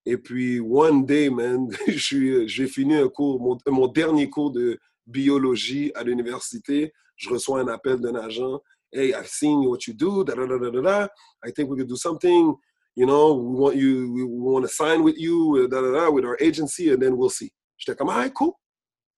Et 0.06 0.18
puis, 0.18 0.60
one 0.60 1.06
day, 1.06 1.30
man, 1.30 1.68
j'ai 1.88 2.68
fini 2.68 2.96
un 2.96 3.10
cours, 3.10 3.40
mon, 3.68 3.88
dernier 3.88 4.30
cours 4.30 4.52
de 4.52 4.78
biologie 5.08 5.92
à 5.96 6.04
l'université. 6.04 6.94
Je 7.16 7.30
reçois 7.30 7.62
un 7.62 7.68
appel 7.68 8.00
d'un 8.00 8.16
agent. 8.16 8.62
Hey, 8.92 9.14
I've 9.14 9.28
seen 9.28 9.68
what 9.68 9.88
you 9.88 9.94
do. 9.94 10.24
Da, 10.24 10.36
da, 10.36 10.46
da, 10.46 10.82
da. 10.82 11.08
I 11.44 11.52
think 11.52 11.70
we 11.70 11.78
could 11.78 11.88
do 11.88 11.98
something. 11.98 12.56
You 12.96 13.06
know, 13.06 13.34
we 13.34 13.60
want 13.60 13.76
you, 13.76 14.12
we, 14.14 14.24
want 14.24 14.64
to 14.64 14.70
sign 14.70 15.04
with 15.04 15.18
you, 15.18 15.68
da, 15.68 15.82
da, 15.82 15.92
da, 15.92 16.10
with 16.10 16.24
our 16.24 16.38
agency, 16.40 16.92
and 16.92 17.02
then 17.02 17.18
we'll 17.18 17.30
see. 17.30 17.52
J'étais 17.78 17.98
comme, 17.98 18.10
ah, 18.10 18.30
cool. 18.30 18.54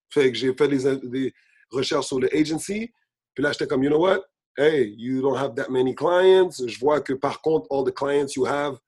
Fait 0.09 0.31
que 0.31 0.38
j'ai 0.38 0.53
fait 0.53 0.67
des, 0.67 0.97
des 1.09 1.33
recherches 1.69 2.07
sur 2.07 2.19
l'agency. 2.19 2.89
Puis 3.35 3.43
là, 3.43 3.51
j'étais 3.51 3.67
comme, 3.67 3.83
you 3.83 3.89
know 3.89 3.99
what? 3.99 4.23
hey, 4.57 4.91
you 4.97 5.21
don't 5.21 5.38
have 5.38 5.55
that 5.55 5.69
many 5.69 5.93
clients. 5.93 6.59
Je 6.65 6.79
vois 6.79 6.99
que 6.99 7.13
par 7.13 7.41
contre, 7.41 7.67
all 7.69 7.83
the 7.83 7.91
clients 7.91 8.35
you 8.35 8.45
have, 8.45 8.79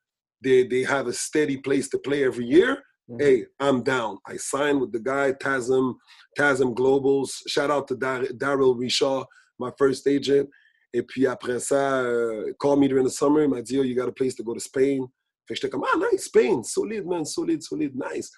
they, 0.42 0.68
they 0.68 0.84
have 0.84 1.08
a 1.08 1.14
steady 1.14 1.58
place 1.58 1.90
to 1.90 2.00
play 2.00 2.24
every 2.24 2.46
year. 2.46 2.84
Mm-hmm. 3.10 3.22
Hey, 3.22 3.46
I'm 3.60 3.84
down. 3.84 4.18
I 4.26 4.38
signed 4.38 4.80
with 4.80 4.92
the 4.92 5.00
guy, 5.00 5.34
Tasm, 5.34 5.96
Tasm 6.38 6.76
Globals. 6.76 7.32
Shout 7.48 7.72
out 7.72 7.88
to 7.88 7.96
Dar- 7.96 8.34
Daryl 8.38 8.78
Richard, 8.78 9.26
my 9.58 9.72
first 9.78 10.08
agent. 10.08 10.48
Et 10.94 11.04
puis 11.04 11.26
après 11.28 11.60
ça, 11.60 12.04
uh, 12.04 12.52
called 12.60 12.80
me 12.80 12.88
during 12.88 13.06
the 13.06 13.12
summer. 13.12 13.44
Il 13.44 13.50
m'a 13.50 13.62
dit, 13.62 13.80
oh, 13.80 13.84
you 13.84 13.96
got 13.96 14.10
a 14.10 14.12
place 14.12 14.36
to 14.36 14.44
go 14.44 14.54
to 14.54 14.60
Spain. 14.60 15.08
Fait 15.48 15.56
j'étais 15.56 15.70
comme, 15.70 15.86
ah, 15.86 15.98
nice, 16.12 16.26
Spain. 16.26 16.64
Solide, 16.64 17.06
man. 17.06 17.26
Solide, 17.26 17.64
solide, 17.64 17.96
nice. 17.96 18.32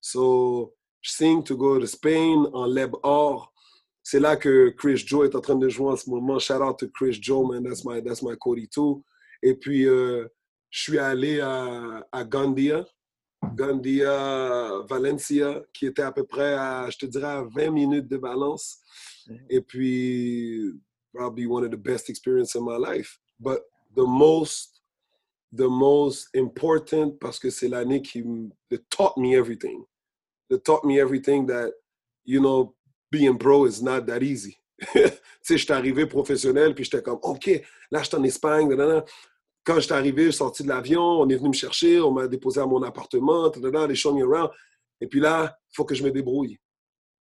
So, 0.00 0.72
je 1.00 1.42
to 1.42 1.56
go 1.56 1.78
to 1.78 1.86
Spain 1.86 2.46
en 2.52 2.66
Leb 2.66 2.94
Or. 3.02 3.52
C'est 4.02 4.20
là 4.20 4.36
que 4.36 4.70
Chris 4.76 4.98
Joe 5.04 5.26
est 5.26 5.34
en 5.34 5.40
train 5.40 5.56
de 5.56 5.68
jouer 5.68 5.90
en 5.90 5.96
ce 5.96 6.08
moment. 6.08 6.38
Shout 6.38 6.62
out 6.62 6.78
to 6.78 6.88
Chris 6.88 7.18
Joe, 7.20 7.44
man. 7.44 7.64
That's 7.64 7.84
my, 7.84 8.00
that's 8.00 8.22
my 8.22 8.36
Cody 8.40 8.68
too. 8.68 9.02
Et 9.42 9.54
puis, 9.54 9.86
euh, 9.86 10.26
je 10.76 10.82
suis 10.82 10.98
allé 10.98 11.40
à, 11.40 12.06
à 12.12 12.22
Gandia, 12.22 12.86
Gandia, 13.54 14.82
Valencia, 14.86 15.62
qui 15.72 15.86
était 15.86 16.02
à 16.02 16.12
peu 16.12 16.24
près 16.24 16.52
à, 16.52 16.90
je 16.90 16.98
te 16.98 17.06
dirais, 17.06 17.28
à 17.28 17.42
20 17.42 17.70
minutes 17.70 18.08
de 18.08 18.18
Valence. 18.18 18.76
Mm-hmm. 19.26 19.46
Et 19.48 19.60
puis, 19.62 20.74
probably 21.14 21.46
one 21.46 21.64
of 21.64 21.70
the 21.70 21.78
best 21.78 22.10
experiences 22.10 22.54
in 22.56 22.62
my 22.62 22.76
life. 22.76 23.18
But 23.40 23.60
the 23.94 24.04
most, 24.04 24.82
the 25.50 25.66
most 25.66 26.28
important, 26.36 27.18
parce 27.20 27.38
que 27.38 27.48
c'est 27.48 27.68
l'année 27.68 28.02
qui 28.02 28.22
that 28.70 28.80
taught 28.90 29.16
me 29.16 29.34
everything. 29.34 29.82
That 30.50 30.62
taught 30.66 30.84
me 30.84 31.00
everything 31.00 31.46
that, 31.46 31.72
you 32.26 32.38
know, 32.42 32.74
being 33.10 33.38
pro 33.38 33.64
is 33.64 33.80
not 33.80 34.06
that 34.08 34.22
easy. 34.22 34.58
tu 34.92 35.08
sais, 35.40 35.56
j'étais 35.56 35.72
arrivé 35.72 36.04
professionnel, 36.04 36.74
puis 36.74 36.84
j'étais 36.84 37.02
comme, 37.02 37.20
OK, 37.22 37.46
là, 37.90 38.02
je 38.02 38.08
suis 38.08 38.16
en 38.16 38.24
Espagne. 38.24 38.68
Quand 39.66 39.80
j'étais 39.80 39.94
arrivé, 39.94 40.26
je 40.26 40.30
suis 40.30 40.38
sorti 40.38 40.62
de 40.62 40.68
l'avion, 40.68 41.02
on 41.02 41.28
est 41.28 41.34
venu 41.34 41.48
me 41.48 41.54
chercher, 41.54 42.00
on 42.00 42.12
m'a 42.12 42.28
déposé 42.28 42.60
à 42.60 42.66
mon 42.66 42.80
appartement, 42.84 43.50
les 43.88 43.96
show 43.96 44.14
me 44.14 44.22
around. 44.22 44.48
Et 45.00 45.08
puis 45.08 45.18
là, 45.18 45.58
il 45.72 45.74
faut 45.74 45.84
que 45.84 45.94
je 45.94 46.04
me 46.04 46.10
débrouille. 46.12 46.56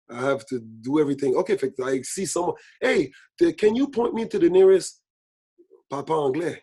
I 0.09 0.17
have 0.17 0.45
to 0.47 0.59
do 0.59 0.99
everything. 0.99 1.35
OK, 1.35 1.57
fait 1.57 1.73
I 1.79 2.03
see 2.03 2.25
someone, 2.25 2.55
hey, 2.81 3.11
can 3.57 3.73
you 3.73 3.87
point 3.89 4.13
me 4.13 4.27
to 4.27 4.37
the 4.37 4.49
nearest 4.49 5.01
papa 5.89 6.13
anglais? 6.13 6.61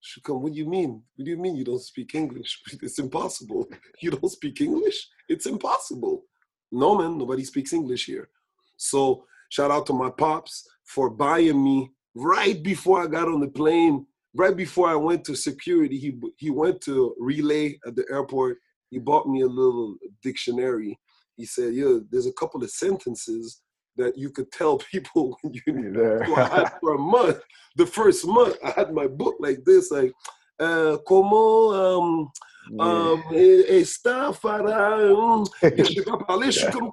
Je 0.00 0.14
suis 0.14 0.20
comme, 0.20 0.42
what 0.42 0.50
do 0.50 0.58
you 0.58 0.68
mean? 0.68 1.00
What 1.16 1.24
do 1.24 1.30
you 1.30 1.38
mean 1.38 1.54
you 1.54 1.64
don't 1.64 1.80
speak 1.80 2.16
English? 2.16 2.60
It's 2.82 2.98
impossible. 2.98 3.68
You 4.00 4.10
don't 4.10 4.30
speak 4.30 4.60
English? 4.60 5.08
It's 5.28 5.46
impossible. 5.46 6.24
No, 6.72 6.98
man, 6.98 7.16
nobody 7.16 7.44
speaks 7.44 7.72
English 7.72 8.06
here. 8.06 8.28
So 8.76 9.26
shout 9.48 9.70
out 9.70 9.86
to 9.86 9.92
my 9.92 10.10
pops 10.10 10.66
for 10.84 11.08
buying 11.08 11.62
me 11.62 11.92
right 12.16 12.60
before 12.60 13.00
I 13.00 13.06
got 13.06 13.28
on 13.28 13.38
the 13.38 13.48
plane, 13.48 14.06
right 14.34 14.56
before 14.56 14.88
I 14.88 14.94
went 14.94 15.24
to 15.24 15.34
security. 15.34 15.98
He 15.98 16.18
he 16.36 16.50
went 16.50 16.80
to 16.82 17.14
relay 17.18 17.78
at 17.86 17.96
the 17.96 18.04
airport. 18.10 18.58
He 18.90 18.98
bought 18.98 19.28
me 19.28 19.42
a 19.42 19.46
little 19.46 19.96
dictionary. 20.22 20.98
He 21.36 21.46
said, 21.46 21.74
"Yeah, 21.74 21.98
there's 22.10 22.26
a 22.26 22.32
couple 22.32 22.62
of 22.62 22.70
sentences 22.70 23.62
that 23.96 24.16
you 24.16 24.30
could 24.30 24.50
tell 24.52 24.78
people 24.90 25.38
when 25.42 25.54
you 25.54 25.92
there. 25.92 26.24
so 26.26 26.36
I 26.36 26.48
had 26.48 26.72
for 26.80 26.94
a 26.94 26.98
month. 26.98 27.40
The 27.76 27.86
first 27.86 28.26
month, 28.26 28.56
I 28.64 28.70
had 28.70 28.92
my 28.92 29.06
book 29.06 29.36
like 29.40 29.64
this, 29.64 29.90
like 29.90 30.12
uh, 30.60 30.98
como 31.06 31.72
um, 31.72 32.30
um, 32.78 33.22
está 33.32 34.32
para. 34.40 35.12
Um, 35.12 35.44
je 35.62 36.02
pas 36.02 36.18
parler, 36.18 36.50
je 36.50 36.60
suis 36.60 36.70
comme 36.70 36.92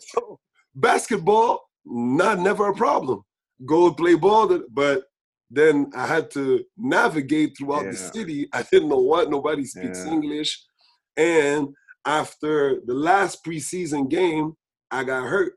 so, 0.00 0.38
basketball, 0.74 1.60
not 1.84 2.38
never 2.38 2.68
a 2.68 2.74
problem. 2.74 3.22
Go 3.64 3.92
play 3.94 4.14
ball, 4.14 4.60
but 4.70 5.04
then 5.50 5.90
I 5.94 6.06
had 6.06 6.30
to 6.32 6.64
navigate 6.76 7.56
throughout 7.56 7.84
yeah. 7.84 7.90
the 7.92 7.96
city. 7.96 8.48
I 8.52 8.62
didn't 8.70 8.88
know 8.88 9.00
what 9.00 9.30
nobody 9.30 9.64
speaks 9.64 10.04
yeah. 10.04 10.12
English, 10.12 10.62
and 11.16 11.68
after 12.04 12.80
the 12.86 12.94
last 12.94 13.44
preseason 13.44 14.08
game, 14.08 14.54
I 14.90 15.04
got 15.04 15.26
hurt, 15.26 15.54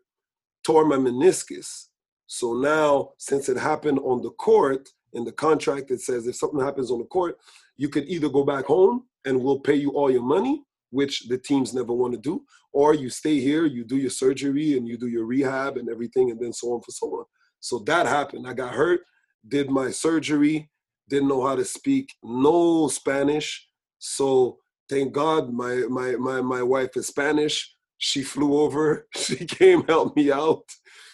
tore 0.63 0.85
my 0.85 0.97
meniscus. 0.97 1.85
So 2.27 2.53
now, 2.53 3.11
since 3.17 3.49
it 3.49 3.57
happened 3.57 3.99
on 3.99 4.21
the 4.21 4.31
court, 4.31 4.89
in 5.13 5.23
the 5.23 5.31
contract, 5.31 5.91
it 5.91 6.01
says 6.01 6.27
if 6.27 6.35
something 6.35 6.59
happens 6.59 6.91
on 6.91 6.99
the 6.99 7.05
court, 7.05 7.37
you 7.77 7.89
could 7.89 8.05
either 8.07 8.29
go 8.29 8.43
back 8.43 8.65
home 8.65 9.05
and 9.25 9.41
we'll 9.41 9.59
pay 9.59 9.75
you 9.75 9.91
all 9.91 10.11
your 10.11 10.23
money, 10.23 10.63
which 10.91 11.27
the 11.27 11.37
teams 11.37 11.73
never 11.73 11.93
want 11.93 12.13
to 12.13 12.19
do, 12.19 12.43
or 12.71 12.93
you 12.93 13.09
stay 13.09 13.39
here, 13.39 13.65
you 13.65 13.83
do 13.83 13.97
your 13.97 14.09
surgery 14.09 14.77
and 14.77 14.87
you 14.87 14.97
do 14.97 15.07
your 15.07 15.25
rehab 15.25 15.77
and 15.77 15.89
everything, 15.89 16.31
and 16.31 16.39
then 16.39 16.53
so 16.53 16.73
on 16.73 16.81
for 16.81 16.91
so 16.91 17.07
on. 17.07 17.25
So 17.59 17.79
that 17.79 18.05
happened. 18.05 18.47
I 18.47 18.53
got 18.53 18.73
hurt, 18.73 19.01
did 19.47 19.69
my 19.69 19.91
surgery, 19.91 20.69
didn't 21.07 21.29
know 21.29 21.45
how 21.45 21.55
to 21.55 21.65
speak 21.65 22.13
no 22.23 22.87
Spanish. 22.87 23.67
So 23.97 24.57
thank 24.89 25.13
God 25.13 25.51
my 25.51 25.83
my 25.89 26.15
my 26.15 26.41
my 26.41 26.63
wife 26.63 26.95
is 26.95 27.07
Spanish. 27.07 27.75
She 27.97 28.23
flew 28.23 28.59
over, 28.59 29.07
she 29.15 29.45
came 29.45 29.83
help 29.83 30.15
me 30.15 30.31
out 30.31 30.63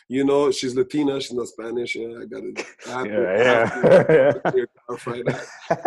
you 0.08 0.24
know, 0.24 0.52
she's 0.52 0.76
Latina, 0.76 1.20
she's 1.20 1.34
not 1.34 1.48
Spanish. 1.48 1.96
Yeah, 1.96 2.20
I 2.22 2.26
got 2.26 2.44
it. 2.44 2.64
yeah, 2.88 4.34
yeah. 4.54 4.66
clarify. 4.88 5.22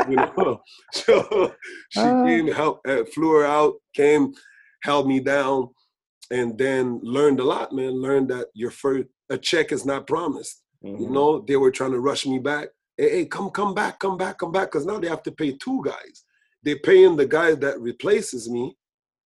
You 0.09 0.17
know, 0.17 0.61
so 0.93 1.55
she 1.91 2.01
uh, 2.01 2.25
came, 2.25 2.49
help, 2.49 2.81
uh, 2.87 3.05
flew 3.15 3.33
her 3.35 3.47
out, 3.47 3.75
came, 3.95 4.33
held 4.83 5.07
me 5.07 5.21
down, 5.21 5.69
and 6.31 6.59
then 6.59 7.01
learned 7.03 7.41
a 7.41 7.45
lot, 7.45 7.73
man. 7.73 8.01
Learned 8.01 8.29
that 8.29 8.49
your 8.55 8.71
first 8.71 9.07
a 9.31 9.39
check 9.39 9.73
is 9.73 9.85
not 9.85 10.07
promised. 10.07 10.63
Mm-hmm. 10.85 11.03
You 11.03 11.11
know, 11.11 11.45
they 11.47 11.57
were 11.57 11.71
trying 11.71 11.93
to 11.93 12.01
rush 12.01 12.27
me 12.27 12.39
back. 12.39 12.69
Hey, 12.97 13.11
hey, 13.11 13.27
come, 13.27 13.51
come 13.51 13.75
back, 13.75 13.99
come 13.99 14.17
back, 14.17 14.39
come 14.39 14.53
back, 14.53 14.71
because 14.73 14.87
now 14.87 14.99
they 14.99 15.09
have 15.09 15.23
to 15.25 15.33
pay 15.33 15.53
two 15.53 15.83
guys. 15.85 16.25
They're 16.63 16.79
paying 16.79 17.17
the 17.17 17.27
guy 17.27 17.55
that 17.55 17.81
replaces 17.81 18.49
me 18.49 18.77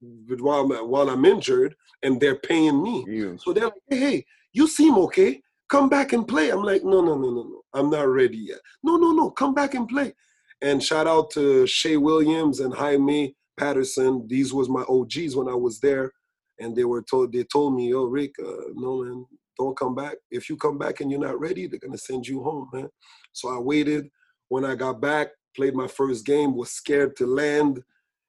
while 0.01 0.61
I'm, 0.61 0.89
while 0.89 1.09
I'm 1.09 1.25
injured, 1.25 1.75
and 2.03 2.21
they're 2.21 2.37
paying 2.37 2.83
me. 2.83 3.05
So 3.39 3.53
they're 3.53 3.65
like, 3.65 3.75
hey, 3.89 3.99
hey 3.99 4.25
you 4.53 4.67
seem 4.67 4.97
okay. 4.99 5.41
Come 5.69 5.89
back 5.89 6.13
and 6.13 6.29
play. 6.29 6.51
I'm 6.51 6.63
like, 6.63 6.85
no, 6.85 7.01
no, 7.01 7.17
no, 7.17 7.31
no, 7.31 7.43
no. 7.43 7.63
I'm 7.73 7.89
not 7.89 8.07
ready 8.09 8.37
yet. 8.37 8.59
No, 8.83 8.97
no, 8.97 9.13
no. 9.13 9.31
Come 9.31 9.55
back 9.55 9.75
and 9.75 9.89
play. 9.89 10.13
And 10.61 10.83
shout 10.83 11.07
out 11.07 11.31
to 11.33 11.67
Shea 11.67 11.97
Williams 11.97 12.61
and 12.61 12.75
Jaime 12.75 13.35
Patterson. 13.59 14.27
These 14.29 14.53
was 14.53 14.69
my 14.69 14.83
OGs 14.83 15.35
when 15.35 15.49
I 15.49 15.55
was 15.55 15.81
there, 15.81 16.13
and 16.59 16.77
they 16.77 16.85
were 16.85 17.03
told 17.03 17.33
they 17.33 17.45
told 17.45 17.75
me, 17.75 17.95
"Oh, 17.95 18.05
Rick, 18.05 18.35
uh, 18.39 18.71
no 18.75 19.03
man, 19.03 19.27
don't 19.59 19.77
come 19.77 19.95
back. 19.95 20.17
If 20.31 20.49
you 20.49 20.57
come 20.57 20.79
back 20.79 21.01
and 21.01 21.11
you're 21.11 21.21
not 21.21 21.41
ready, 21.41 21.67
they're 21.67 21.81
gonna 21.81 21.99
send 21.99 22.27
you 22.27 22.43
home, 22.43 22.69
man." 22.73 22.89
So 23.33 23.49
I 23.49 23.59
waited. 23.59 24.11
When 24.49 24.65
I 24.65 24.75
got 24.75 25.01
back, 25.01 25.29
played 25.57 25.75
my 25.75 25.87
first 25.87 26.27
game, 26.27 26.55
was 26.55 26.71
scared 26.71 27.17
to 27.17 27.27
land, 27.27 27.83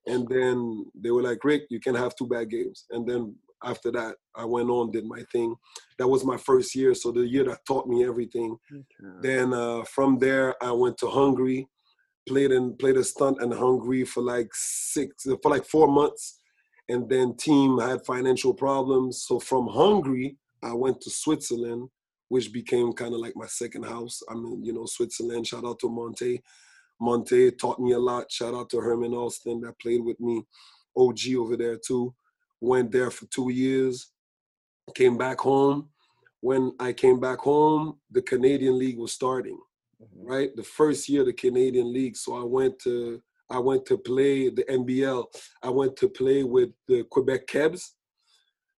and 0.07 0.28
then 0.28 0.86
they 0.95 1.11
were 1.11 1.24
like, 1.24 1.43
"Rick, 1.43 1.63
you 1.69 1.80
can 1.80 1.95
have 1.95 2.15
two 2.15 2.28
bad 2.28 2.49
games." 2.49 2.86
And 2.91 3.07
then 3.07 3.36
after 3.63 3.91
that, 3.91 4.15
I 4.36 4.45
went 4.45 4.69
on, 4.69 4.91
did 4.91 5.05
my 5.05 5.24
thing. 5.32 5.55
That 5.97 6.07
was 6.07 6.26
my 6.26 6.38
first 6.38 6.76
year, 6.76 6.93
so 6.93 7.11
the 7.11 7.26
year 7.26 7.45
that 7.45 7.65
taught 7.65 7.88
me 7.88 8.05
everything. 8.05 8.57
Okay. 8.71 9.11
Then 9.21 9.53
uh, 9.53 9.84
from 9.84 10.19
there, 10.19 10.55
I 10.61 10.71
went 10.71 10.97
to 10.99 11.07
Hungary, 11.07 11.67
played 12.28 12.51
and 12.51 12.78
played 12.78 12.97
a 12.97 13.03
stunt 13.03 13.41
in 13.41 13.51
Hungary 13.51 14.05
for 14.05 14.21
like 14.21 14.49
six 14.53 15.26
for 15.41 15.51
like 15.51 15.65
four 15.65 15.88
months, 15.88 16.39
and 16.90 17.10
then 17.10 17.36
team 17.36 17.80
had 17.80 18.06
financial 18.06 18.54
problems. 18.54 19.24
So 19.24 19.40
from 19.40 19.68
Hungary, 19.68 20.38
I 20.62 20.74
went 20.74 21.02
to 21.02 21.10
Switzerland, 21.10 21.90
which 22.30 22.52
became 22.52 22.94
kind 22.94 23.14
of 23.14 23.20
like 23.20 23.34
my 23.36 23.48
second 23.48 23.84
house. 23.84 24.22
I 24.30 24.34
mean, 24.34 24.64
you 24.64 24.74
know, 24.74 24.86
Switzerland. 24.86 25.48
Shout 25.48 25.66
out 25.66 25.80
to 25.80 25.90
Monte. 25.90 26.42
Monte 27.00 27.52
taught 27.52 27.80
me 27.80 27.94
a 27.94 28.00
lot. 28.00 28.32
Shout 28.32 28.54
out 28.54 28.70
to 28.72 28.80
Herman 28.80 29.14
Austin 29.14 29.62
that 29.62 29.80
played 29.80 30.04
with 30.04 30.20
me, 30.20 30.46
OG 30.96 31.36
over 31.38 31.58
there 31.58 31.78
too 31.78 32.14
went 32.64 32.92
there 32.92 33.12
for 33.12 33.26
two 33.26 33.52
years, 33.52 34.12
came 34.96 35.18
back 35.18 35.40
home. 35.40 35.90
When 36.40 36.74
I 36.80 36.94
came 36.94 37.20
back 37.20 37.40
home, 37.40 38.00
the 38.10 38.22
Canadian 38.22 38.80
League 38.80 38.98
was 38.98 39.14
starting, 39.14 39.60
mm-hmm. 40.02 40.28
right? 40.28 40.56
The 40.56 40.64
first 40.64 41.10
year 41.10 41.26
the 41.26 41.34
Canadian 41.34 41.92
League. 41.92 42.16
So 42.16 42.40
I 42.40 42.44
went 42.44 42.80
to 42.80 43.22
I 43.50 43.60
went 43.60 43.86
to 43.88 43.98
play 43.98 44.50
the 44.50 44.64
NBL. 44.64 45.26
I 45.62 45.70
went 45.70 45.96
to 45.98 46.10
play 46.10 46.44
with 46.44 46.70
the 46.88 47.04
Quebec 47.04 47.48
Kebs 47.48 47.84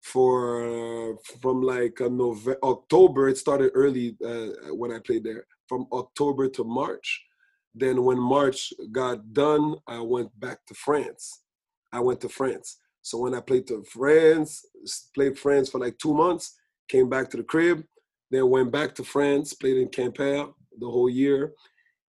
for 0.02 1.14
uh, 1.14 1.16
from 1.42 1.62
like 1.62 2.00
a 2.00 2.10
November, 2.10 2.58
October. 2.64 3.30
It 3.30 3.38
started 3.38 3.72
early 3.74 4.18
uh, 4.26 4.74
when 4.74 4.92
I 4.92 5.00
played 5.00 5.24
there. 5.24 5.46
From 5.68 5.88
October 5.92 6.50
to 6.50 6.64
March. 6.64 7.24
Then 7.74 8.04
when 8.04 8.20
March 8.20 8.72
got 8.92 9.34
done, 9.34 9.76
I 9.88 10.00
went 10.00 10.38
back 10.40 10.60
to 10.68 10.74
France. 10.76 11.42
I 11.92 12.00
went 12.00 12.22
to 12.22 12.30
France. 12.30 12.80
So 13.02 13.18
when 13.20 13.34
I 13.34 13.40
played 13.40 13.68
to 13.68 13.84
France, 13.84 14.66
played 15.16 15.38
France 15.38 15.70
for 15.70 15.80
like 15.80 15.98
two 15.98 16.14
months, 16.14 16.56
came 16.88 17.10
back 17.10 17.30
to 17.32 17.38
the 17.38 17.44
crib, 17.44 17.84
then 18.30 18.50
went 18.50 18.72
back 18.72 18.96
to 18.96 19.04
France, 19.04 19.54
played 19.54 19.78
in 19.78 19.90
Quimper 19.90 20.54
the 20.80 20.90
whole 20.90 21.10
year, 21.10 21.54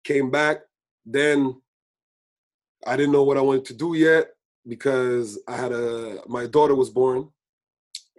came 0.05 0.31
back. 0.31 0.61
Then 1.05 1.61
I 2.87 2.97
didn't 2.97 3.12
know 3.12 3.22
what 3.24 3.37
I 3.37 3.41
wanted 3.41 3.64
to 3.66 3.74
do 3.74 3.95
yet 3.95 4.28
because 4.66 5.39
I 5.49 5.57
had 5.57 5.72
a 5.72 6.22
my 6.26 6.47
daughter 6.47 6.74
was 6.74 6.91
born. 6.91 7.28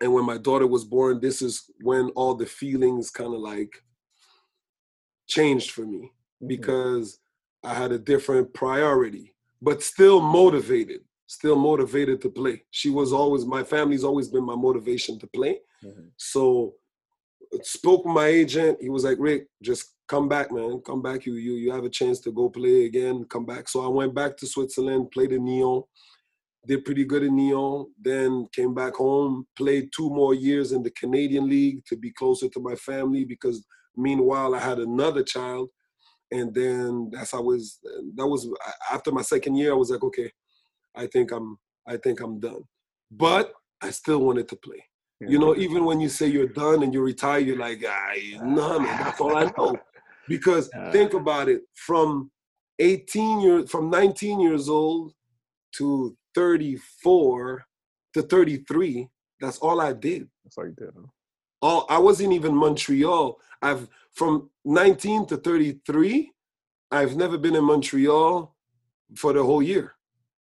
And 0.01 0.13
when 0.13 0.25
my 0.25 0.37
daughter 0.37 0.67
was 0.67 0.83
born, 0.83 1.19
this 1.21 1.41
is 1.41 1.69
when 1.81 2.09
all 2.09 2.35
the 2.35 2.45
feelings 2.45 3.09
kind 3.09 3.33
of 3.33 3.39
like 3.39 3.81
changed 5.27 5.71
for 5.71 5.85
me 5.85 6.11
Mhm. 6.41 6.47
because 6.47 7.19
I 7.63 7.73
had 7.73 7.91
a 7.91 7.97
different 7.97 8.53
priority, 8.53 9.33
but 9.61 9.81
still 9.81 10.19
motivated, 10.21 11.03
still 11.27 11.55
motivated 11.55 12.21
to 12.21 12.29
play. 12.29 12.63
She 12.69 12.89
was 12.89 13.11
always, 13.13 13.45
my 13.45 13.63
family's 13.63 14.03
always 14.03 14.27
been 14.27 14.43
my 14.43 14.55
motivation 14.55 15.17
to 15.19 15.27
play. 15.27 15.61
Mhm. 15.83 16.11
So 16.17 16.75
spoke 17.63 18.05
with 18.05 18.13
my 18.13 18.27
agent. 18.27 18.81
He 18.81 18.89
was 18.89 19.03
like, 19.03 19.17
Rick, 19.19 19.47
just 19.61 19.94
come 20.07 20.27
back, 20.27 20.51
man. 20.51 20.81
Come 20.85 21.01
back. 21.01 21.25
You 21.25 21.35
you 21.35 21.53
you 21.53 21.71
have 21.71 21.83
a 21.83 21.89
chance 21.89 22.19
to 22.21 22.31
go 22.31 22.49
play 22.49 22.85
again. 22.85 23.25
Come 23.25 23.45
back. 23.45 23.67
So 23.69 23.83
I 23.83 23.87
went 23.87 24.13
back 24.13 24.37
to 24.37 24.47
Switzerland, 24.47 25.11
played 25.11 25.31
in 25.31 25.45
Nyon, 25.45 25.83
did 26.67 26.85
pretty 26.85 27.05
good 27.05 27.23
in 27.23 27.35
Nyon, 27.35 27.87
then 27.99 28.47
came 28.53 28.73
back 28.73 28.95
home, 28.95 29.45
played 29.57 29.89
two 29.95 30.09
more 30.09 30.33
years 30.33 30.71
in 30.71 30.83
the 30.83 30.91
Canadian 30.91 31.47
League 31.49 31.83
to 31.87 31.95
be 31.95 32.11
closer 32.11 32.49
to 32.49 32.59
my 32.59 32.75
family 32.75 33.25
because 33.25 33.65
meanwhile 33.95 34.55
I 34.55 34.59
had 34.59 34.79
another 34.79 35.23
child. 35.23 35.69
And 36.31 36.53
then 36.53 37.09
that's 37.11 37.31
how 37.31 37.39
I 37.39 37.41
was 37.41 37.79
that 38.15 38.27
was 38.27 38.49
after 38.91 39.11
my 39.11 39.21
second 39.21 39.55
year, 39.55 39.71
I 39.71 39.75
was 39.75 39.91
like, 39.91 40.03
okay, 40.03 40.31
I 40.95 41.07
think 41.07 41.31
I'm 41.31 41.57
I 41.87 41.97
think 41.97 42.19
I'm 42.19 42.39
done. 42.39 42.63
But 43.11 43.53
I 43.81 43.91
still 43.91 44.19
wanted 44.19 44.47
to 44.49 44.55
play. 44.55 44.83
You 45.21 45.39
know, 45.39 45.55
even 45.55 45.85
when 45.85 45.99
you 46.01 46.09
say 46.09 46.27
you're 46.27 46.47
done 46.47 46.83
and 46.83 46.93
you 46.93 47.01
retire, 47.01 47.39
you're 47.39 47.57
like, 47.57 47.83
ah, 47.87 48.13
no, 48.43 48.79
man, 48.79 48.99
that's 49.01 49.19
all 49.21 49.35
I 49.35 49.49
know. 49.57 49.75
Because 50.27 50.69
Yeah. 50.73 50.91
think 50.91 51.13
about 51.13 51.49
it, 51.49 51.61
from 51.73 52.31
18 52.79 53.39
years, 53.39 53.69
from 53.69 53.89
19 53.89 54.39
years 54.39 54.69
old 54.69 55.13
to 55.77 56.15
34 56.33 57.65
to 58.13 58.21
33, 58.21 59.09
that's 59.39 59.57
all 59.59 59.81
I 59.81 59.93
did. 59.93 60.29
That's 60.43 60.57
all 60.57 60.65
you 60.65 60.73
did. 60.73 60.91
Huh? 60.95 61.07
All 61.61 61.85
I 61.89 61.97
wasn't 61.97 62.33
even 62.33 62.55
Montreal. 62.55 63.39
I've 63.61 63.87
from 64.13 64.49
19 64.63 65.25
to 65.27 65.37
33, 65.37 66.31
I've 66.91 67.15
never 67.15 67.37
been 67.37 67.55
in 67.55 67.63
Montreal 67.63 68.55
for 69.15 69.33
the 69.33 69.43
whole 69.43 69.61
year. 69.61 69.93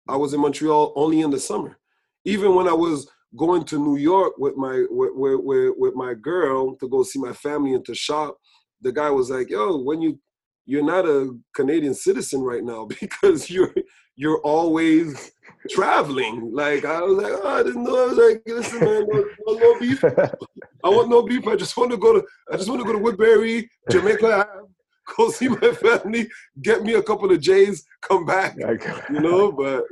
I 0.08 0.16
was 0.16 0.34
in 0.34 0.40
Montreal 0.40 0.92
only 0.96 1.20
in 1.20 1.30
the 1.30 1.38
summer. 1.40 1.78
Even 2.24 2.54
when 2.54 2.68
I 2.68 2.72
was 2.72 3.08
going 3.36 3.64
to 3.64 3.78
New 3.78 3.96
York 3.96 4.34
with 4.38 4.56
my 4.56 4.84
with, 4.90 5.12
with, 5.14 5.40
with, 5.42 5.74
with 5.78 5.94
my 5.94 6.14
girl 6.14 6.76
to 6.76 6.88
go 6.88 7.02
see 7.02 7.18
my 7.18 7.32
family 7.32 7.74
and 7.74 7.84
to 7.86 7.94
shop, 7.94 8.36
the 8.82 8.92
guy 8.92 9.10
was 9.10 9.30
like, 9.30 9.50
"Yo, 9.50 9.78
when 9.78 10.00
you 10.00 10.18
you're 10.66 10.84
not 10.84 11.06
a 11.06 11.36
Canadian 11.54 11.94
citizen 11.94 12.42
right 12.42 12.62
now 12.62 12.86
because 13.00 13.50
you're 13.50 13.74
you're 14.16 14.40
always 14.40 15.32
traveling." 15.70 16.52
Like 16.52 16.84
I 16.84 17.00
was 17.02 17.22
like, 17.22 17.32
oh, 17.34 17.48
"I 17.48 17.62
didn't 17.62 17.84
know." 17.84 18.02
I 18.02 18.06
was 18.06 18.18
like, 18.18 18.42
"Listen, 18.46 18.80
man, 18.80 19.06
no, 19.08 19.24
no, 19.46 19.58
no 19.58 19.80
beef. 19.80 20.04
I 20.04 20.88
want 20.88 21.08
no 21.08 21.22
beef. 21.22 21.46
I 21.46 21.56
just 21.56 21.76
want 21.76 21.90
to 21.92 21.96
go 21.96 22.12
to 22.14 22.26
I 22.50 22.56
just 22.56 22.68
want 22.68 22.80
to 22.80 22.86
go 22.86 22.92
to 22.92 22.98
Woodbury, 22.98 23.70
Jamaica, 23.90 24.48
go 25.16 25.30
see 25.30 25.48
my 25.48 25.72
family, 25.72 26.28
get 26.62 26.82
me 26.82 26.94
a 26.94 27.02
couple 27.02 27.30
of 27.30 27.40
J's, 27.40 27.84
come 28.02 28.24
back." 28.26 28.56
You 29.10 29.20
know, 29.20 29.52
but 29.52 29.84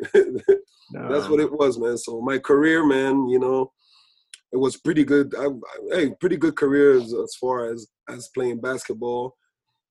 that's 1.08 1.28
what 1.28 1.40
it 1.40 1.52
was, 1.52 1.78
man. 1.78 1.96
So 1.98 2.20
my 2.20 2.38
career, 2.38 2.84
man, 2.84 3.28
you 3.28 3.38
know, 3.38 3.70
it 4.52 4.56
was 4.56 4.76
pretty 4.76 5.04
good. 5.04 5.34
I, 5.36 5.46
I- 5.46 5.96
hey, 5.96 6.14
pretty 6.20 6.36
good 6.36 6.56
career 6.56 6.94
as, 6.98 7.14
far 7.40 7.70
as 7.72 7.86
as 8.08 8.28
playing 8.34 8.60
basketball. 8.60 9.36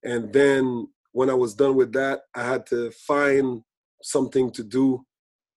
And 0.03 0.31
then 0.33 0.87
when 1.11 1.29
I 1.29 1.33
was 1.33 1.53
done 1.53 1.75
with 1.75 1.91
that, 1.93 2.21
I 2.35 2.43
had 2.43 2.65
to 2.67 2.91
find 2.91 3.61
something 4.03 4.51
to 4.51 4.63
do 4.63 5.05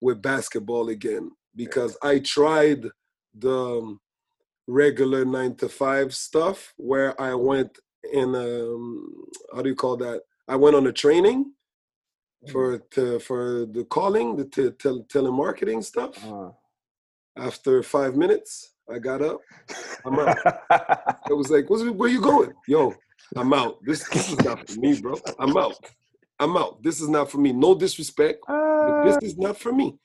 with 0.01 0.21
basketball 0.23 0.89
again 0.89 1.31
because 1.55 1.97
I 2.03 2.19
tried 2.21 2.87
the 3.39 3.59
um, 3.79 4.01
regular 4.67 5.25
nine 5.25 5.55
to 5.57 5.69
five 5.69 6.15
stuff 6.15 6.73
where 6.77 7.21
I 7.21 7.35
went 7.35 7.79
in 8.13 8.35
um, 8.35 9.25
how 9.55 9.63
do 9.63 9.69
you 9.69 9.77
call 9.77 9.97
that? 9.99 10.23
I 10.49 10.57
went 10.57 10.75
on 10.77 10.87
a 10.89 10.93
training 10.93 11.53
for 12.51 12.79
to, 12.79 13.21
for 13.21 13.67
the 13.67 13.85
calling, 13.85 14.35
the 14.37 14.45
tel- 14.45 15.05
telemarketing 15.05 15.85
stuff. 15.85 16.13
Uh, 16.27 16.51
After 17.37 17.83
five 17.83 18.17
minutes, 18.17 18.75
I 18.93 18.99
got 18.99 19.23
up. 19.23 19.41
I'm 20.05 20.19
out. 20.19 20.39
I 20.71 21.33
was 21.33 21.51
like, 21.51 21.69
"Where 21.71 22.09
you 22.09 22.21
going?" 22.21 22.53
Yo, 22.69 22.95
I'm 23.37 23.53
out. 23.55 23.83
This 23.85 24.07
this 24.09 24.31
is 24.31 24.41
not 24.41 24.69
for 24.69 24.79
me, 24.79 25.01
bro. 25.01 25.19
I'm 25.39 25.57
out. 25.57 25.75
I'm 26.39 26.57
out. 26.57 26.83
This 26.83 27.01
is 27.01 27.09
not 27.09 27.31
for 27.31 27.39
me. 27.39 27.53
No 27.53 27.75
disrespect, 27.75 28.41
but 28.47 29.05
this 29.05 29.19
is 29.23 29.39
not 29.39 29.57
for 29.57 29.73
me. 29.73 29.97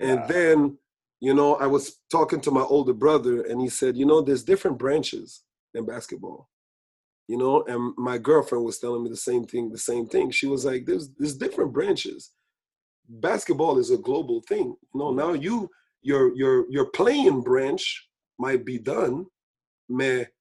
And 0.00 0.26
then, 0.28 0.78
you 1.20 1.34
know, 1.34 1.56
I 1.56 1.66
was 1.66 1.98
talking 2.10 2.40
to 2.42 2.50
my 2.50 2.62
older 2.62 2.92
brother, 2.92 3.42
and 3.42 3.60
he 3.60 3.68
said, 3.68 3.96
"You 3.96 4.06
know, 4.06 4.20
there's 4.20 4.44
different 4.44 4.78
branches 4.78 5.42
in 5.74 5.86
basketball." 5.86 6.48
You 7.26 7.38
know, 7.38 7.62
and 7.68 7.94
my 7.96 8.18
girlfriend 8.18 8.64
was 8.64 8.78
telling 8.78 9.04
me 9.04 9.10
the 9.10 9.16
same 9.16 9.44
thing. 9.44 9.70
The 9.70 9.78
same 9.78 10.06
thing. 10.06 10.30
She 10.30 10.46
was 10.46 10.64
like, 10.64 10.84
"There's 10.84 11.08
there's 11.18 11.36
different 11.36 11.72
branches. 11.72 12.32
Basketball 13.08 13.78
is 13.78 13.90
a 13.90 13.98
global 13.98 14.42
thing. 14.48 14.76
You 14.92 15.00
know, 15.00 15.12
now 15.12 15.32
you 15.32 15.70
your 16.02 16.34
your 16.34 16.70
your 16.70 16.86
playing 16.86 17.42
branch 17.42 18.08
might 18.40 18.64
be 18.64 18.82
done, 18.82 19.26
mais 19.88 20.32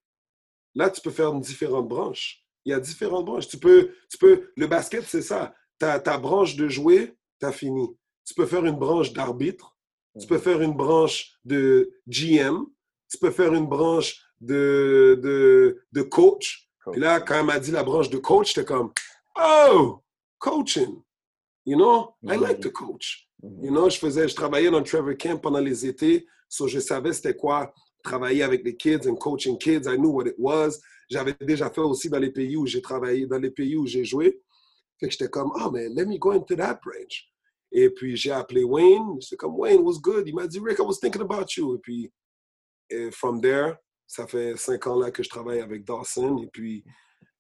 là 0.76 0.90
tu 0.90 1.02
peux 1.02 1.12
faire 1.12 1.34
différentes 1.34 1.88
branches. 1.88 2.44
Il 2.66 2.72
y 2.72 2.74
a 2.74 2.80
différentes 2.80 3.26
branches. 3.26 3.48
Tu 3.48 3.58
peux 3.58 3.92
tu 4.10 4.18
peux 4.18 4.52
le 4.56 4.68
basket 4.68 5.04
c'est 5.04 5.22
ça. 5.22 5.54
Ta 5.78 6.00
ta 6.00 6.18
branche 6.18 6.56
de 6.56 6.68
jouer, 6.68 7.14
t'as 7.40 7.52
fini. 7.52 7.88
Tu 8.26 8.34
peux 8.34 8.46
faire 8.46 8.66
une 8.66 8.78
branche 8.78 9.12
d'arbitre. 9.12 9.76
Tu 10.20 10.28
peux 10.28 10.38
faire 10.38 10.62
une 10.62 10.74
branche 10.74 11.40
de 11.46 11.92
GM. 12.08 12.66
Tu 13.10 13.18
peux 13.18 13.32
faire 13.32 13.54
une 13.54 13.68
branche 13.68 14.22
de, 14.40 15.20
de, 15.22 15.82
de 15.92 16.02
coach. 16.02 16.70
Puis 16.92 17.02
là, 17.02 17.20
quand 17.20 17.40
elle 17.40 17.46
m'a 17.46 17.60
dit 17.60 17.72
la 17.72 17.84
branche 17.84 18.10
de 18.10 18.18
coach, 18.18 18.54
j'étais 18.54 18.66
comme, 18.66 18.92
oh, 19.38 20.02
coaching. 20.38 21.02
You 21.66 21.78
know, 21.78 22.16
I 22.24 22.38
like 22.38 22.62
to 22.62 22.72
coach. 22.72 23.30
Mhm. 23.44 23.66
You 23.66 23.72
know, 23.72 23.90
je 23.90 23.98
faisais, 23.98 24.28
je 24.28 24.36
travaillais 24.36 24.72
dans 24.72 24.80
le 24.80 24.84
Trevor 24.84 25.16
Camp 25.18 25.40
pendant 25.40 25.60
les 25.60 25.86
étés, 25.86 26.26
so 26.48 26.68
je 26.68 26.80
savais 26.80 27.14
c'était 27.14 27.36
quoi 27.36 27.74
travailler 28.04 28.44
avec 28.44 28.64
les 28.64 28.76
kids 28.76 29.08
and 29.08 29.16
coaching 29.16 29.58
kids. 29.58 29.88
I 29.88 29.98
knew 29.98 30.10
what 30.12 30.28
it 30.28 30.36
was. 30.38 30.80
J'avais 31.10 31.36
déjà 31.42 31.70
fait 31.70 31.82
aussi 31.82 32.10
dans 32.10 32.20
les 32.20 32.32
pays 32.32 32.56
où 32.56 32.66
j'ai 32.66 32.82
travaillé, 32.82 33.26
dans 33.26 33.40
les 33.40 33.52
pays 33.52 33.76
où 33.76 33.86
j'ai 33.86 34.06
joué. 34.06 34.42
Fait 35.00 35.08
que 35.08 35.12
j'étais 35.12 35.30
comme, 35.30 35.52
oh 35.56 35.72
man, 35.72 35.94
let 35.96 36.06
me 36.06 36.18
go 36.18 36.32
into 36.32 36.56
that 36.56 36.80
branch. 36.84 37.30
Et 37.72 37.90
puis 37.90 38.16
j'ai 38.16 38.32
appelé 38.32 38.64
Wayne. 38.64 39.20
J'étais 39.22 39.38
comme, 39.38 39.56
Wayne 39.56 39.82
was 39.82 40.00
good? 40.02 40.28
Il 40.28 40.36
m'a 40.36 40.48
dit, 40.48 40.60
Rick, 40.60 40.80
I 40.80 40.82
was 40.82 41.00
thinking 41.00 41.22
about 41.22 41.46
you. 41.56 41.76
Et 41.76 41.80
puis, 41.80 42.12
et 42.90 43.12
from 43.12 43.42
there, 43.42 43.76
ça 44.08 44.28
fait 44.28 44.58
cinq 44.58 44.88
ans 44.88 45.00
là 45.00 45.12
que 45.12 45.24
je 45.24 45.30
travaille 45.30 45.62
avec 45.62 45.86
Dawson. 45.86 46.40
Et 46.44 46.48
puis, 46.48 46.84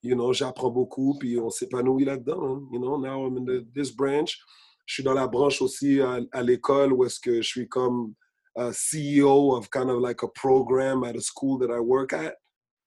you 0.04 0.16
know, 0.16 0.32
j'apprends 0.34 0.70
beaucoup. 0.70 1.18
Puis 1.20 1.40
on 1.40 1.50
s'épanouit 1.50 2.06
là-dedans. 2.06 2.44
hein. 2.44 2.68
You 2.72 2.80
know, 2.80 2.98
now 2.98 3.28
I'm 3.28 3.38
in 3.38 3.66
this 3.76 3.92
branch. 3.92 4.40
Je 4.86 4.96
suis 4.96 5.04
dans 5.04 5.14
la 5.14 5.28
branche 5.28 5.62
aussi 5.62 6.00
à 6.00 6.42
l'école 6.42 6.94
où 6.94 7.06
est-ce 7.06 7.20
que 7.20 7.42
je 7.42 7.48
suis 7.48 7.68
comme 7.68 8.14
uh, 8.58 8.72
CEO 8.72 9.56
of 9.58 9.70
kind 9.70 9.90
of 9.90 10.00
like 10.00 10.24
a 10.24 10.28
program 10.28 11.04
at 11.04 11.16
a 11.16 11.22
school 11.22 11.58
that 11.60 11.70
I 11.72 11.80
work 11.80 12.14
at. 12.14 12.36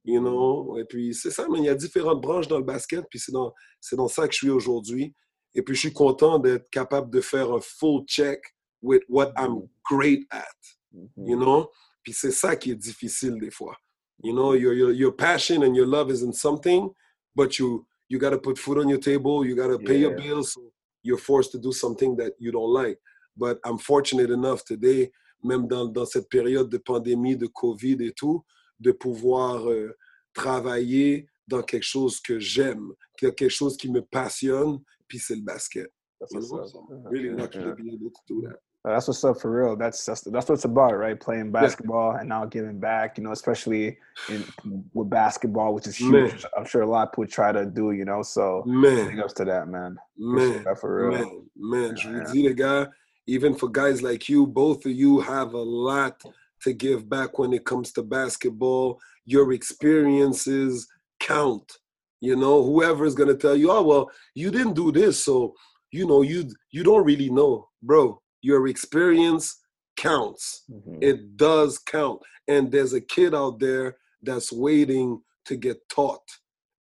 You 0.05 0.21
know, 0.21 0.79
et 0.79 0.85
puis 0.85 1.15
c'est 1.15 1.31
ça, 1.31 1.47
mais 1.49 1.61
il 1.61 1.65
y 1.67 1.69
a 1.69 1.77
différentes 1.77 2.21
branches 2.21 2.49
dans 2.49 2.59
le 2.59 2.65
basket, 2.65 3.05
puis 3.09 3.21
c'est 3.21 3.31
dans, 3.31 3.53
c'est 3.81 3.95
dans 3.95 4.09
ça 4.09 4.27
que 4.27 4.33
je 4.33 4.39
suis 4.39 4.51
aujourd'hui. 4.51 5.15
Et 5.55 5.63
puis 5.63 5.77
je 5.77 5.81
suis 5.81 5.93
content 5.93 6.41
d'être 6.41 6.69
capable 6.71 7.09
de 7.11 7.21
faire 7.21 7.53
un 7.53 7.61
full 7.61 8.05
check 8.07 8.41
with 8.83 9.03
what 9.09 9.33
I'm 9.39 9.69
great 9.89 10.27
at, 10.33 10.47
Mhm. 10.93 11.29
you 11.29 11.37
know? 11.37 11.71
Puis 12.03 12.13
c'est 12.15 12.33
ça 12.33 12.57
qui 12.57 12.73
est 12.73 12.75
difficile 12.77 13.39
des 13.39 13.53
fois. 13.53 13.77
You 14.25 14.33
know, 14.33 14.55
your, 14.55 14.75
your, 14.75 14.91
your 14.93 15.13
passion 15.15 15.63
and 15.63 15.77
your 15.77 15.87
love 15.87 16.11
is 16.11 16.25
in 16.25 16.33
something, 16.33 16.91
but 17.37 17.61
you, 17.61 17.87
you 18.09 18.19
got 18.19 18.31
to 18.31 18.39
put 18.39 18.59
food 18.59 18.79
on 18.79 18.89
your 18.89 18.99
table, 18.99 19.45
you 19.47 19.55
got 19.55 19.69
to 19.69 19.79
pay 19.79 20.01
your 20.01 20.11
Yeah. 20.11 20.17
bills, 20.17 20.55
so 20.55 20.63
you're 21.05 21.17
forced 21.17 21.53
to 21.53 21.59
do 21.61 21.71
something 21.71 22.17
that 22.17 22.33
you 22.41 22.51
don't 22.51 22.73
like. 22.73 22.99
But 23.37 23.61
I'm 23.65 23.79
fortunate 23.79 24.31
enough 24.31 24.65
today, 24.65 25.13
même 25.43 25.67
dans, 25.67 25.87
dans 25.87 26.07
cette 26.07 26.29
période 26.29 26.69
de 26.69 26.79
pandémie, 26.79 27.37
de 27.37 27.47
COVID 27.47 27.97
et 28.01 28.13
tout, 28.13 28.43
de 28.81 28.93
pouvoir 28.93 29.69
euh, 29.69 29.97
travailler 30.35 31.27
dans 31.49 31.63
quelque 31.63 31.85
chose 31.85 32.21
que 32.21 32.39
j'aime, 32.39 32.93
quelque 33.17 33.49
chose 33.49 33.77
qui 33.77 33.91
me 33.91 34.01
passionne, 34.03 34.79
puis 35.09 35.19
c'est 35.19 35.37
le 35.37 35.43
basket. 35.43 35.91
That's 36.21 36.35
what's 36.35 36.75
up. 36.75 36.83
I'm 36.91 37.05
really 37.11 37.29
Yeah, 37.31 37.37
lucky 37.43 37.59
yeah. 37.59 37.65
to 37.71 37.75
be 37.75 37.89
able 37.95 38.11
to 38.11 38.21
do 38.29 38.43
that. 38.49 38.57
That's 38.85 39.07
what's 39.09 39.23
up 39.25 39.41
for 39.41 39.51
real. 39.51 39.77
That's 39.77 40.05
that's 40.05 40.23
that's 40.23 40.49
what 40.49 40.55
it's 40.57 40.65
about, 40.65 40.97
right? 40.99 41.19
Playing 41.19 41.53
basketball 41.53 42.17
and 42.17 42.29
now 42.29 42.45
giving 42.47 42.81
back. 42.81 43.17
You 43.19 43.23
know, 43.25 43.31
especially 43.33 43.97
in 44.29 44.45
with 44.93 45.09
basketball, 45.11 45.73
which 45.75 45.87
is 45.87 45.97
huge. 45.97 46.13
Man. 46.13 46.41
I'm 46.57 46.65
sure 46.65 46.83
a 46.83 46.87
lot 46.91 47.09
of 47.09 47.13
people 47.13 47.27
try 47.29 47.53
to 47.53 47.65
do. 47.65 47.93
You 47.93 48.05
know, 48.05 48.23
so 48.23 48.63
Man, 48.67 49.09
big 49.11 49.21
ups 49.21 49.35
to 49.35 49.45
that, 49.45 49.69
man. 49.69 49.97
man, 50.17 50.65
that 50.65 50.79
for 50.81 51.11
real. 51.11 51.19
man, 51.19 51.43
man. 51.57 51.97
Je 51.97 52.09
vous 52.09 52.17
Yeah. 52.19 52.33
dis, 52.33 52.43
les 52.43 52.55
gars, 52.55 52.89
even 53.27 53.55
for 53.55 53.69
guys 53.69 54.03
like 54.03 54.29
you, 54.29 54.47
both 54.47 54.85
of 54.87 54.93
you 54.93 55.21
have 55.21 55.55
a 55.55 55.63
lot 55.63 56.23
to 56.63 56.73
give 56.73 57.09
back 57.09 57.39
when 57.39 57.53
it 57.53 57.65
comes 57.65 57.93
to 57.93 58.03
basketball. 58.03 59.01
Your 59.25 59.53
experiences 59.53 60.89
count. 61.21 61.73
You 62.21 62.37
know, 62.37 62.63
whoever 62.63 63.05
is 63.05 63.15
gonna 63.15 63.35
tell 63.35 63.57
you, 63.57 63.71
oh 63.71 63.83
well, 63.83 64.11
you 64.35 64.51
didn't 64.51 64.75
do 64.75 64.93
this, 64.93 65.25
so 65.25 65.55
you 65.91 66.07
know, 66.07 66.23
you 66.23 66.51
you 66.71 66.83
don't 66.85 67.05
really 67.05 67.31
know, 67.31 67.69
bro. 67.83 68.21
Your 68.43 68.67
experience 68.69 69.59
counts. 69.97 70.65
Mhm. 70.71 70.99
It 71.03 71.37
does 71.37 71.79
count. 71.79 72.23
And 72.49 72.71
there's 72.73 72.93
a 72.93 73.01
kid 73.01 73.35
out 73.35 73.59
there 73.59 73.97
that's 74.23 74.53
waiting 74.53 75.21
to 75.47 75.57
get 75.57 75.79
taught. 75.89 76.27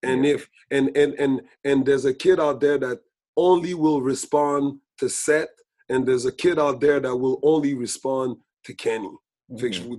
And 0.02 0.24
Yeah. 0.24 0.34
if 0.34 0.48
and 0.70 0.96
and 0.96 1.14
and 1.14 1.42
and 1.64 1.84
there's 1.86 2.04
a 2.04 2.14
kid 2.14 2.40
out 2.40 2.60
there 2.60 2.78
that 2.78 3.00
only 3.36 3.74
will 3.74 4.00
respond 4.02 4.80
to 4.98 5.08
Seth, 5.08 5.48
and 5.92 6.06
there's 6.06 6.26
a 6.26 6.32
kid 6.32 6.58
out 6.58 6.80
there 6.80 7.00
that 7.00 7.14
will 7.16 7.38
only 7.42 7.74
respond 7.74 8.36
to 8.64 8.74
Kenny. 8.74 9.10
Fait 9.58 9.70
que 9.70 9.76
je 9.76 9.82
Mhm. 9.82 9.88
vous 9.88 9.98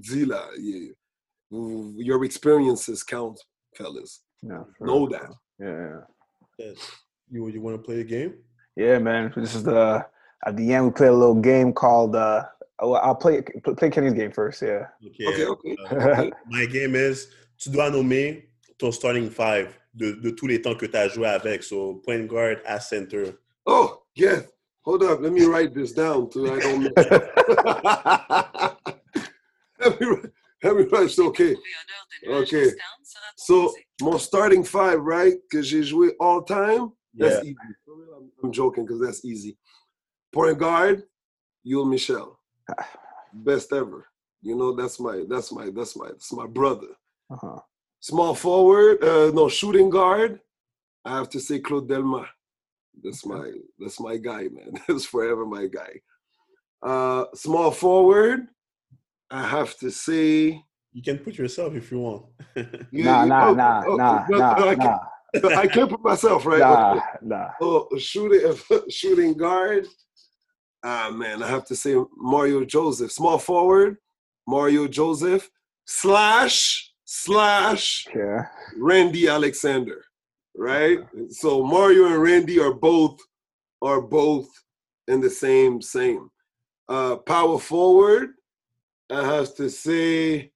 yeah, 1.51 2.03
your 2.03 2.23
experiences 2.25 3.03
count, 3.03 3.37
fellas. 3.75 4.21
Yeah, 4.41 4.63
for 4.77 4.87
Know 4.87 5.07
that. 5.09 5.29
Yeah. 5.59 6.01
Yes. 6.57 6.77
You 7.29 7.47
you 7.49 7.61
want 7.61 7.77
to 7.77 7.83
play 7.83 8.01
a 8.01 8.03
game? 8.03 8.33
Yeah, 8.75 8.99
man. 8.99 9.31
This 9.35 9.55
is 9.55 9.63
the 9.63 10.05
at 10.45 10.55
the 10.57 10.73
end 10.73 10.85
we 10.85 10.91
play 10.91 11.07
a 11.07 11.13
little 11.13 11.39
game 11.41 11.73
called 11.73 12.15
uh 12.15 12.43
I'll 12.79 13.15
play 13.15 13.41
play 13.77 13.89
Kenny's 13.89 14.13
game 14.13 14.31
first, 14.31 14.61
yeah. 14.61 14.87
Okay. 15.05 15.27
Okay, 15.27 15.45
okay. 15.45 15.75
Euh, 15.91 16.29
my 16.49 16.65
game 16.65 16.95
is, 16.95 17.27
tu 17.57 17.69
dois 17.69 17.89
nommer 17.91 18.49
ton 18.77 18.91
starting 18.91 19.29
five 19.29 19.67
de, 19.93 20.13
de 20.13 20.31
tous 20.31 20.47
les 20.47 20.59
temps 20.61 20.75
que 20.75 20.87
tu 20.87 20.97
as 20.97 21.07
joué 21.09 21.27
avec. 21.27 21.63
So, 21.63 22.01
point 22.03 22.25
guard 22.25 22.57
à 22.65 22.79
center. 22.81 23.35
Oh, 23.65 24.03
yeah. 24.15 24.41
Hold 24.85 25.03
up. 25.03 25.21
Let 25.21 25.31
me 25.31 25.45
write 25.45 25.73
this 25.73 25.93
down 25.93 26.29
so 26.31 26.53
I 26.53 26.59
don't 26.59 26.83
mess 26.83 26.93
up. 27.11 28.79
let, 29.79 30.01
me, 30.01 30.07
let 30.63 30.75
me 30.75 30.83
write. 30.91 31.19
Okay. 31.19 31.55
Okay. 32.27 32.71
So, 33.37 33.73
mon 34.01 34.19
starting 34.19 34.63
five, 34.63 34.99
right? 35.01 35.33
Because 35.49 35.67
j'ai 35.67 35.81
joué 35.81 36.11
all 36.19 36.41
time. 36.43 36.91
That's 37.13 37.35
Yeah. 37.43 37.51
easy. 37.51 37.57
I'm, 38.17 38.31
I'm 38.43 38.51
joking 38.51 38.85
because 38.85 39.01
that's 39.01 39.23
easy. 39.25 39.57
Point 40.31 40.57
guard, 40.57 41.03
Yul 41.65 41.89
Michel. 41.89 42.39
Best 43.33 43.71
ever. 43.73 44.05
You 44.41 44.55
know, 44.55 44.73
that's 44.75 44.99
my, 44.99 45.23
that's 45.29 45.51
my, 45.51 45.69
that's 45.69 45.95
my, 45.95 46.07
that's 46.07 46.33
my 46.33 46.47
brother. 46.47 46.87
Uh-huh. 47.29 47.59
Small 47.99 48.35
forward, 48.35 49.01
uh, 49.03 49.31
no, 49.33 49.47
shooting 49.47 49.89
guard. 49.89 50.41
I 51.05 51.17
have 51.17 51.29
to 51.29 51.39
say 51.39 51.59
Claude 51.59 51.87
Delma. 51.87 52.27
That's 53.01 53.25
my 53.25 53.51
that's 53.79 53.99
my 53.99 54.17
guy, 54.17 54.43
man. 54.51 54.73
That's 54.87 55.05
forever 55.05 55.45
my 55.45 55.67
guy. 55.67 55.99
Uh, 56.81 57.25
small 57.33 57.71
forward, 57.71 58.47
I 59.31 59.47
have 59.47 59.77
to 59.79 59.89
say. 59.89 60.61
You 60.91 61.01
can 61.01 61.17
put 61.17 61.37
yourself 61.37 61.73
if 61.75 61.91
you 61.91 61.99
want. 61.99 62.25
Nah, 62.55 62.63
Yeah, 62.91 63.25
nah, 63.25 63.47
oh, 63.49 63.53
nah, 63.53 63.83
oh, 63.87 63.95
nah, 63.95 64.25
no, 64.29 64.37
nah, 64.37 64.55
no, 64.59 64.67
I, 64.69 64.75
nah, 64.75 64.99
Can't, 65.33 65.57
I 65.57 65.67
can't 65.67 65.89
put 65.89 66.03
myself 66.03 66.45
right. 66.45 66.59
nah, 66.59 66.91
Okay. 66.91 67.01
nah. 67.23 67.47
Oh, 67.61 67.87
shooting 67.97 68.55
shooting 68.89 69.33
guard. 69.33 69.87
Ah 70.85 71.09
man, 71.11 71.41
I 71.41 71.47
have 71.47 71.65
to 71.65 71.75
say 71.75 71.95
Mario 72.15 72.63
Joseph. 72.63 73.11
Small 73.11 73.39
forward, 73.39 73.97
Mario 74.47 74.87
Joseph 74.87 75.49
slash 75.85 76.91
slash 77.05 78.05
Yeah. 78.15 78.45
Randy 78.77 79.27
Alexander, 79.27 80.03
right? 80.55 80.99
So 81.29 81.63
Mario 81.63 82.05
and 82.07 82.21
Randy 82.21 82.59
are 82.59 82.73
both 82.73 83.19
are 83.81 84.01
both 84.01 84.49
in 85.07 85.19
the 85.21 85.29
same 85.29 85.81
same. 85.81 86.29
Uh, 86.87 87.17
power 87.17 87.59
forward, 87.59 88.31
I 89.09 89.25
have 89.25 89.55
to 89.55 89.69
say, 89.69 90.51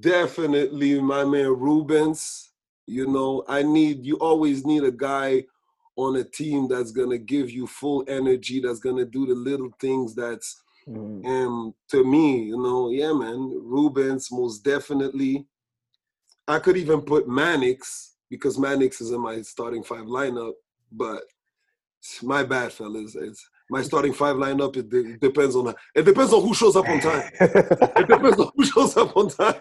definitely 0.00 1.00
my 1.00 1.24
man 1.24 1.48
Rubens. 1.48 2.50
You 2.86 3.06
know, 3.06 3.44
I 3.48 3.62
need 3.62 4.04
you 4.06 4.16
always 4.16 4.64
need 4.64 4.84
a 4.84 4.90
guy 4.92 5.44
on 5.96 6.16
a 6.16 6.24
team 6.24 6.68
that's 6.68 6.92
gonna 6.92 7.18
give 7.18 7.50
you 7.50 7.66
full 7.66 8.04
energy, 8.08 8.60
that's 8.60 8.78
gonna 8.78 9.04
do 9.04 9.26
the 9.26 9.34
little 9.34 9.70
things 9.80 10.14
that's 10.14 10.62
Mhm. 10.86 11.24
and 11.24 11.74
to 11.88 12.04
me, 12.04 12.44
you 12.44 12.62
know, 12.62 12.90
yeah, 12.90 13.12
man, 13.12 13.50
Rubens 13.62 14.30
most 14.32 14.64
definitely. 14.64 15.46
I 16.46 16.58
could 16.60 16.78
even 16.78 17.02
put 17.02 17.28
Mannix 17.28 18.16
because 18.30 18.58
Mannix 18.58 19.00
is 19.00 19.10
in 19.10 19.20
my 19.20 19.42
starting 19.42 19.82
five 19.82 20.04
lineup, 20.04 20.52
but 20.92 21.22
my 22.22 22.44
bad, 22.44 22.72
fellas. 22.72 23.16
It's 23.16 23.48
my 23.70 23.82
starting 23.82 24.12
five 24.12 24.36
lineup. 24.36 24.76
It, 24.76 24.88
de- 24.88 25.16
depends 25.18 25.56
on 25.56 25.74
it 25.94 26.04
depends 26.04 26.32
on 26.32 26.42
who 26.42 26.54
shows 26.54 26.76
up 26.76 26.88
on 26.88 27.00
time. 27.00 27.30
It 27.40 28.08
depends 28.08 28.38
on 28.38 28.50
who 28.56 28.64
shows 28.64 28.96
up 28.96 29.16
on 29.16 29.28
time. 29.28 29.60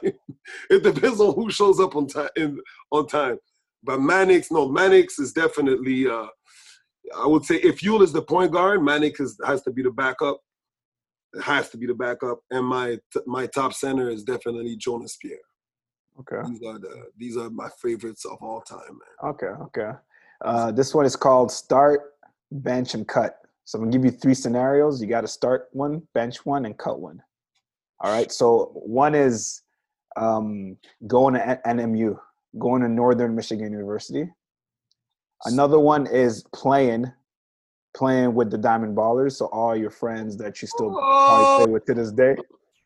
It 0.70 0.84
depends 0.84 1.20
on 1.20 1.34
who 1.34 1.51
shows 1.51 1.80
up 1.80 1.95
on 1.95 2.07
time. 2.07 2.30
In, 2.36 2.61
on 2.91 3.07
time. 3.07 3.38
But 3.84 4.01
Mannix, 4.01 4.51
no, 4.51 4.70
Mannix 4.70 5.20
is 5.20 5.34
definitely. 5.34 6.07
Uh, 6.07 6.28
I 7.18 7.26
would 7.26 7.45
say 7.45 7.55
if 7.55 7.82
Yule 7.84 8.03
is 8.03 8.11
the 8.11 8.22
point 8.22 8.51
guard, 8.51 8.84
Mannix 8.84 9.20
is, 9.20 9.39
has 9.45 9.61
to 9.63 9.72
be 9.72 9.82
the 9.82 9.91
backup. 9.91 10.39
It 11.34 11.41
has 11.41 11.70
to 11.70 11.78
be 11.78 11.88
the 11.88 11.93
backup, 11.93 12.39
and 12.51 12.65
my 12.65 12.97
my 13.26 13.47
top 13.47 13.74
center 13.74 14.09
is 14.09 14.24
definitely 14.24 14.76
Jonas 14.78 15.18
Pierre. 15.22 15.38
Okay. 16.20 16.47
These 16.49 16.63
are 16.63 16.80
the 16.80 17.05
these 17.18 17.38
are 17.38 17.49
my 17.49 17.70
favorites 17.82 18.26
of 18.26 18.38
all 18.41 18.61
time, 18.61 18.80
man. 19.24 19.32
Okay. 19.32 19.47
Okay. 19.47 19.91
Uh, 20.43 20.72
this 20.72 20.93
one 20.93 21.05
is 21.05 21.15
called 21.15 21.51
start, 21.51 22.13
bench, 22.51 22.93
and 22.93 23.07
cut. 23.07 23.39
So 23.65 23.78
I'm 23.78 23.84
gonna 23.86 23.91
give 23.91 24.05
you 24.05 24.11
three 24.11 24.34
scenarios. 24.36 25.01
You 25.01 25.07
got 25.07 25.22
to 25.22 25.28
start 25.28 25.68
one, 25.72 26.01
bench 26.13 26.45
one, 26.45 26.65
and 26.65 26.78
cut 26.78 26.99
one. 26.99 27.22
All 27.99 28.11
right. 28.11 28.32
So 28.32 28.72
one 28.74 29.15
is 29.15 29.61
um, 30.15 30.78
going 31.07 31.34
to 31.34 31.59
NMU, 31.65 32.18
going 32.59 32.82
to 32.84 32.88
Northern 32.89 33.36
Michigan 33.36 33.72
University. 33.72 34.30
Another 35.45 35.80
one 35.80 36.07
is 36.07 36.43
playing, 36.53 37.11
playing 37.95 38.34
with 38.34 38.49
the 38.51 38.57
Diamond 38.57 38.95
Ballers. 38.97 39.34
So 39.34 39.45
all 39.47 39.76
your 39.76 39.91
friends 39.91 40.38
that 40.38 40.61
you 40.61 40.68
still 40.68 40.95
Oh, 40.99 41.55
play 41.57 41.72
with 41.72 41.86
to 41.86 41.93
this 41.93 42.11
day. 42.11 42.36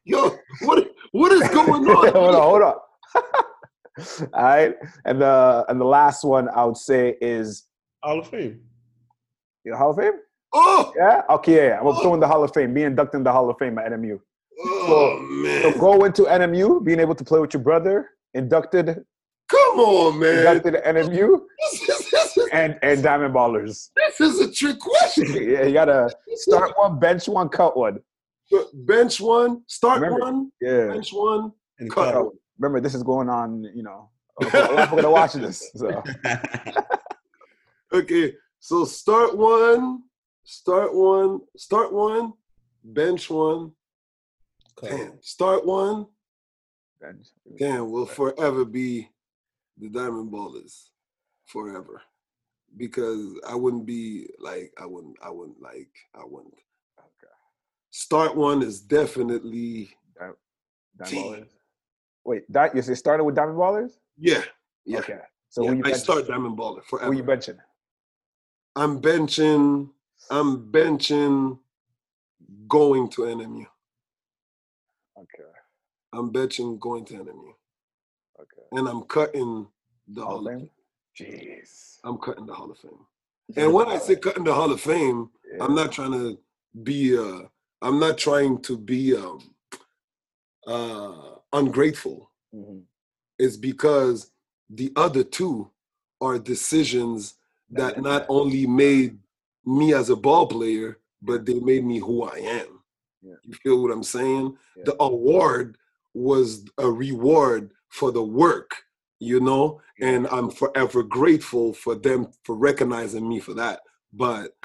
yo, 0.05 0.37
what 0.61 0.87
what 1.11 1.31
is 1.31 1.47
going 1.49 1.85
on? 1.85 2.07
hold 2.13 2.35
on, 2.35 2.41
hold 2.41 2.61
on. 2.61 2.75
all 4.33 4.43
right. 4.43 4.75
And 5.05 5.21
the 5.21 5.65
and 5.69 5.79
the 5.79 5.85
last 5.85 6.23
one 6.23 6.49
I 6.49 6.65
would 6.65 6.77
say 6.77 7.15
is 7.21 7.67
Hall 8.03 8.19
of 8.19 8.27
Fame. 8.27 8.61
you 9.63 9.71
know, 9.71 9.77
Hall 9.77 9.91
of 9.91 9.97
Fame. 9.97 10.13
Oh, 10.53 10.91
Yeah. 10.97 11.21
Okay. 11.29 11.55
Yeah. 11.55 11.67
yeah. 11.67 11.77
I'm 11.79 11.85
gonna 11.85 12.13
in 12.13 12.19
the 12.19 12.27
Hall 12.27 12.43
of 12.43 12.53
Fame. 12.53 12.73
being 12.73 12.87
inducted 12.87 13.19
in 13.19 13.23
the 13.23 13.31
Hall 13.31 13.49
of 13.49 13.57
Fame 13.57 13.77
at 13.77 13.91
NMU. 13.91 14.19
oh 14.63 15.19
man. 15.43 15.61
So 15.63 15.69
man, 15.69 15.77
go 15.79 16.03
into 16.05 16.23
NMU, 16.23 16.83
being 16.83 16.99
able 16.99 17.15
to 17.15 17.23
play 17.23 17.39
with 17.39 17.53
your 17.53 17.63
brother, 17.63 18.09
inducted, 18.33 19.03
come 19.49 19.79
on, 19.79 20.19
man. 20.19 20.39
inducted 20.39 20.75
at 20.75 20.95
NMU, 20.95 21.39
This 21.71 21.81
is, 21.81 22.09
this, 22.11 22.37
is, 22.37 22.49
and 22.51 22.77
and 22.81 23.01
Diamond 23.01 23.33
Ballers. 23.33 23.89
this 23.95 24.19
is 24.19 24.39
a 24.41 24.51
trick 24.51 24.77
question. 24.79 25.25
Yeah, 25.51 25.63
you 25.63 25.73
gotta 25.73 26.09
start 26.35 26.73
one, 26.77 26.99
bench 26.99 27.27
one, 27.27 27.49
cut 27.49 27.77
one. 27.77 27.99
Bench 28.73 29.21
one, 29.21 29.63
start 29.67 30.01
Remember- 30.01 30.19
one, 30.25 30.51
Yeah. 30.59 30.87
bench 30.87 31.13
one, 31.13 31.53
And 31.79 31.89
cut 31.89 32.13
cut. 32.13 32.25
one. 32.25 32.33
Remember, 32.57 32.79
this 32.79 32.95
is 32.95 33.03
going 33.03 33.29
on. 33.29 33.63
You 33.73 33.83
know, 33.83 34.09
a 34.41 34.45
lot 34.45 34.55
of 34.55 34.79
people 34.79 34.95
gonna 34.97 35.11
watch 35.11 35.33
this. 35.33 35.71
So 35.75 36.03
Okay, 37.93 38.35
so 38.59 38.85
start 38.85 39.37
one, 39.37 40.03
start 40.45 40.95
one, 40.95 41.41
start 41.57 41.91
one, 41.91 42.31
bench 42.85 43.29
one, 43.29 43.73
damn, 44.81 45.21
start 45.21 45.65
one, 45.65 46.07
bench. 47.01 47.27
damn, 47.57 47.91
will 47.91 48.05
forever 48.05 48.63
be 48.63 49.09
the 49.77 49.89
Diamond 49.89 50.31
Ballers, 50.31 50.87
forever, 51.45 52.01
because 52.77 53.37
I 53.45 53.55
wouldn't 53.55 53.85
be 53.85 54.27
like 54.39 54.71
I 54.79 54.85
wouldn't 54.85 55.17
I 55.21 55.29
wouldn't 55.29 55.61
like 55.61 55.91
I 56.15 56.23
wouldn't. 56.23 56.53
Okay. 56.97 57.33
Start 57.89 58.37
one 58.37 58.61
is 58.61 58.79
definitely 58.79 59.89
Diamond 60.17 60.37
Team. 61.07 61.33
Ballers. 61.33 61.47
Wait, 62.25 62.43
that 62.51 62.75
you 62.75 62.81
say 62.81 62.93
started 62.93 63.23
with 63.23 63.35
Diamond 63.35 63.57
Ballers? 63.57 63.91
yeah 64.17 64.43
yeah. 64.85 64.99
Okay. 64.99 65.17
So 65.49 65.63
yeah, 65.63 65.71
you 65.73 65.81
I 65.85 65.91
start 65.93 66.27
Diamond 66.27 66.57
Baller 66.57 66.77
Who 66.89 66.97
forever. 66.97 67.13
you 67.13 67.23
benching? 67.23 67.57
I'm 68.75 69.01
benching. 69.01 69.89
I'm 70.29 70.71
benching. 70.71 71.59
Going 72.67 73.09
to 73.09 73.21
NMU. 73.23 73.65
Okay. 75.17 75.49
I'm 76.13 76.31
benching 76.31 76.79
going 76.79 77.05
to 77.05 77.13
NMU, 77.15 77.53
Okay. 78.39 78.63
and 78.73 78.87
I'm 78.87 79.03
cutting 79.03 79.67
the 80.07 80.21
Hall 80.21 80.37
Hall 80.39 80.47
of 80.47 80.53
of 80.55 80.59
Fame. 80.61 80.69
Jeez. 81.19 81.97
I'm 82.03 82.17
cutting 82.17 82.45
the 82.45 82.53
Hall 82.53 82.71
of 82.71 82.77
Fame. 82.79 83.05
And 83.57 83.73
when 83.73 83.87
I 83.87 83.97
say 83.97 84.15
cutting 84.15 84.43
the 84.45 84.53
Hall 84.53 84.71
of 84.71 84.81
Fame, 84.81 85.29
Yeah. 85.53 85.63
I'm 85.63 85.75
not 85.75 85.91
trying 85.91 86.11
to 86.13 86.39
be. 86.83 87.17
Uh, 87.17 87.41
I'm 87.81 87.99
not 87.99 88.17
trying 88.17 88.61
to 88.63 88.77
be 88.77 89.15
um, 89.15 89.39
uh, 90.67 91.35
ungrateful. 91.53 92.31
Mhm. 92.53 92.83
It's 93.39 93.57
because 93.57 94.31
the 94.69 94.91
other 94.95 95.23
two 95.23 95.71
are 96.19 96.37
decisions 96.39 97.35
that 97.69 97.95
That- 97.95 98.01
not 98.01 98.25
only 98.29 98.67
made 98.67 99.19
me 99.65 99.93
as 99.93 100.09
a 100.09 100.15
ball 100.15 100.47
player, 100.47 100.99
but 101.21 101.45
they 101.45 101.59
made 101.59 101.85
me 101.85 101.99
who 101.99 102.23
I 102.23 102.37
am. 102.37 102.83
Yeah. 103.21 103.35
You 103.43 103.53
feel 103.53 103.81
what 103.81 103.91
I'm 103.91 104.03
saying? 104.03 104.57
Yeah. 104.75 104.83
The 104.85 104.95
award 105.03 105.77
was 106.13 106.65
a 106.77 106.89
reward 106.89 107.73
for 107.89 108.11
the 108.11 108.23
work, 108.23 108.83
you 109.19 109.39
know, 109.39 109.81
and 109.99 110.27
I'm 110.27 110.49
forever 110.49 111.03
grateful 111.03 111.73
for 111.73 111.95
them 111.95 112.31
for 112.43 112.55
recognizing 112.55 113.27
me 113.27 113.39
for 113.39 113.53
that. 113.53 113.81
But 114.11 114.55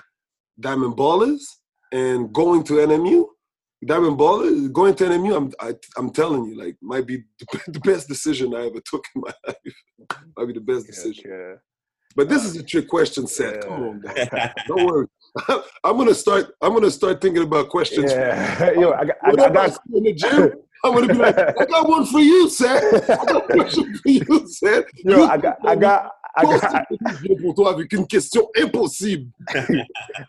Diamond 0.59 0.97
Ballers 0.97 1.59
and 1.93 2.33
going 2.33 2.65
to 2.65 2.81
NMU, 2.81 3.29
Diamond 3.85 4.19
Baller, 4.19 4.73
going 4.73 4.95
to 4.95 5.05
NMU, 5.05 5.37
I'm 5.37 5.53
I, 5.61 5.69
am 5.69 5.77
i 5.97 6.01
am 6.01 6.11
telling 6.11 6.47
you, 6.47 6.59
like, 6.59 6.77
might 6.81 7.07
be 7.07 7.23
the 7.67 7.81
best 7.81 8.09
decision 8.09 8.55
I 8.55 8.67
ever 8.67 8.81
took 8.85 9.05
in 9.15 9.23
my 9.23 9.33
life. 9.47 10.17
might 10.37 10.47
be 10.47 10.55
the 10.55 10.61
best 10.61 10.87
decision. 10.87 11.25
Yeah, 11.29 11.55
But 12.15 12.29
this 12.29 12.45
is 12.45 12.57
a 12.57 12.63
trick 12.63 12.89
question 12.89 13.27
Seth. 13.27 13.57
Yeah. 13.57 13.61
Come 13.61 13.83
on, 13.83 14.03
don't 14.69 14.87
worry. 14.87 15.07
I'm 15.85 15.99
gonna 15.99 16.15
start. 16.15 16.55
I'm 16.63 16.73
gonna 16.73 16.91
start 16.91 17.21
thinking 17.21 17.43
about 17.43 17.69
questions. 17.69 18.11
Yeah. 18.11 18.71
Yo, 18.73 18.93
I 18.93 19.05
got, 19.05 19.17
I, 19.23 19.31
I 19.31 19.51
got 19.51 19.79
in 19.93 20.05
the 20.05 20.15
gym. 20.15 20.53
I'm 20.83 20.95
gonna 20.95 21.09
be 21.09 21.15
like, 21.15 21.39
I 21.39 21.65
got 21.67 21.89
one 21.89 22.07
for 22.07 22.21
you, 22.21 22.49
Seth. 22.49 23.11
I 23.11 23.25
got 23.25 23.37
a 23.37 23.47
question 23.47 23.95
for 23.99 24.09
you, 24.09 24.49
Seth. 24.49 24.85
Yo, 24.95 25.17
got, 25.17 25.31
I 25.31 25.37
got, 25.37 25.57
I 25.67 25.77
got, 25.77 26.11
pour 27.41 27.55
toi 27.55 27.71
avec 27.71 27.93
une 27.93 28.07
question 28.07 28.49
impossible. 28.57 29.31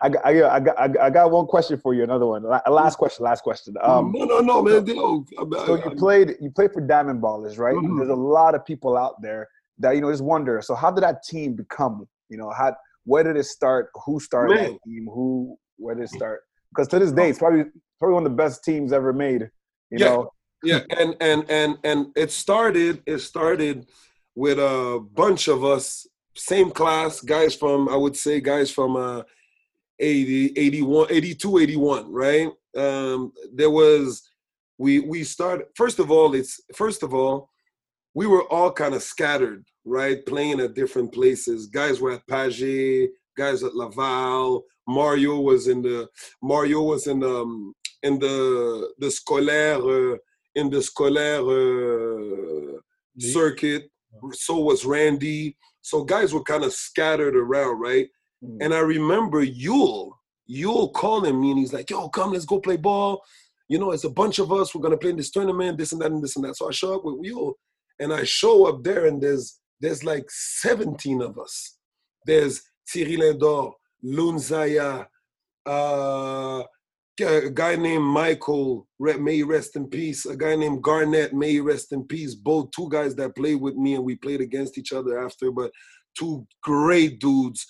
I 0.02 0.10
got, 0.10 0.26
I 0.26 0.60
got, 0.60 1.00
I 1.00 1.10
got 1.10 1.32
one 1.32 1.48
question 1.48 1.78
for 1.78 1.94
you. 1.94 2.04
Another 2.04 2.26
one. 2.26 2.44
Last 2.44 2.98
question. 2.98 3.26
Last 3.26 3.44
question. 3.44 3.76
Um, 3.82 4.14
no, 4.16 4.26
no, 4.26 4.40
no, 4.40 4.62
man. 4.62 4.86
So, 4.88 5.26
so 5.66 5.76
you 5.76 5.92
played, 5.98 6.36
you 6.40 6.50
played 6.52 6.72
for 6.72 6.82
Diamond 6.82 7.22
Ballers, 7.22 7.58
right? 7.58 7.76
Mm-hmm. 7.76 7.98
There's 7.98 8.10
a 8.10 8.16
lot 8.16 8.56
of 8.56 8.66
people 8.66 8.98
out 8.98 9.22
there 9.22 9.50
that 9.80 9.96
you 9.96 10.02
know 10.02 10.12
just 10.12 10.24
wonder. 10.24 10.62
So 10.62 10.76
how 10.76 10.92
did 10.92 11.04
that 11.04 11.24
team 11.24 11.56
become? 11.56 12.08
You 12.30 12.38
know, 12.38 12.52
how 12.52 12.76
where 13.06 13.24
did 13.24 13.38
it 13.38 13.46
start? 13.46 13.90
Who 14.06 14.20
started 14.20 14.56
man. 14.56 14.72
that 14.72 14.84
team? 14.86 15.08
Who 15.14 15.58
where 15.78 15.96
did 15.96 16.06
it 16.06 16.10
start? 16.10 16.42
Because 16.70 16.88
to 16.90 17.00
this 17.00 17.12
day, 17.12 17.30
it's 17.30 17.40
probably 17.40 17.66
probably 18.00 18.14
one 18.14 18.26
of 18.26 18.32
the 18.32 18.36
best 18.38 18.64
teams 18.64 18.92
ever 18.94 19.14
made. 19.14 19.50
You 19.92 19.98
yeah. 20.00 20.06
know. 20.06 20.32
Yeah, 20.64 20.80
and 20.98 21.16
and 21.22 21.46
and 21.50 21.78
and 21.84 22.08
it 22.16 22.32
started. 22.32 23.04
It 23.06 23.20
started 23.20 23.86
with 24.38 24.60
a 24.60 25.04
bunch 25.16 25.48
of 25.48 25.66
us, 25.66 26.06
same 26.36 26.70
class, 26.70 27.22
guys 27.22 27.56
from, 27.56 27.90
I 27.90 27.96
would 27.96 28.16
say, 28.16 28.40
guys 28.40 28.70
from 28.70 28.96
uh, 28.96 29.24
80, 29.98 30.56
81, 30.56 31.08
82, 31.10 31.58
81, 31.58 32.12
right? 32.12 32.52
Um, 32.78 33.34
there 33.52 33.72
was, 33.72 34.30
we, 34.78 35.00
we 35.00 35.24
started, 35.24 35.66
first 35.76 35.98
of 35.98 36.12
all, 36.12 36.36
it's, 36.36 36.62
first 36.76 37.02
of 37.02 37.16
all, 37.16 37.50
we 38.14 38.28
were 38.28 38.44
all 38.44 38.72
kind 38.72 38.94
of 38.94 39.02
scattered, 39.02 39.66
right? 39.84 40.24
Playing 40.24 40.60
at 40.60 40.76
different 40.76 41.12
places. 41.12 41.66
Guys 41.66 42.00
were 42.00 42.12
at 42.12 42.28
Page, 42.28 43.10
guys 43.36 43.64
at 43.64 43.74
Laval. 43.74 44.66
Mario 44.88 45.40
was 45.40 45.68
in 45.68 45.82
the, 45.82 46.08
Mario 46.44 46.84
was 46.84 47.08
in 47.08 47.22
the, 47.22 47.42
um, 47.42 47.74
in 48.04 48.20
the, 48.20 48.94
the 49.00 49.08
scolaire, 49.08 50.14
uh, 50.14 50.18
in 50.54 50.70
the 50.70 50.78
scolaire 50.78 51.42
uh, 51.42 52.80
circuit 53.18 53.90
so 54.34 54.60
was 54.60 54.86
Randy. 54.86 55.58
So 55.82 56.04
guys 56.04 56.34
were 56.34 56.44
kind 56.44 56.64
of 56.64 56.74
scattered 56.74 57.36
around, 57.36 57.80
right? 57.80 58.08
Mm. 58.44 58.58
And 58.62 58.74
I 58.74 58.80
remember 58.80 59.44
Yule, 59.44 60.18
Yule 60.46 60.90
calling 60.90 61.40
me 61.40 61.52
and 61.52 61.60
he's 61.60 61.74
like, 61.74 61.90
yo, 61.90 62.10
come, 62.10 62.34
let's 62.34 62.46
go 62.46 62.60
play 62.60 62.78
ball. 62.78 63.22
You 63.70 63.80
know, 63.80 63.92
it's 63.92 64.06
a 64.06 64.10
bunch 64.10 64.40
of 64.40 64.52
us. 64.52 64.74
We're 64.74 64.82
gonna 64.82 64.98
play 64.98 65.12
in 65.12 65.18
this 65.18 65.32
tournament, 65.32 65.78
this 65.78 65.92
and 65.92 66.02
that 66.02 66.12
and 66.12 66.24
this 66.24 66.36
and 66.36 66.46
that. 66.46 66.56
So 66.56 66.70
I 66.70 66.72
show 66.72 66.96
up 66.96 67.06
with 67.06 67.20
Yule 67.24 67.58
and 68.00 68.14
I 68.14 68.24
show 68.24 68.68
up 68.68 68.84
there 68.84 69.06
and 69.06 69.22
there's 69.22 69.60
there's 69.80 70.04
like 70.04 70.26
17 70.30 71.22
of 71.22 71.38
us. 71.38 71.78
There's 72.26 72.62
Thierry 72.90 73.18
Lindor, 73.18 73.74
Lunzaya, 74.04 75.06
uh, 75.66 76.64
a 77.22 77.50
guy 77.50 77.76
named 77.76 78.04
Michael, 78.04 78.88
may 79.00 79.44
rest 79.44 79.76
in 79.76 79.88
peace. 79.88 80.26
A 80.26 80.36
guy 80.36 80.56
named 80.56 80.84
Garnett, 80.84 81.34
may 81.34 81.60
rest 81.60 81.92
in 81.92 82.04
peace. 82.06 82.36
Both 82.36 82.72
two 82.72 82.90
guys 82.90 83.16
that 83.16 83.36
played 83.36 83.62
with 83.62 83.76
me 83.76 83.96
and 83.96 84.04
we 84.04 84.16
played 84.16 84.42
against 84.42 84.78
each 84.78 84.94
other 84.94 85.24
after, 85.24 85.52
but 85.52 85.72
two 86.18 86.46
great 86.62 87.20
dudes. 87.20 87.66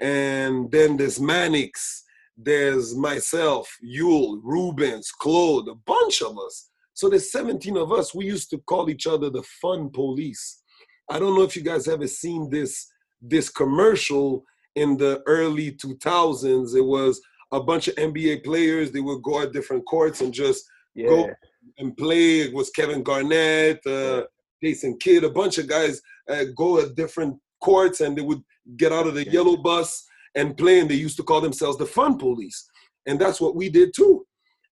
And 0.00 0.70
then 0.70 0.96
there's 0.96 1.20
Mannix, 1.20 2.04
there's 2.36 2.94
myself, 2.96 3.70
Yule, 3.82 4.40
Rubens, 4.42 5.10
Claude, 5.10 5.68
a 5.68 5.74
bunch 5.74 6.22
of 6.22 6.38
us. 6.38 6.70
So 6.94 7.08
there's 7.08 7.32
17 7.32 7.76
of 7.76 7.92
us. 7.92 8.14
We 8.14 8.26
used 8.26 8.50
to 8.50 8.58
call 8.58 8.90
each 8.90 9.06
other 9.06 9.30
the 9.30 9.42
fun 9.60 9.90
police. 9.90 10.62
I 11.10 11.18
don't 11.18 11.36
know 11.36 11.42
if 11.42 11.56
you 11.56 11.62
guys 11.62 11.88
ever 11.88 12.06
seen 12.06 12.50
this 12.50 12.88
this 13.20 13.48
commercial 13.48 14.44
in 14.74 14.96
the 14.96 15.22
early 15.26 15.72
2000s. 15.72 16.74
It 16.74 16.84
was 16.84 17.20
a 17.52 17.60
bunch 17.62 17.88
of 17.88 17.94
NBA 17.96 18.44
players. 18.44 18.90
They 18.90 19.00
would 19.00 19.22
go 19.22 19.42
at 19.42 19.52
different 19.52 19.86
courts 19.86 20.20
and 20.20 20.32
just 20.32 20.64
yeah. 20.94 21.08
go 21.08 21.30
and 21.78 21.96
play. 21.96 22.40
It 22.40 22.54
was 22.54 22.70
Kevin 22.70 23.02
Garnett, 23.02 23.86
uh, 23.86 24.24
Jason 24.62 24.98
Kidd, 24.98 25.24
a 25.24 25.30
bunch 25.30 25.58
of 25.58 25.68
guys 25.68 26.00
uh, 26.28 26.44
go 26.56 26.80
at 26.80 26.94
different 26.94 27.38
courts 27.60 28.00
and 28.00 28.16
they 28.16 28.22
would 28.22 28.42
get 28.76 28.92
out 28.92 29.06
of 29.06 29.14
the 29.14 29.28
yellow 29.28 29.56
bus 29.56 30.04
and 30.34 30.56
play. 30.56 30.80
And 30.80 30.90
they 30.90 30.94
used 30.94 31.16
to 31.18 31.22
call 31.22 31.40
themselves 31.40 31.78
the 31.78 31.86
Fun 31.86 32.18
Police, 32.18 32.68
and 33.06 33.20
that's 33.20 33.40
what 33.40 33.56
we 33.56 33.68
did 33.68 33.92
too. 33.94 34.26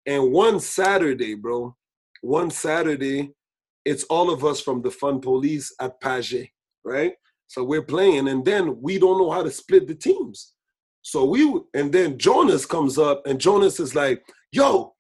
And 0.07 0.33
one 0.33 0.61
Saturday, 0.61 1.35
bro, 1.35 1.77
one 2.23 2.51
Saturday, 2.51 3.33
it's 3.85 4.05
all 4.05 4.31
of 4.31 4.45
us 4.45 4.61
from 4.61 4.83
the 4.83 4.91
Fun 4.91 5.21
Police 5.21 5.75
at 5.81 6.01
Page, 6.01 6.51
right? 6.85 7.13
So 7.49 7.65
we're 7.65 7.83
playing, 7.83 8.29
and 8.29 8.45
then 8.45 8.81
we 8.81 8.99
don't 8.99 9.19
know 9.19 9.31
how 9.31 9.43
to 9.43 9.51
split 9.51 9.87
the 9.87 9.95
teams. 9.95 10.55
So 11.03 11.25
we 11.25 11.61
and 11.75 11.93
then 11.93 12.19
Jonas 12.19 12.67
comes 12.67 12.99
up 12.99 13.27
and 13.27 13.41
Jonas 13.41 13.81
is 13.81 13.95
like, 13.95 14.23
"Yo, 14.53 14.95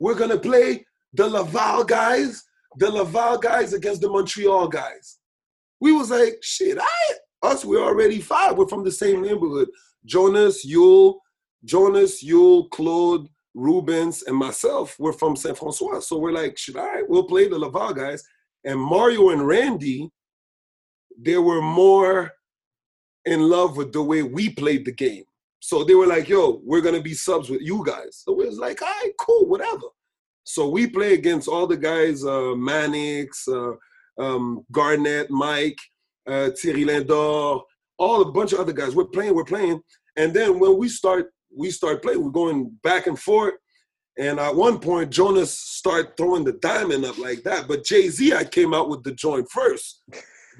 we're 0.00 0.14
gonna 0.14 0.38
play 0.38 0.84
the 1.12 1.28
Laval 1.28 1.84
guys, 1.84 2.42
the 2.78 2.90
Laval 2.90 3.38
guys 3.38 3.72
against 3.72 4.00
the 4.00 4.08
Montreal 4.08 4.68
guys." 4.68 5.18
We 5.80 5.92
was 5.92 6.10
like, 6.10 6.38
"Shit, 6.42 6.78
I 6.80 7.14
us 7.42 7.64
we're 7.64 7.84
already 7.84 8.20
five. 8.20 8.56
We're 8.56 8.68
from 8.68 8.84
the 8.84 8.92
same 8.92 9.22
neighborhood. 9.22 9.68
Jonas, 10.04 10.64
Yule, 10.64 11.20
Jonas, 11.64 12.22
Yule, 12.22 12.68
Claude, 12.70 13.28
Rubens, 13.54 14.22
and 14.24 14.36
myself. 14.36 14.96
We're 14.98 15.12
from 15.12 15.36
Saint 15.36 15.58
Francois, 15.58 16.00
so 16.00 16.18
we're 16.18 16.32
like, 16.32 16.58
should 16.58 16.76
I? 16.76 17.02
we'll 17.02 17.24
play 17.24 17.48
the 17.48 17.58
Laval 17.58 17.94
guys." 17.94 18.22
And 18.64 18.80
Mario 18.80 19.30
and 19.30 19.46
Randy, 19.46 20.10
they 21.16 21.38
were 21.38 21.62
more 21.62 22.32
in 23.24 23.48
love 23.48 23.76
with 23.76 23.92
the 23.92 24.02
way 24.02 24.22
we 24.24 24.50
played 24.50 24.84
the 24.84 24.92
game. 24.92 25.24
So 25.66 25.82
they 25.82 25.96
were 25.96 26.06
like, 26.06 26.28
yo, 26.28 26.60
we're 26.64 26.80
gonna 26.80 27.00
be 27.00 27.12
subs 27.12 27.50
with 27.50 27.60
you 27.60 27.84
guys. 27.84 28.22
So 28.24 28.34
we 28.34 28.46
was 28.46 28.56
like, 28.56 28.80
all 28.82 28.86
right, 28.86 29.10
cool, 29.18 29.48
whatever. 29.48 29.88
So 30.44 30.68
we 30.68 30.86
play 30.86 31.14
against 31.14 31.48
all 31.48 31.66
the 31.66 31.76
guys, 31.76 32.24
uh, 32.24 32.54
Mannix, 32.54 33.48
uh, 33.48 33.72
um, 34.16 34.64
Garnett, 34.70 35.28
Mike, 35.28 35.78
uh, 36.28 36.50
Thierry 36.50 36.84
Lindor, 36.84 37.62
all 37.98 38.22
a 38.22 38.30
bunch 38.30 38.52
of 38.52 38.60
other 38.60 38.72
guys. 38.72 38.94
We're 38.94 39.06
playing, 39.06 39.34
we're 39.34 39.42
playing. 39.42 39.80
And 40.14 40.32
then 40.32 40.60
when 40.60 40.78
we 40.78 40.88
start, 40.88 41.32
we 41.52 41.72
start 41.72 42.00
playing, 42.00 42.22
we're 42.22 42.30
going 42.30 42.70
back 42.84 43.08
and 43.08 43.18
forth. 43.18 43.54
And 44.16 44.38
at 44.38 44.54
one 44.54 44.78
point, 44.78 45.10
Jonas 45.10 45.58
started 45.58 46.16
throwing 46.16 46.44
the 46.44 46.52
diamond 46.52 47.04
up 47.04 47.18
like 47.18 47.42
that. 47.42 47.66
But 47.66 47.84
Jay-Z, 47.84 48.32
I 48.34 48.44
came 48.44 48.72
out 48.72 48.88
with 48.88 49.02
the 49.02 49.14
joint 49.14 49.50
first 49.50 50.04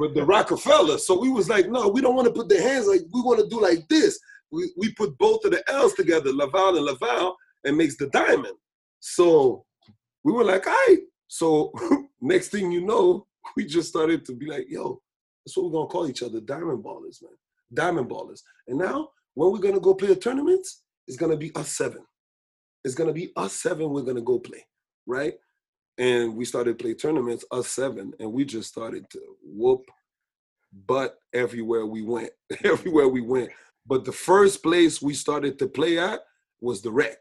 with 0.01 0.17
the 0.17 0.25
Rockefeller. 0.35 0.99
So 0.99 1.17
we 1.17 1.29
was 1.29 1.49
like, 1.49 1.69
no, 1.69 1.87
we 1.87 2.01
don't 2.01 2.17
want 2.17 2.27
to 2.27 2.35
put 2.35 2.49
the 2.49 2.61
hands 2.61 2.89
like, 2.89 3.03
we 3.15 3.21
want 3.21 3.39
to 3.39 3.49
do 3.49 3.63
like 3.63 3.87
this 3.89 4.19
we, 4.53 4.71
we 4.77 4.93
put 4.93 5.17
both 5.19 5.45
of 5.45 5.53
the 5.53 5.63
L's 5.71 5.95
together, 5.95 6.33
Laval 6.33 6.77
and 6.77 6.85
Laval, 6.85 7.37
and 7.65 7.77
makes 7.77 7.97
the 7.97 8.09
diamond. 8.09 8.57
So 9.01 9.65
we 10.25 10.33
were 10.33 10.45
like, 10.45 10.67
all 10.67 10.73
right. 10.73 10.99
So 11.29 11.73
next 12.21 12.49
thing 12.49 12.71
you 12.73 12.85
know, 12.85 13.27
we 13.57 13.65
just 13.65 13.89
started 13.89 14.25
to 14.27 14.35
be 14.35 14.47
like, 14.47 14.67
yo, 14.69 15.01
that's 15.45 15.57
what 15.57 15.67
we're 15.67 15.73
gonna 15.73 15.89
call 15.89 16.09
each 16.09 16.23
other, 16.23 16.41
diamond 16.41 16.85
ballers, 16.85 17.23
man. 17.23 17.33
Diamond 17.73 18.09
ballers. 18.09 18.41
And 18.67 18.79
now 18.79 19.11
when 19.35 19.53
we're 19.53 19.59
gonna 19.59 19.81
go 19.81 19.95
play 19.95 20.13
a 20.13 20.17
tournament, 20.17 20.67
it's 21.07 21.17
gonna 21.17 21.37
be 21.37 21.55
us 21.55 21.71
seven. 21.71 22.05
It's 22.85 22.95
gonna 22.95 23.13
be 23.13 23.33
us 23.37 23.53
seven, 23.53 23.91
we're 23.91 24.03
gonna 24.03 24.21
go 24.23 24.39
play, 24.39 24.65
right? 25.07 25.35
And 25.99 26.37
we 26.37 26.45
started 26.45 26.79
play 26.79 26.95
tournaments, 26.95 27.45
us 27.51 27.69
seven, 27.69 28.13
and 28.21 28.33
we 28.33 28.45
just 28.45 28.69
started 28.69 29.09
to 29.11 29.21
whoop 29.43 29.83
butt 30.87 31.17
everywhere 31.33 31.87
we 31.87 32.03
went. 32.03 32.31
everywhere 32.65 33.09
we 33.09 33.21
went. 33.21 33.51
But 33.87 34.05
the 34.05 34.13
first 34.13 34.63
place 34.63 35.01
we 35.01 35.15
started 35.15 35.59
to 35.59 35.69
play 35.69 35.99
at 35.99 36.21
was 36.61 36.83
the 36.83 36.91
rec. 36.91 37.17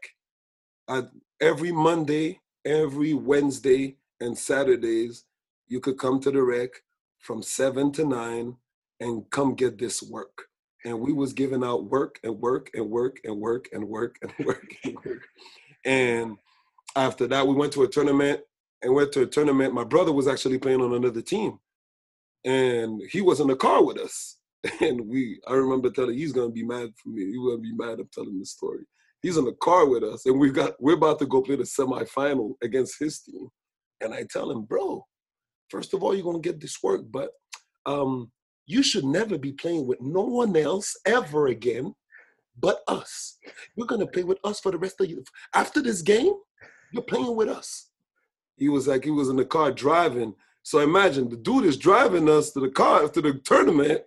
Every 1.40 1.72
Monday, 1.72 2.40
every 2.64 3.14
Wednesday, 3.14 3.96
and 4.20 4.36
Saturdays, 4.36 5.24
you 5.68 5.80
could 5.80 5.98
come 5.98 6.20
to 6.20 6.30
the 6.30 6.42
rec 6.42 6.70
from 7.18 7.42
seven 7.42 7.92
to 7.92 8.04
nine 8.04 8.56
and 9.00 9.28
come 9.30 9.54
get 9.54 9.78
this 9.78 10.02
work. 10.02 10.46
And 10.84 11.00
we 11.00 11.12
was 11.12 11.32
giving 11.32 11.64
out 11.64 11.90
work 11.90 12.20
and 12.22 12.38
work 12.40 12.70
and 12.74 12.88
work 12.88 13.20
and 13.24 13.38
work 13.40 13.68
and 13.72 13.88
work 13.88 14.18
and 14.22 14.32
work 14.46 14.74
and 14.84 14.96
work. 15.04 15.22
And 15.84 16.38
after 16.94 17.26
that, 17.26 17.46
we 17.46 17.54
went 17.54 17.72
to 17.74 17.82
a 17.82 17.88
tournament 17.88 18.40
and 18.82 18.94
went 18.94 19.12
to 19.12 19.22
a 19.22 19.26
tournament. 19.26 19.74
My 19.74 19.84
brother 19.84 20.12
was 20.12 20.28
actually 20.28 20.58
playing 20.58 20.80
on 20.80 20.94
another 20.94 21.22
team. 21.22 21.58
And 22.44 23.02
he 23.10 23.20
was 23.20 23.40
in 23.40 23.48
the 23.48 23.56
car 23.56 23.84
with 23.84 23.98
us. 23.98 24.36
and 24.80 25.00
we 25.06 25.40
I 25.46 25.54
remember 25.54 25.90
telling 25.90 26.16
he's 26.16 26.32
gonna 26.32 26.50
be 26.50 26.64
mad 26.64 26.90
for 27.02 27.08
me. 27.10 27.26
He's 27.26 27.36
gonna 27.36 27.58
be 27.58 27.74
mad 27.74 28.00
I'm 28.00 28.08
telling 28.12 28.38
this 28.38 28.52
story. 28.52 28.84
He's 29.22 29.36
in 29.36 29.44
the 29.44 29.52
car 29.54 29.86
with 29.86 30.04
us, 30.04 30.26
and 30.26 30.38
we've 30.38 30.54
got 30.54 30.74
we're 30.80 30.94
about 30.94 31.18
to 31.20 31.26
go 31.26 31.42
play 31.42 31.56
the 31.56 31.64
semifinal 31.64 32.54
against 32.62 32.98
his 32.98 33.20
team. 33.20 33.48
And 34.00 34.12
I 34.12 34.24
tell 34.30 34.50
him, 34.50 34.62
bro, 34.62 35.04
first 35.70 35.94
of 35.94 36.02
all, 36.02 36.14
you're 36.14 36.24
gonna 36.24 36.40
get 36.40 36.60
this 36.60 36.82
work, 36.82 37.02
but 37.10 37.30
um, 37.86 38.30
you 38.66 38.82
should 38.82 39.04
never 39.04 39.38
be 39.38 39.52
playing 39.52 39.86
with 39.86 40.00
no 40.00 40.22
one 40.22 40.56
else 40.56 40.96
ever 41.06 41.46
again 41.46 41.94
but 42.58 42.80
us. 42.88 43.38
You're 43.74 43.86
gonna 43.86 44.06
play 44.06 44.24
with 44.24 44.38
us 44.44 44.60
for 44.60 44.72
the 44.72 44.78
rest 44.78 45.00
of 45.00 45.10
you. 45.10 45.24
After 45.54 45.82
this 45.82 46.02
game, 46.02 46.32
you're 46.92 47.02
playing 47.02 47.36
with 47.36 47.48
us. 47.48 47.90
He 48.56 48.68
was 48.68 48.88
like, 48.88 49.04
he 49.04 49.10
was 49.10 49.28
in 49.28 49.36
the 49.36 49.44
car 49.44 49.70
driving. 49.70 50.34
So 50.62 50.80
imagine 50.80 51.28
the 51.28 51.36
dude 51.36 51.64
is 51.64 51.76
driving 51.76 52.28
us 52.28 52.52
to 52.52 52.60
the 52.60 52.70
car, 52.70 53.08
to 53.08 53.20
the 53.20 53.34
tournament, 53.44 54.02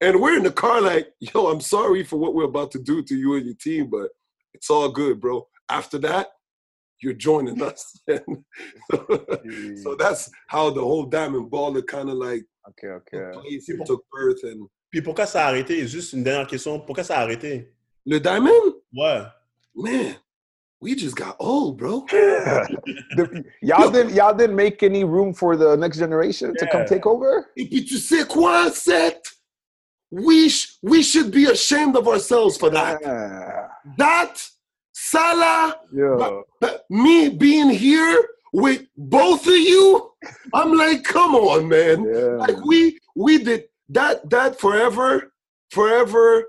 and 0.00 0.20
we're 0.20 0.36
in 0.36 0.42
the 0.42 0.50
car 0.50 0.80
like, 0.80 1.12
yo, 1.20 1.48
I'm 1.48 1.60
sorry 1.60 2.04
for 2.04 2.16
what 2.16 2.34
we're 2.34 2.44
about 2.44 2.70
to 2.72 2.78
do 2.78 3.02
to 3.02 3.16
you 3.16 3.34
and 3.34 3.46
your 3.46 3.54
team, 3.54 3.90
but 3.90 4.10
it's 4.54 4.70
all 4.70 4.88
good, 4.88 5.20
bro. 5.20 5.46
After 5.68 5.98
that, 5.98 6.28
you're 7.00 7.14
joining 7.14 7.62
us. 7.62 8.00
Mm. 8.90 9.78
so 9.82 9.94
that's 9.94 10.30
how 10.48 10.70
the 10.70 10.80
whole 10.80 11.04
Diamond 11.04 11.50
Baller 11.50 11.86
kind 11.86 12.08
of 12.08 12.16
like 12.16 12.44
okay, 12.70 12.88
okay. 12.88 13.38
Place, 13.38 13.70
took 13.86 14.02
birth. 14.10 14.42
And... 14.42 14.66
Puis 14.90 15.02
pourquoi 15.02 15.26
ça 15.26 15.44
a 15.44 15.52
arrêté? 15.52 15.86
Juste 15.86 16.12
une 16.14 16.24
dernière 16.24 16.46
question. 16.46 16.80
Pourquoi 16.80 17.04
ça 17.04 17.18
a 17.18 17.22
arrêté? 17.22 17.72
Le 18.06 18.18
Diamond? 18.18 18.74
Ouais. 18.94 19.22
Man, 19.74 20.16
we 20.80 20.94
just 20.94 21.16
got 21.16 21.36
old, 21.38 21.76
bro. 21.76 22.06
y'all 23.62 23.90
didn't 23.90 24.14
y'all 24.14 24.34
didn't 24.34 24.56
make 24.56 24.82
any 24.82 25.04
room 25.04 25.32
for 25.34 25.56
the 25.56 25.76
next 25.76 25.98
generation 25.98 26.54
yeah. 26.54 26.64
to 26.64 26.72
come 26.72 26.86
take 26.86 27.06
over? 27.06 27.46
Et 27.56 27.66
puis 27.66 27.84
tu 27.84 27.98
sais 27.98 28.26
quoi, 28.26 28.70
Seth? 28.70 29.37
We, 30.10 30.48
sh- 30.48 30.78
we 30.82 31.02
should 31.02 31.30
be 31.30 31.46
ashamed 31.46 31.96
of 31.96 32.08
ourselves 32.08 32.56
for 32.56 32.70
that. 32.70 33.00
Yeah. 33.02 33.68
That 33.96 34.48
Salah, 34.92 35.76
yeah. 35.92 36.40
me 36.90 37.28
being 37.28 37.70
here 37.70 38.28
with 38.52 38.86
both 38.96 39.46
of 39.46 39.54
you, 39.54 40.10
I'm 40.52 40.74
like, 40.74 41.04
come 41.04 41.34
on, 41.34 41.68
man. 41.68 42.04
Yeah. 42.04 42.36
Like 42.36 42.64
we 42.64 42.98
we 43.14 43.38
did 43.38 43.64
that 43.90 44.28
that 44.30 44.58
forever, 44.60 45.32
forever. 45.70 46.44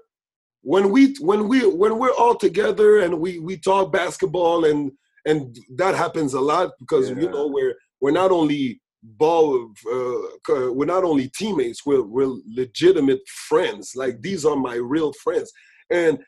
When 0.62 0.90
we 0.90 1.16
when 1.20 1.48
we 1.48 1.66
when 1.68 2.00
we're 2.00 2.14
all 2.14 2.36
together 2.36 3.00
and 3.00 3.20
we 3.20 3.40
we 3.40 3.58
talk 3.58 3.94
basketball 3.94 4.66
and 4.66 4.92
and 5.26 5.58
that 5.76 5.96
happens 5.96 6.34
a 6.34 6.42
lot 6.42 6.72
because 6.80 7.10
you 7.10 7.30
know 7.30 7.48
we're 7.48 7.76
we're 8.02 8.12
not 8.12 8.32
only 8.32 8.82
ball 9.02 9.72
uh, 9.92 10.72
we're 10.74 10.86
not 10.86 11.06
only 11.06 11.30
teammates 11.30 11.86
we're 11.86 12.04
we're 12.04 12.36
legitimate 12.48 13.22
friends 13.28 13.94
like 13.96 14.22
these 14.22 14.44
are 14.44 14.58
my 14.58 14.76
real 14.76 15.14
friends 15.24 15.52
and 15.90 16.20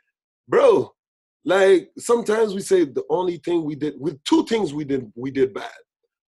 bro 0.47 0.89
like 1.43 1.89
sometimes 1.97 2.53
we 2.53 2.61
say 2.61 2.86
the 2.86 3.03
only 3.09 3.38
thing 3.38 3.63
we 3.63 3.76
did 3.76 3.95
with 3.99 4.24
two 4.24 4.45
things 4.45 4.74
we 4.74 4.84
did 4.84 5.11
we 5.15 5.32
did 5.32 5.53
bad. 5.53 5.72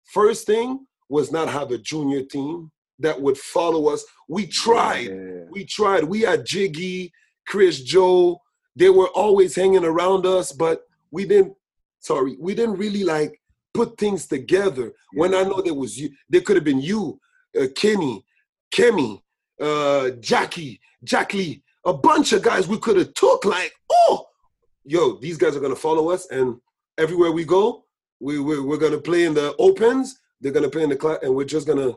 First 0.06 0.48
thing 0.48 0.86
was 1.10 1.32
not 1.32 1.50
have 1.50 1.72
a 1.72 1.78
junior 1.78 2.24
team 2.24 2.72
that 3.00 3.20
would 3.22 3.38
follow 3.38 3.90
us. 3.90 4.04
We 4.28 4.48
tried. 4.48 5.08
Yeah. 5.08 5.44
We 5.52 5.66
tried. 5.66 6.04
We 6.04 6.22
had 6.22 6.46
Jiggy, 6.46 7.12
Chris 7.48 7.82
Joe. 7.82 8.40
They 8.76 8.90
were 8.90 9.10
always 9.10 9.56
hanging 9.56 9.86
around 9.86 10.26
us, 10.26 10.52
but 10.52 10.82
we 11.12 11.26
didn't 11.26 11.54
sorry, 12.00 12.36
we 12.40 12.56
didn't 12.56 12.78
really 12.78 13.04
like 13.04 13.40
put 13.74 13.98
things 13.98 14.28
together. 14.28 14.94
Yeah. 15.14 15.22
When 15.22 15.34
I 15.34 15.44
know 15.44 15.62
there 15.62 15.74
was 15.74 15.98
you, 16.00 16.10
there 16.30 16.42
could 16.42 16.56
have 16.56 16.66
been 16.66 16.82
you, 16.82 17.20
uh, 17.60 17.68
Kenny, 17.76 18.26
Kemi, 18.74 19.22
uh, 19.62 20.12
Jackie, 20.20 20.80
Jack 21.04 21.34
Lee, 21.34 21.64
a 21.86 21.94
bunch 21.94 22.34
of 22.34 22.42
guys 22.42 22.68
we 22.68 22.80
could 22.80 22.98
have 22.98 23.14
took 23.14 23.46
like, 23.46 23.74
oh, 23.92 24.26
yo, 24.84 25.18
these 25.20 25.38
guys 25.38 25.56
are 25.56 25.60
gonna 25.60 25.76
follow 25.76 26.10
us, 26.10 26.28
and 26.30 26.58
everywhere 26.98 27.32
we 27.32 27.44
go, 27.44 27.86
we 28.20 28.40
we're, 28.40 28.64
we're 28.64 28.78
gonna 28.78 28.98
play 28.98 29.26
in 29.26 29.34
the 29.34 29.56
opens. 29.60 30.20
They're 30.40 30.52
gonna 30.52 30.70
play 30.70 30.84
in 30.84 30.90
the 30.90 30.96
class, 30.96 31.20
and 31.22 31.36
we're 31.36 31.46
just 31.46 31.68
gonna 31.68 31.94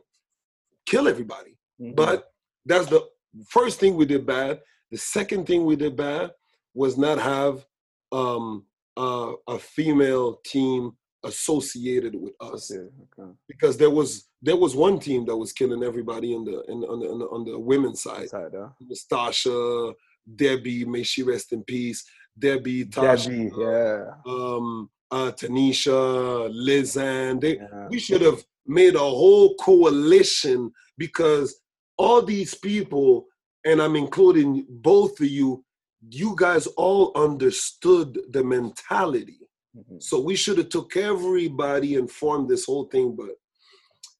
kill 0.87 1.09
everybody. 1.09 1.59
Mm-hmm. 1.81 1.95
But 1.95 2.33
that's 2.65 2.87
the 2.87 3.07
first 3.49 3.81
thing 3.81 3.95
we 3.95 4.07
did 4.07 4.27
bad. 4.27 4.61
The 4.91 4.99
second 4.99 5.47
thing 5.47 5.65
we 5.65 5.77
did 5.77 5.97
bad 5.97 6.33
was 6.75 6.97
not 6.97 7.19
have 7.19 7.65
um, 8.13 8.67
uh, 8.97 9.33
a 9.49 9.59
female 9.59 10.41
team 10.45 10.93
associated 11.27 12.15
with 12.15 12.33
us 12.41 12.71
okay, 12.73 12.89
okay. 13.19 13.31
because 13.49 13.77
there 13.77 13.91
was 13.91 14.29
there 14.43 14.57
was 14.57 14.75
one 14.75 14.99
team 14.99 15.27
that 15.27 15.37
was 15.37 15.53
killing 15.53 15.83
everybody 15.83 16.35
in 16.35 16.45
the 16.45 16.63
in, 16.69 16.85
on 16.85 17.01
the 17.01 17.09
on 17.09 17.19
the, 17.19 17.25
on 17.27 17.45
the 17.45 17.59
women's 17.59 18.03
side. 18.03 18.29
side 18.29 18.53
huh? 18.57 18.69
Nastasha, 18.83 19.95
Debbie, 20.35 20.85
may 20.85 21.03
she 21.03 21.23
rest 21.23 21.53
in 21.53 21.63
peace. 21.65 22.05
Debbie, 22.39 22.85
Tasha, 22.85 23.29
Debbie, 23.29 23.51
yeah. 23.59 24.11
um, 24.27 24.91
uh, 25.11 25.33
Tanisha, 25.33 26.51
Lizanne. 26.53 27.41
They, 27.41 27.57
yeah. 27.57 27.89
We 27.89 27.99
should 27.99 28.21
have 28.21 28.45
made 28.67 28.95
a 28.95 28.99
whole 28.99 29.55
coalition 29.55 30.73
because 30.99 31.61
all 31.97 32.23
these 32.23 32.55
people, 32.55 33.27
and 33.65 33.81
I'm 33.81 33.97
including 33.97 34.67
both 34.69 35.19
of 35.21 35.27
you, 35.27 35.65
you 36.11 36.35
guys 36.37 36.67
all 36.67 37.13
understood 37.17 38.19
the 38.31 38.45
mentality. 38.45 39.39
Mm-hmm. 39.77 39.99
So 40.01 40.21
we 40.21 40.37
should 40.37 40.59
have 40.59 40.71
took 40.71 40.97
everybody 40.97 41.97
and 41.97 42.11
formed 42.11 42.49
this 42.49 42.65
whole 42.65 42.85
thing. 42.85 43.15
But 43.17 43.31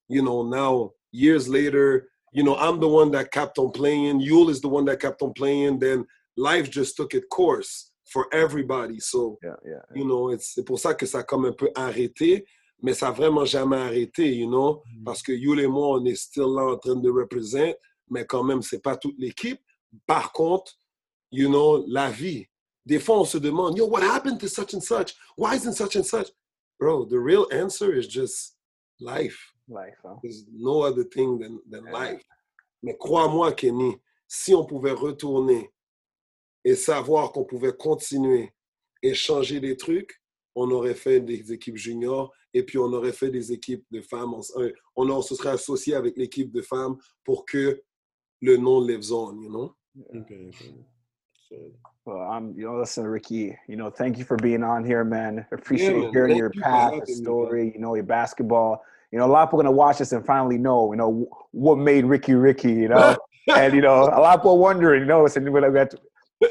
you 0.07 0.21
know, 0.21 0.43
now 0.43 0.91
years 1.11 1.47
later, 1.49 2.09
you 2.31 2.43
know, 2.43 2.55
I'm 2.55 2.79
the 2.79 2.87
one 2.87 3.11
that 3.11 3.31
kept 3.31 3.57
on 3.57 3.71
playing. 3.71 4.19
Yule 4.19 4.49
is 4.49 4.61
the 4.61 4.67
one 4.67 4.85
that 4.85 4.99
kept 4.99 5.21
on 5.21 5.33
playing. 5.33 5.79
Then 5.79 6.05
life 6.35 6.69
just 6.69 6.95
took 6.95 7.13
its 7.13 7.25
course 7.31 7.91
for 8.05 8.27
everybody. 8.33 8.99
So, 8.99 9.37
yeah, 9.43 9.55
yeah, 9.65 9.81
you 9.93 10.05
know, 10.05 10.29
it's, 10.29 10.53
c'est 10.53 10.63
pour 10.63 10.79
ça 10.79 10.93
que 10.93 11.05
ça 11.05 11.19
a 11.19 11.23
comme 11.23 11.45
un 11.45 11.53
peu 11.53 11.69
arrêté, 11.75 12.45
mais 12.81 12.93
ça 12.93 13.09
a 13.09 13.11
vraiment 13.11 13.45
jamais 13.45 13.77
arrêté, 13.77 14.35
you 14.35 14.47
know, 14.47 14.83
mm-hmm. 14.85 15.03
parce 15.03 15.21
que 15.21 15.31
you 15.31 15.59
et 15.59 15.67
moi, 15.67 15.99
on 15.99 16.05
est 16.05 16.15
still 16.15 16.53
là 16.55 16.73
en 16.73 16.77
train 16.77 16.95
de 16.95 17.09
représenter, 17.09 17.75
mais 18.09 18.25
quand 18.25 18.43
même, 18.43 18.61
c'est 18.61 18.81
pas 18.81 18.95
toute 18.95 19.15
l'équipe. 19.17 19.59
Par 20.05 20.31
contre, 20.31 20.73
you 21.31 21.49
know, 21.49 21.83
la 21.87 22.09
vie. 22.09 22.47
Des 22.87 22.99
fois, 22.99 23.19
on 23.19 23.25
se 23.25 23.37
demande, 23.37 23.77
yo, 23.77 23.85
what 23.85 24.01
happened 24.01 24.39
to 24.39 24.47
such 24.47 24.73
and 24.73 24.81
such? 24.81 25.13
Why 25.35 25.55
isn't 25.55 25.73
such 25.73 25.97
and 25.97 26.05
such? 26.05 26.29
Bro, 26.79 27.05
the 27.05 27.19
real 27.19 27.45
answer 27.51 27.93
is 27.93 28.07
just 28.07 28.55
life. 29.01 29.37
Life, 29.67 29.97
huh? 30.05 30.15
There's 30.23 30.45
no 30.53 30.83
other 30.83 31.03
thing 31.03 31.37
than, 31.37 31.59
than 31.69 31.85
yeah. 31.85 31.91
life. 31.91 32.23
Mais 32.81 32.95
crois-moi, 32.97 33.51
Kenny, 33.51 33.99
si 34.25 34.53
on 34.53 34.65
pouvait 34.65 34.93
retourner 34.93 35.69
et 36.63 36.75
savoir 36.75 37.33
qu'on 37.33 37.43
pouvait 37.43 37.75
continuer 37.75 38.53
et 39.03 39.13
changer 39.13 39.59
des 39.59 39.75
trucs, 39.75 40.21
on 40.55 40.71
aurait 40.71 40.95
fait 40.95 41.19
des 41.19 41.51
équipes 41.51 41.75
juniors 41.75 42.33
et 42.53 42.63
puis 42.63 42.77
on 42.77 42.93
aurait 42.93 43.11
fait 43.11 43.29
des 43.29 43.51
équipes 43.51 43.85
de 43.91 43.99
femmes. 43.99 44.33
On, 44.33 44.71
on, 44.95 45.21
se 45.21 45.35
serait 45.35 45.49
associé 45.49 45.93
avec 45.93 46.15
l'équipe 46.15 46.53
de 46.53 46.61
femmes 46.61 46.97
pour 47.25 47.45
que 47.45 47.83
le 48.41 48.55
nom 48.55 48.79
lives 48.79 49.11
on, 49.11 49.41
you 49.41 49.49
know? 49.49 49.75
Okay. 50.15 50.51
Well, 52.07 52.21
I'm, 52.21 52.57
you 52.57 52.63
know, 52.63 52.79
listen, 52.79 53.05
Ricky, 53.05 53.53
you 53.67 53.75
know, 53.75 53.89
thank 53.89 54.17
you 54.17 54.23
for 54.23 54.37
being 54.37 54.63
on 54.63 54.85
here, 54.85 55.03
man. 55.03 55.45
Appreciate 55.51 55.93
yeah, 55.93 56.03
man. 56.03 56.11
hearing 56.13 56.29
thank 56.29 56.39
your 56.39 56.51
you 56.53 56.61
path, 56.61 57.09
story, 57.09 57.73
you 57.75 57.81
know, 57.81 57.95
your 57.95 58.05
basketball. 58.05 58.81
You 59.11 59.19
know, 59.19 59.25
a 59.25 59.27
lot 59.27 59.43
of 59.43 59.49
people 59.49 59.59
are 59.59 59.63
going 59.63 59.73
to 59.73 59.77
watch 59.77 59.97
this 59.97 60.13
and 60.13 60.25
finally 60.25 60.57
know, 60.57 60.93
you 60.93 60.97
know, 60.97 61.27
what 61.51 61.77
made 61.77 62.05
Ricky 62.05 62.33
Ricky, 62.33 62.71
you 62.71 62.87
know? 62.87 63.17
and, 63.53 63.73
you 63.73 63.81
know, 63.81 64.03
a 64.03 64.21
lot 64.21 64.35
of 64.35 64.39
people 64.39 64.57
wondering, 64.57 65.01
you 65.01 65.05
know, 65.05 65.27
so 65.27 65.41
we 65.41 65.51
got 65.51 65.93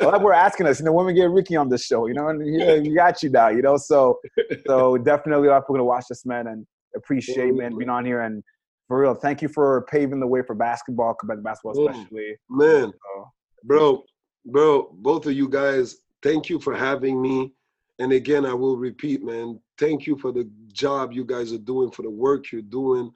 well, 0.02 0.20
we're 0.20 0.34
asking 0.34 0.66
us, 0.66 0.78
you 0.78 0.84
know, 0.84 0.92
when 0.92 1.06
we 1.06 1.14
get 1.14 1.30
Ricky 1.30 1.56
on 1.56 1.70
the 1.70 1.78
show, 1.78 2.06
you 2.06 2.12
know, 2.12 2.28
and 2.28 2.42
he, 2.42 2.90
he 2.90 2.94
got 2.94 3.22
you 3.22 3.30
now, 3.30 3.48
you 3.48 3.62
know. 3.62 3.78
So, 3.78 4.18
so 4.66 4.98
definitely, 4.98 5.48
a 5.48 5.52
lot 5.52 5.58
of 5.58 5.62
people 5.62 5.76
gonna 5.76 5.84
watch 5.84 6.04
this 6.10 6.26
man 6.26 6.48
and 6.48 6.66
appreciate 6.94 7.54
man 7.54 7.78
being 7.78 7.88
on 7.88 8.04
here 8.04 8.22
and 8.22 8.42
for 8.88 9.00
real. 9.00 9.14
Thank 9.14 9.40
you 9.40 9.48
for 9.48 9.86
paving 9.90 10.20
the 10.20 10.26
way 10.26 10.42
for 10.42 10.54
basketball, 10.54 11.14
Quebec 11.14 11.42
basketball, 11.42 11.88
especially. 11.88 12.36
man, 12.50 12.92
so, 12.92 13.30
bro, 13.64 14.02
bro, 14.46 14.90
both 14.92 15.26
of 15.26 15.32
you 15.32 15.48
guys, 15.48 15.98
thank 16.22 16.48
you 16.48 16.58
for 16.58 16.74
having 16.74 17.20
me. 17.20 17.52
And 17.98 18.12
again, 18.12 18.46
I 18.46 18.54
will 18.54 18.76
repeat, 18.76 19.22
man, 19.22 19.60
thank 19.78 20.06
you 20.06 20.16
for 20.18 20.32
the 20.32 20.48
job 20.72 21.12
you 21.12 21.24
guys 21.24 21.52
are 21.52 21.58
doing, 21.58 21.90
for 21.90 22.02
the 22.02 22.10
work 22.10 22.52
you're 22.52 22.62
doing, 22.62 23.10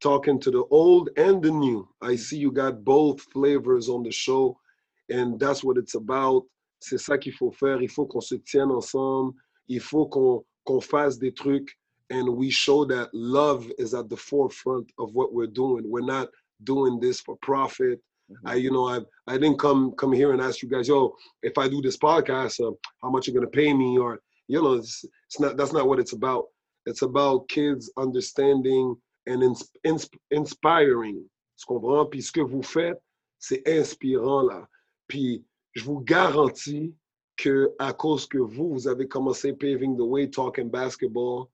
talking 0.00 0.40
to 0.40 0.50
the 0.50 0.64
old 0.70 1.10
and 1.16 1.42
the 1.42 1.50
new. 1.50 1.88
I 2.00 2.16
see 2.16 2.38
you 2.38 2.50
got 2.50 2.84
both 2.84 3.20
flavors 3.20 3.88
on 3.88 4.02
the 4.02 4.10
show 4.10 4.58
And 5.12 5.38
that's 5.38 5.62
what 5.62 5.76
it's 5.76 5.94
about. 5.94 6.44
C'est 6.80 6.98
ça 6.98 7.18
qu'il 7.18 7.32
faut 7.32 7.52
faire. 7.52 7.80
Il 7.82 7.88
faut 7.88 8.06
qu'on 8.06 8.20
se 8.20 8.34
tienne 8.36 8.70
ensemble. 8.70 9.34
Il 9.68 9.80
faut 9.80 10.06
qu'on 10.06 10.44
qu'on 10.64 10.80
fasse 10.80 11.18
des 11.18 11.32
trucs. 11.32 11.76
And 12.10 12.28
we 12.28 12.50
show 12.50 12.84
that 12.86 13.08
love 13.12 13.70
is 13.78 13.94
at 13.94 14.08
the 14.08 14.16
forefront 14.16 14.90
of 14.98 15.14
what 15.14 15.32
we're 15.32 15.46
doing. 15.46 15.84
We're 15.88 16.04
not 16.04 16.28
doing 16.64 17.00
this 17.00 17.20
for 17.20 17.36
profit. 17.42 18.00
Mm-hmm. 18.32 18.48
I, 18.48 18.54
you 18.54 18.70
know, 18.70 18.88
I 18.88 19.00
I 19.26 19.38
didn't 19.38 19.58
come 19.58 19.92
come 19.92 20.12
here 20.12 20.32
and 20.32 20.40
ask 20.40 20.62
you 20.62 20.68
guys, 20.68 20.88
yo, 20.88 21.14
if 21.42 21.56
I 21.58 21.68
do 21.68 21.80
this 21.80 21.96
podcast, 21.96 22.60
uh, 22.60 22.72
how 23.02 23.10
much 23.10 23.26
you're 23.26 23.34
gonna 23.34 23.48
pay 23.50 23.72
me, 23.72 23.98
or 23.98 24.20
you 24.48 24.62
know, 24.62 24.74
it's, 24.74 25.04
it's 25.26 25.40
not. 25.40 25.56
That's 25.56 25.72
not 25.72 25.88
what 25.88 25.98
it's 25.98 26.12
about. 26.12 26.46
It's 26.86 27.02
about 27.02 27.48
kids 27.48 27.90
understanding 27.96 28.96
and 29.26 29.42
ins, 29.42 29.70
ins, 29.84 30.08
inspiring. 30.32 31.24
Ce 31.56 31.64
qu'on 31.64 32.06
Puis 32.10 32.22
ce 32.22 32.32
que 32.32 32.40
vous 32.40 32.62
faites, 32.62 33.00
c'est 33.38 33.62
inspirant 33.68 34.42
là. 34.42 34.66
Puis 35.06 35.44
je 35.74 35.84
vous 35.84 36.00
garantis 36.00 36.94
que 37.36 37.72
à 37.78 37.92
cause 37.92 38.26
que 38.26 38.38
vous, 38.38 38.72
vous 38.72 38.88
avez 38.88 39.06
commencé 39.06 39.52
paving 39.52 39.96
the 39.96 40.04
way, 40.04 40.28
talking 40.28 40.70
basketball, 40.70 41.46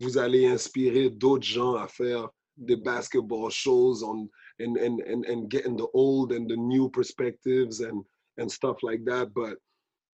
vous 0.00 0.18
allez 0.18 0.46
inspirer 0.46 1.10
d'autres 1.10 1.46
gens 1.46 1.74
à 1.74 1.86
faire 1.86 2.28
des 2.56 2.76
basketball 2.76 3.50
shows 3.50 4.02
on 4.04 4.28
and, 4.62 4.76
and, 4.76 5.00
and, 5.00 5.24
and 5.26 5.50
getting 5.50 5.76
the 5.76 5.88
old 5.94 6.32
and 6.32 6.48
the 6.48 6.56
new 6.56 6.88
perspectives 6.88 7.80
and, 7.80 8.04
and 8.38 8.50
stuff 8.50 8.76
like 8.82 9.04
that. 9.04 9.32
But 9.34 9.56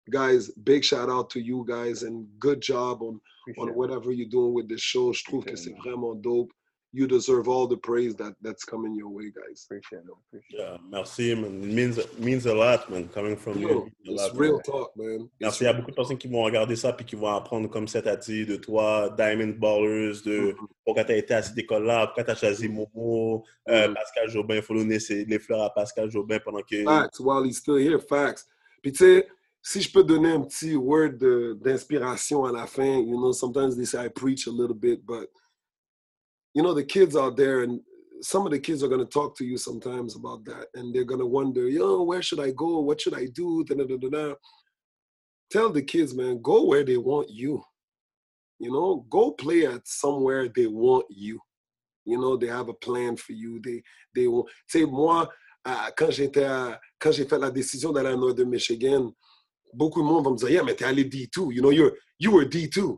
guys, 0.09 0.49
big 0.63 0.83
shout 0.83 1.09
out 1.09 1.29
to 1.31 1.39
you 1.39 1.65
guys 1.67 2.03
and 2.03 2.27
good 2.39 2.61
job 2.61 3.01
on, 3.01 3.19
Appreciate 3.43 3.71
on 3.71 3.77
whatever 3.77 4.11
you're 4.11 4.27
doing 4.27 4.53
with 4.53 4.67
this 4.67 4.81
show. 4.81 5.11
Je 5.13 5.23
trouve 5.23 5.45
que 5.45 5.55
c'est 5.55 5.75
vraiment 5.83 6.15
dope. 6.21 6.51
You 6.91 7.05
deserve 7.05 7.47
all 7.47 7.67
the 7.67 7.77
praise 7.77 8.15
that, 8.15 8.33
that's 8.41 8.65
coming 8.65 8.95
your 8.95 9.09
way, 9.09 9.25
guys. 9.31 9.63
Appreciate 9.65 9.99
it. 9.99 10.11
Appreciate. 10.27 10.59
Yeah, 10.59 10.77
merci, 10.89 11.35
man. 11.35 11.63
It 11.63 11.71
means, 11.71 11.97
it 11.99 12.19
means 12.19 12.47
a 12.47 12.53
lot, 12.55 12.89
man, 12.89 13.07
coming 13.09 13.35
from 13.37 13.59
Yo, 13.59 13.69
you. 13.69 13.91
It's 14.05 14.23
lot, 14.23 14.35
real 14.35 14.53
man. 14.53 14.61
talk, 14.63 14.91
man. 14.97 15.29
Merci. 15.39 15.63
Il 15.63 15.67
y 15.67 15.69
a 15.69 15.73
beaucoup 15.73 15.91
de 15.91 15.95
personnes 15.95 16.17
qui 16.17 16.27
vont 16.27 16.41
regarder 16.43 16.75
ça 16.75 16.91
puis 16.91 17.05
qui 17.05 17.15
vont 17.15 17.27
apprendre, 17.27 17.69
comme 17.69 17.87
ça 17.87 18.01
t'a 18.01 18.15
dit, 18.15 18.43
de 18.43 18.55
toi, 18.55 19.13
Diamond 19.15 19.53
Ballers, 19.59 20.21
de 20.25 20.39
Mhm. 20.39 20.67
pourquoi 20.83 21.03
tu 21.03 21.11
as 21.11 21.17
été 21.17 21.35
à 21.35 21.43
cette 21.43 21.57
école-là, 21.59 22.07
pourquoi 22.07 22.23
tu 22.23 22.31
as 22.31 22.35
choisi 22.35 22.67
Momo, 22.67 23.43
euh, 23.67 23.87
Mhm. 23.89 23.93
Pascal 23.93 24.29
Jobin. 24.31 24.55
Il 24.55 24.61
faut 24.63 24.73
donner 24.73 24.97
les 25.09 25.39
fleurs 25.39 25.61
à 25.65 25.69
Pascal 25.69 26.09
Jobin 26.09 26.39
pendant 26.43 26.63
que. 26.63 26.83
Facts, 26.83 27.19
while 27.19 27.45
he's 27.45 27.57
still 27.57 27.77
here, 27.77 27.99
facts. 27.99 28.47
Puis 28.81 28.93
tu 28.93 28.97
sais, 29.05 29.27
si 29.61 29.79
je 29.81 29.91
peux 29.91 30.03
donner 30.03 30.31
un 30.31 30.41
petit 30.41 30.75
word 30.75 31.19
d'inspiration 31.61 32.45
à 32.45 32.51
la 32.51 32.65
fin, 32.65 32.97
you 32.99 33.15
know, 33.17 33.31
sometimes 33.31 33.75
they 33.75 33.85
say 33.85 34.03
I 34.05 34.09
preach 34.09 34.47
a 34.47 34.51
little 34.51 34.73
bit, 34.75 35.05
but 35.05 35.29
you 36.53 36.63
know, 36.63 36.73
the 36.73 36.83
kids 36.83 37.15
out 37.15 37.37
there 37.37 37.63
and 37.63 37.79
some 38.21 38.45
of 38.45 38.51
the 38.51 38.59
kids 38.59 38.83
are 38.83 38.87
going 38.87 38.99
to 38.99 39.05
talk 39.05 39.37
to 39.37 39.45
you 39.45 39.57
sometimes 39.57 40.15
about 40.15 40.43
that 40.45 40.67
and 40.73 40.93
they're 40.93 41.05
going 41.05 41.19
to 41.19 41.25
wonder, 41.25 41.67
yo, 41.69 42.03
where 42.03 42.21
should 42.21 42.39
I 42.39 42.51
go? 42.51 42.79
What 42.79 43.01
should 43.01 43.13
I 43.13 43.27
do? 43.33 43.63
Da, 43.63 43.75
da, 43.75 43.85
da, 43.85 44.09
da. 44.09 44.33
Tell 45.51 45.69
the 45.71 45.81
kids, 45.81 46.13
man, 46.13 46.41
go 46.41 46.65
where 46.65 46.83
they 46.83 46.97
want 46.97 47.29
you. 47.29 47.63
You 48.59 48.71
know, 48.71 49.05
go 49.09 49.31
play 49.31 49.65
at 49.65 49.87
somewhere 49.87 50.49
they 50.49 50.67
want 50.67 51.05
you. 51.09 51.39
You 52.05 52.19
know, 52.19 52.35
they 52.37 52.47
have 52.47 52.69
a 52.69 52.73
plan 52.73 53.15
for 53.15 53.33
you. 53.33 53.61
They, 53.63 53.81
they 54.13 54.27
want. 54.27 54.47
Tu 54.69 54.79
sais, 54.79 54.85
moi, 54.85 55.29
à- 55.65 55.91
quand 55.95 56.11
j'étais, 56.11 56.47
quand 56.99 57.11
j'ai 57.11 57.25
fait 57.25 57.39
la 57.39 57.51
décision 57.51 57.91
d'aller 57.93 58.09
à 58.09 58.17
Northern 58.17 58.49
Michigan, 58.49 59.11
beaucoup 59.73 60.01
de 60.01 60.05
monde 60.07 60.25
va 60.25 60.31
me 60.31 60.37
dire, 60.37 60.49
yeah, 60.49 60.63
mais 60.63 60.75
t'es 60.75 60.85
allé 60.85 61.05
D2. 61.05 61.53
You 61.53 61.61
know, 61.61 61.71
you're, 61.71 61.93
you 62.19 62.31
were 62.31 62.45
D2. 62.45 62.97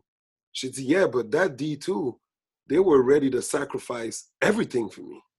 J'ai 0.52 0.70
dit, 0.70 0.84
yeah, 0.84 1.08
but 1.08 1.30
that 1.32 1.50
D2, 1.50 2.18
they 2.72 2.80
were 2.80 3.04
ready 3.04 3.30
to 3.32 3.42
sacrifice 3.42 4.30
everything 4.42 4.90
for 4.90 5.02
me. 5.02 5.22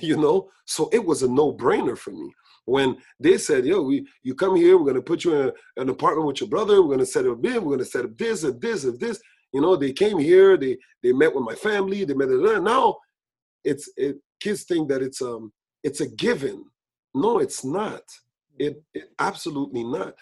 You 0.00 0.16
know, 0.16 0.48
so 0.64 0.88
it 0.90 1.04
was 1.04 1.22
a 1.22 1.28
no-brainer 1.28 1.98
for 1.98 2.10
me. 2.10 2.32
When 2.64 2.96
they 3.20 3.36
said, 3.36 3.66
yo, 3.66 3.82
we, 3.82 4.06
you 4.22 4.34
come 4.34 4.56
here, 4.56 4.78
we're 4.78 4.86
gonna 4.86 5.02
put 5.02 5.22
you 5.22 5.34
in 5.34 5.48
a- 5.48 5.80
an 5.82 5.90
apartment 5.90 6.26
with 6.26 6.40
your 6.40 6.48
brother, 6.48 6.82
we're 6.82 6.94
gonna 6.94 7.04
set 7.06 7.26
up 7.26 7.42
this, 7.42 7.58
we're 7.58 7.76
gonna 7.76 7.84
set 7.84 8.06
up 8.06 8.16
this 8.16 8.42
and 8.44 8.58
this 8.60 8.84
and 8.84 8.98
this. 8.98 9.20
You 9.52 9.60
know, 9.60 9.76
they 9.76 9.92
came 9.92 10.18
here, 10.18 10.56
they 10.56 10.78
they 11.02 11.12
met 11.12 11.34
with 11.34 11.44
my 11.44 11.54
family, 11.54 12.04
they 12.04 12.14
met 12.14 12.30
now 12.62 12.96
it's 13.66 13.90
it 13.96 14.16
kids 14.40 14.64
think 14.64 14.88
that 14.88 15.02
it's 15.02 15.20
um 15.20 15.52
it's 15.82 16.00
a 16.00 16.08
given. 16.08 16.64
No, 17.14 17.38
it's 17.38 17.64
not. 17.64 18.02
It, 18.58 18.82
it 18.94 19.10
absolutely 19.18 19.84
not. 19.84 20.14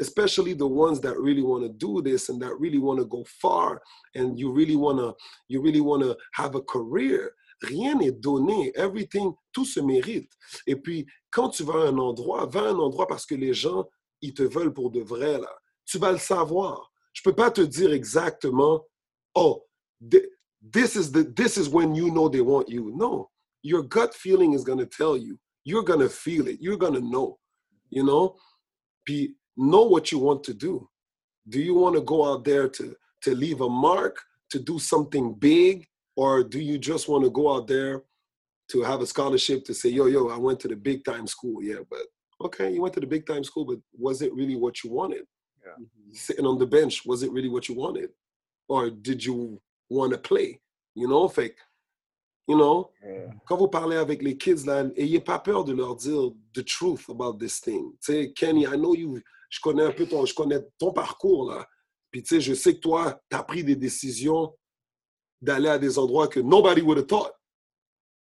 Especially 0.00 0.54
the 0.54 0.66
ones 0.66 1.00
that 1.00 1.18
really 1.18 1.42
want 1.42 1.62
to 1.64 1.68
do 1.70 2.02
this 2.02 2.28
and 2.28 2.40
that 2.42 2.58
really 2.58 2.78
want 2.78 2.98
to 3.00 3.06
go 3.06 3.24
far 3.40 3.80
and 4.14 4.38
you 4.38 4.50
really 4.52 4.76
want 4.76 4.98
to 4.98 5.14
you 5.48 5.60
really 5.62 5.80
want 5.80 6.02
to 6.02 6.16
have 6.34 6.54
a 6.54 6.62
career. 6.62 7.32
Rien 7.62 7.94
n'est 7.96 8.12
donné. 8.12 8.72
Everything, 8.74 9.34
tout 9.52 9.66
se 9.66 9.80
mérite. 9.80 10.30
Et 10.66 10.76
puis, 10.76 11.06
quand 11.30 11.50
tu 11.50 11.62
vas 11.62 11.74
à 11.74 11.88
un 11.88 11.98
endroit, 11.98 12.46
va 12.46 12.60
à 12.62 12.68
un 12.70 12.78
endroit 12.78 13.06
parce 13.06 13.26
que 13.26 13.34
les 13.34 13.52
gens, 13.52 13.86
ils 14.22 14.32
te 14.32 14.42
veulent 14.42 14.72
pour 14.72 14.90
de 14.90 15.00
vrai, 15.00 15.38
là. 15.38 15.50
Tu 15.84 15.98
vas 15.98 16.12
le 16.12 16.18
savoir. 16.18 16.90
Je 17.12 17.22
peux 17.22 17.34
pas 17.34 17.50
te 17.50 17.60
dire 17.60 17.92
exactement, 17.92 18.86
oh, 19.34 19.62
thi- 20.10 20.26
this 20.72 20.94
is 20.94 21.10
the 21.10 21.24
this 21.34 21.56
is 21.56 21.68
when 21.68 21.94
you 21.94 22.10
know 22.10 22.28
they 22.28 22.40
want 22.40 22.68
you. 22.68 22.92
No, 22.96 23.30
your 23.62 23.82
gut 23.82 24.14
feeling 24.14 24.54
is 24.54 24.64
gonna 24.64 24.86
tell 24.86 25.16
you. 25.16 25.36
You're 25.64 25.84
gonna 25.84 26.08
feel 26.08 26.48
it. 26.48 26.58
You're 26.60 26.78
gonna 26.78 27.00
know. 27.00 27.38
You 27.90 28.04
know, 28.04 28.36
Be, 29.04 29.34
know 29.56 29.84
what 29.84 30.10
you 30.10 30.18
want 30.18 30.44
to 30.44 30.54
do. 30.54 30.88
Do 31.48 31.60
you 31.60 31.74
want 31.74 31.96
to 31.96 32.02
go 32.02 32.32
out 32.32 32.44
there 32.44 32.68
to 32.68 32.96
to 33.22 33.34
leave 33.34 33.60
a 33.60 33.68
mark, 33.68 34.16
to 34.50 34.58
do 34.58 34.78
something 34.78 35.34
big, 35.34 35.86
or 36.16 36.42
do 36.42 36.58
you 36.58 36.78
just 36.78 37.08
want 37.08 37.24
to 37.24 37.30
go 37.30 37.54
out 37.54 37.66
there 37.66 38.02
to 38.70 38.82
have 38.82 39.00
a 39.00 39.06
scholarship 39.06 39.64
to 39.64 39.74
say, 39.74 39.88
yo, 39.88 40.06
yo, 40.06 40.28
I 40.28 40.38
went 40.38 40.60
to 40.60 40.68
the 40.68 40.76
big 40.76 41.04
time 41.04 41.26
school. 41.26 41.62
Yeah, 41.62 41.82
but 41.88 42.02
okay, 42.40 42.72
you 42.72 42.80
went 42.80 42.94
to 42.94 43.00
the 43.00 43.06
big 43.06 43.26
time 43.26 43.44
school, 43.44 43.64
but 43.64 43.78
was 43.98 44.22
it 44.22 44.32
really 44.32 44.56
what 44.56 44.82
you 44.82 44.90
wanted? 44.90 45.26
Mm-hmm. 45.66 46.12
Sitting 46.12 46.46
on 46.46 46.58
the 46.58 46.66
bench, 46.66 47.04
was 47.04 47.22
it 47.22 47.32
really 47.32 47.48
what 47.48 47.68
you 47.68 47.74
wanted? 47.74 48.10
Or 48.68 48.90
did 48.90 49.24
you 49.24 49.60
want 49.88 50.12
to 50.12 50.18
play? 50.18 50.60
You 50.94 51.08
know, 51.08 51.28
fait, 51.28 51.50
que, 51.50 51.62
you 52.50 52.56
know, 52.56 52.90
Yeah. 53.02 53.30
quand 53.46 53.56
vous 53.56 53.68
parlez 53.68 53.96
avec 53.96 54.22
les 54.22 54.36
kids 54.36 54.66
là, 54.66 54.84
ayez 54.96 55.20
pas 55.20 55.38
peur 55.38 55.64
de 55.64 55.72
leur 55.72 55.94
dire 55.96 56.30
the 56.52 56.64
truth 56.64 57.08
about 57.08 57.38
this 57.38 57.60
thing. 57.60 57.92
Tu 58.04 58.12
sais, 58.12 58.32
Kenny, 58.32 58.64
I 58.64 58.76
know 58.76 58.94
you, 58.94 59.18
je 59.48 59.60
connais 59.60 59.84
un 59.84 59.92
peu 59.92 60.06
ton, 60.06 60.26
je 60.26 60.34
connais 60.34 60.60
ton 60.78 60.92
parcours 60.92 61.50
là. 61.50 61.66
Puis 62.10 62.22
tu 62.22 62.34
sais, 62.34 62.40
je 62.40 62.54
sais 62.54 62.74
que 62.74 62.80
toi, 62.80 63.20
tu 63.30 63.36
as 63.36 63.42
pris 63.42 63.62
des 63.64 63.76
décisions 63.76 64.52
d'aller 65.40 65.68
à 65.68 65.78
des 65.78 65.98
endroits 65.98 66.28
que 66.28 66.40
nobody 66.40 66.82
would 66.82 66.98
have 66.98 67.06
thought. 67.06 67.32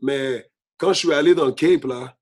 Mais 0.00 0.50
quand 0.78 0.92
je 0.92 0.98
suis 1.00 1.12
allé 1.12 1.34
dans 1.34 1.46
le 1.46 1.52
Cape 1.52 1.84
là, 1.84 2.16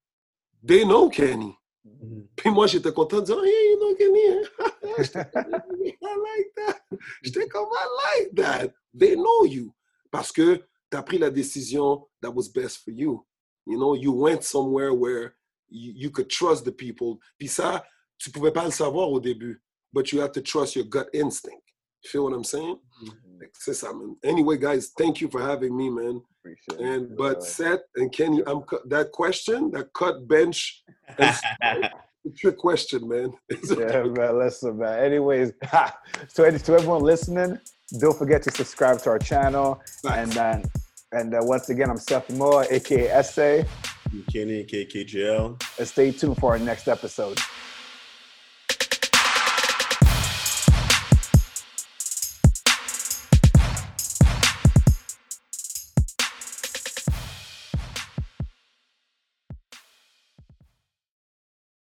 they 0.67 0.85
know 0.85 1.09
Kenny. 1.09 1.55
Mhm. 1.85 2.27
Puis 2.37 2.51
moi, 2.51 2.67
j'étais 2.67 2.93
content 2.93 3.21
de 3.21 3.27
dire, 3.27 3.43
hey, 3.45 3.71
you 3.71 3.79
know 3.79 3.95
Kenny, 3.95 4.21
I 4.99 6.17
like 6.29 6.55
that. 6.57 6.81
J'étais 7.23 7.49
comme, 7.49 7.69
I 7.71 7.87
like 8.03 8.35
that. 8.37 8.73
They 8.99 9.15
know 9.17 9.45
you. 9.47 9.73
Parce 10.11 10.31
que 10.33 10.63
tu 10.95 10.99
as 10.99 11.03
pris 11.03 11.19
la 11.19 11.31
décision 11.31 12.07
that 12.23 12.31
was 12.31 12.49
best 12.49 12.85
for 12.85 12.91
you. 12.93 13.25
You 13.67 13.79
know, 13.79 13.95
you 13.95 14.13
went 14.13 14.45
somewhere 14.45 14.93
where 14.95 15.35
you, 15.69 15.93
you 15.97 16.11
could 16.11 16.29
trust 16.31 16.65
the 16.65 16.73
people. 16.73 17.19
Puis 17.39 17.49
ça, 17.49 17.83
tu 18.19 18.31
pouvais 18.31 18.53
pas 18.53 18.65
le 18.65 18.71
savoir 18.71 19.11
au 19.11 19.21
début, 19.21 19.61
but 19.93 20.13
you 20.13 20.21
have 20.21 20.33
to 20.33 20.41
trust 20.43 20.77
your 20.77 20.85
gut 20.85 21.09
instinct. 21.13 21.63
You 22.03 22.11
feel 22.11 22.25
what 22.25 22.35
I'm 22.35 22.45
saying? 22.45 22.79
C'est 23.59 23.75
ça, 23.75 23.93
man. 23.93 24.17
Anyway, 24.23 24.57
guys, 24.59 24.93
thank 24.97 25.21
you 25.21 25.29
for 25.29 25.41
having 25.41 25.77
me, 25.77 25.91
man. 25.91 26.21
Appreciate 26.41 26.79
it. 26.79 26.85
And 26.87 27.17
but 27.17 27.39
Uh, 27.39 27.41
Seth 27.41 27.81
and 27.97 28.13
Kenny, 28.13 28.43
I'm 28.47 28.63
that 28.87 29.11
question, 29.13 29.71
that 29.73 29.93
cut 29.95 30.29
bench, 30.29 30.85
a 31.19 31.91
trick 32.37 32.57
question, 32.59 33.09
man. 33.09 33.33
yeah, 33.79 34.03
man. 34.05 34.39
Listen, 34.39 34.79
man. 34.79 35.03
Anyways, 35.03 35.53
so 36.29 36.45
any- 36.45 36.59
to 36.59 36.75
everyone 36.75 37.03
listening, 37.03 37.59
don't 37.99 38.17
forget 38.17 38.43
to 38.43 38.51
subscribe 38.51 38.99
to 39.01 39.11
our 39.11 39.19
channel. 39.19 39.81
And 40.09 40.31
then, 40.33 40.65
and 41.15 41.35
uh, 41.35 41.39
once 41.43 41.69
again, 41.71 41.91
I'm 41.91 41.99
Seth 41.99 42.29
Moore, 42.31 42.67
aka 42.71 43.09
Essay. 43.09 43.65
Kenny, 44.33 44.61
aka 44.61 44.85
KKGL. 44.85 45.63
And 45.79 45.89
stay 45.89 46.11
tuned 46.11 46.39
for 46.39 46.53
our 46.53 46.59
next 46.59 46.89
episode. 46.89 47.39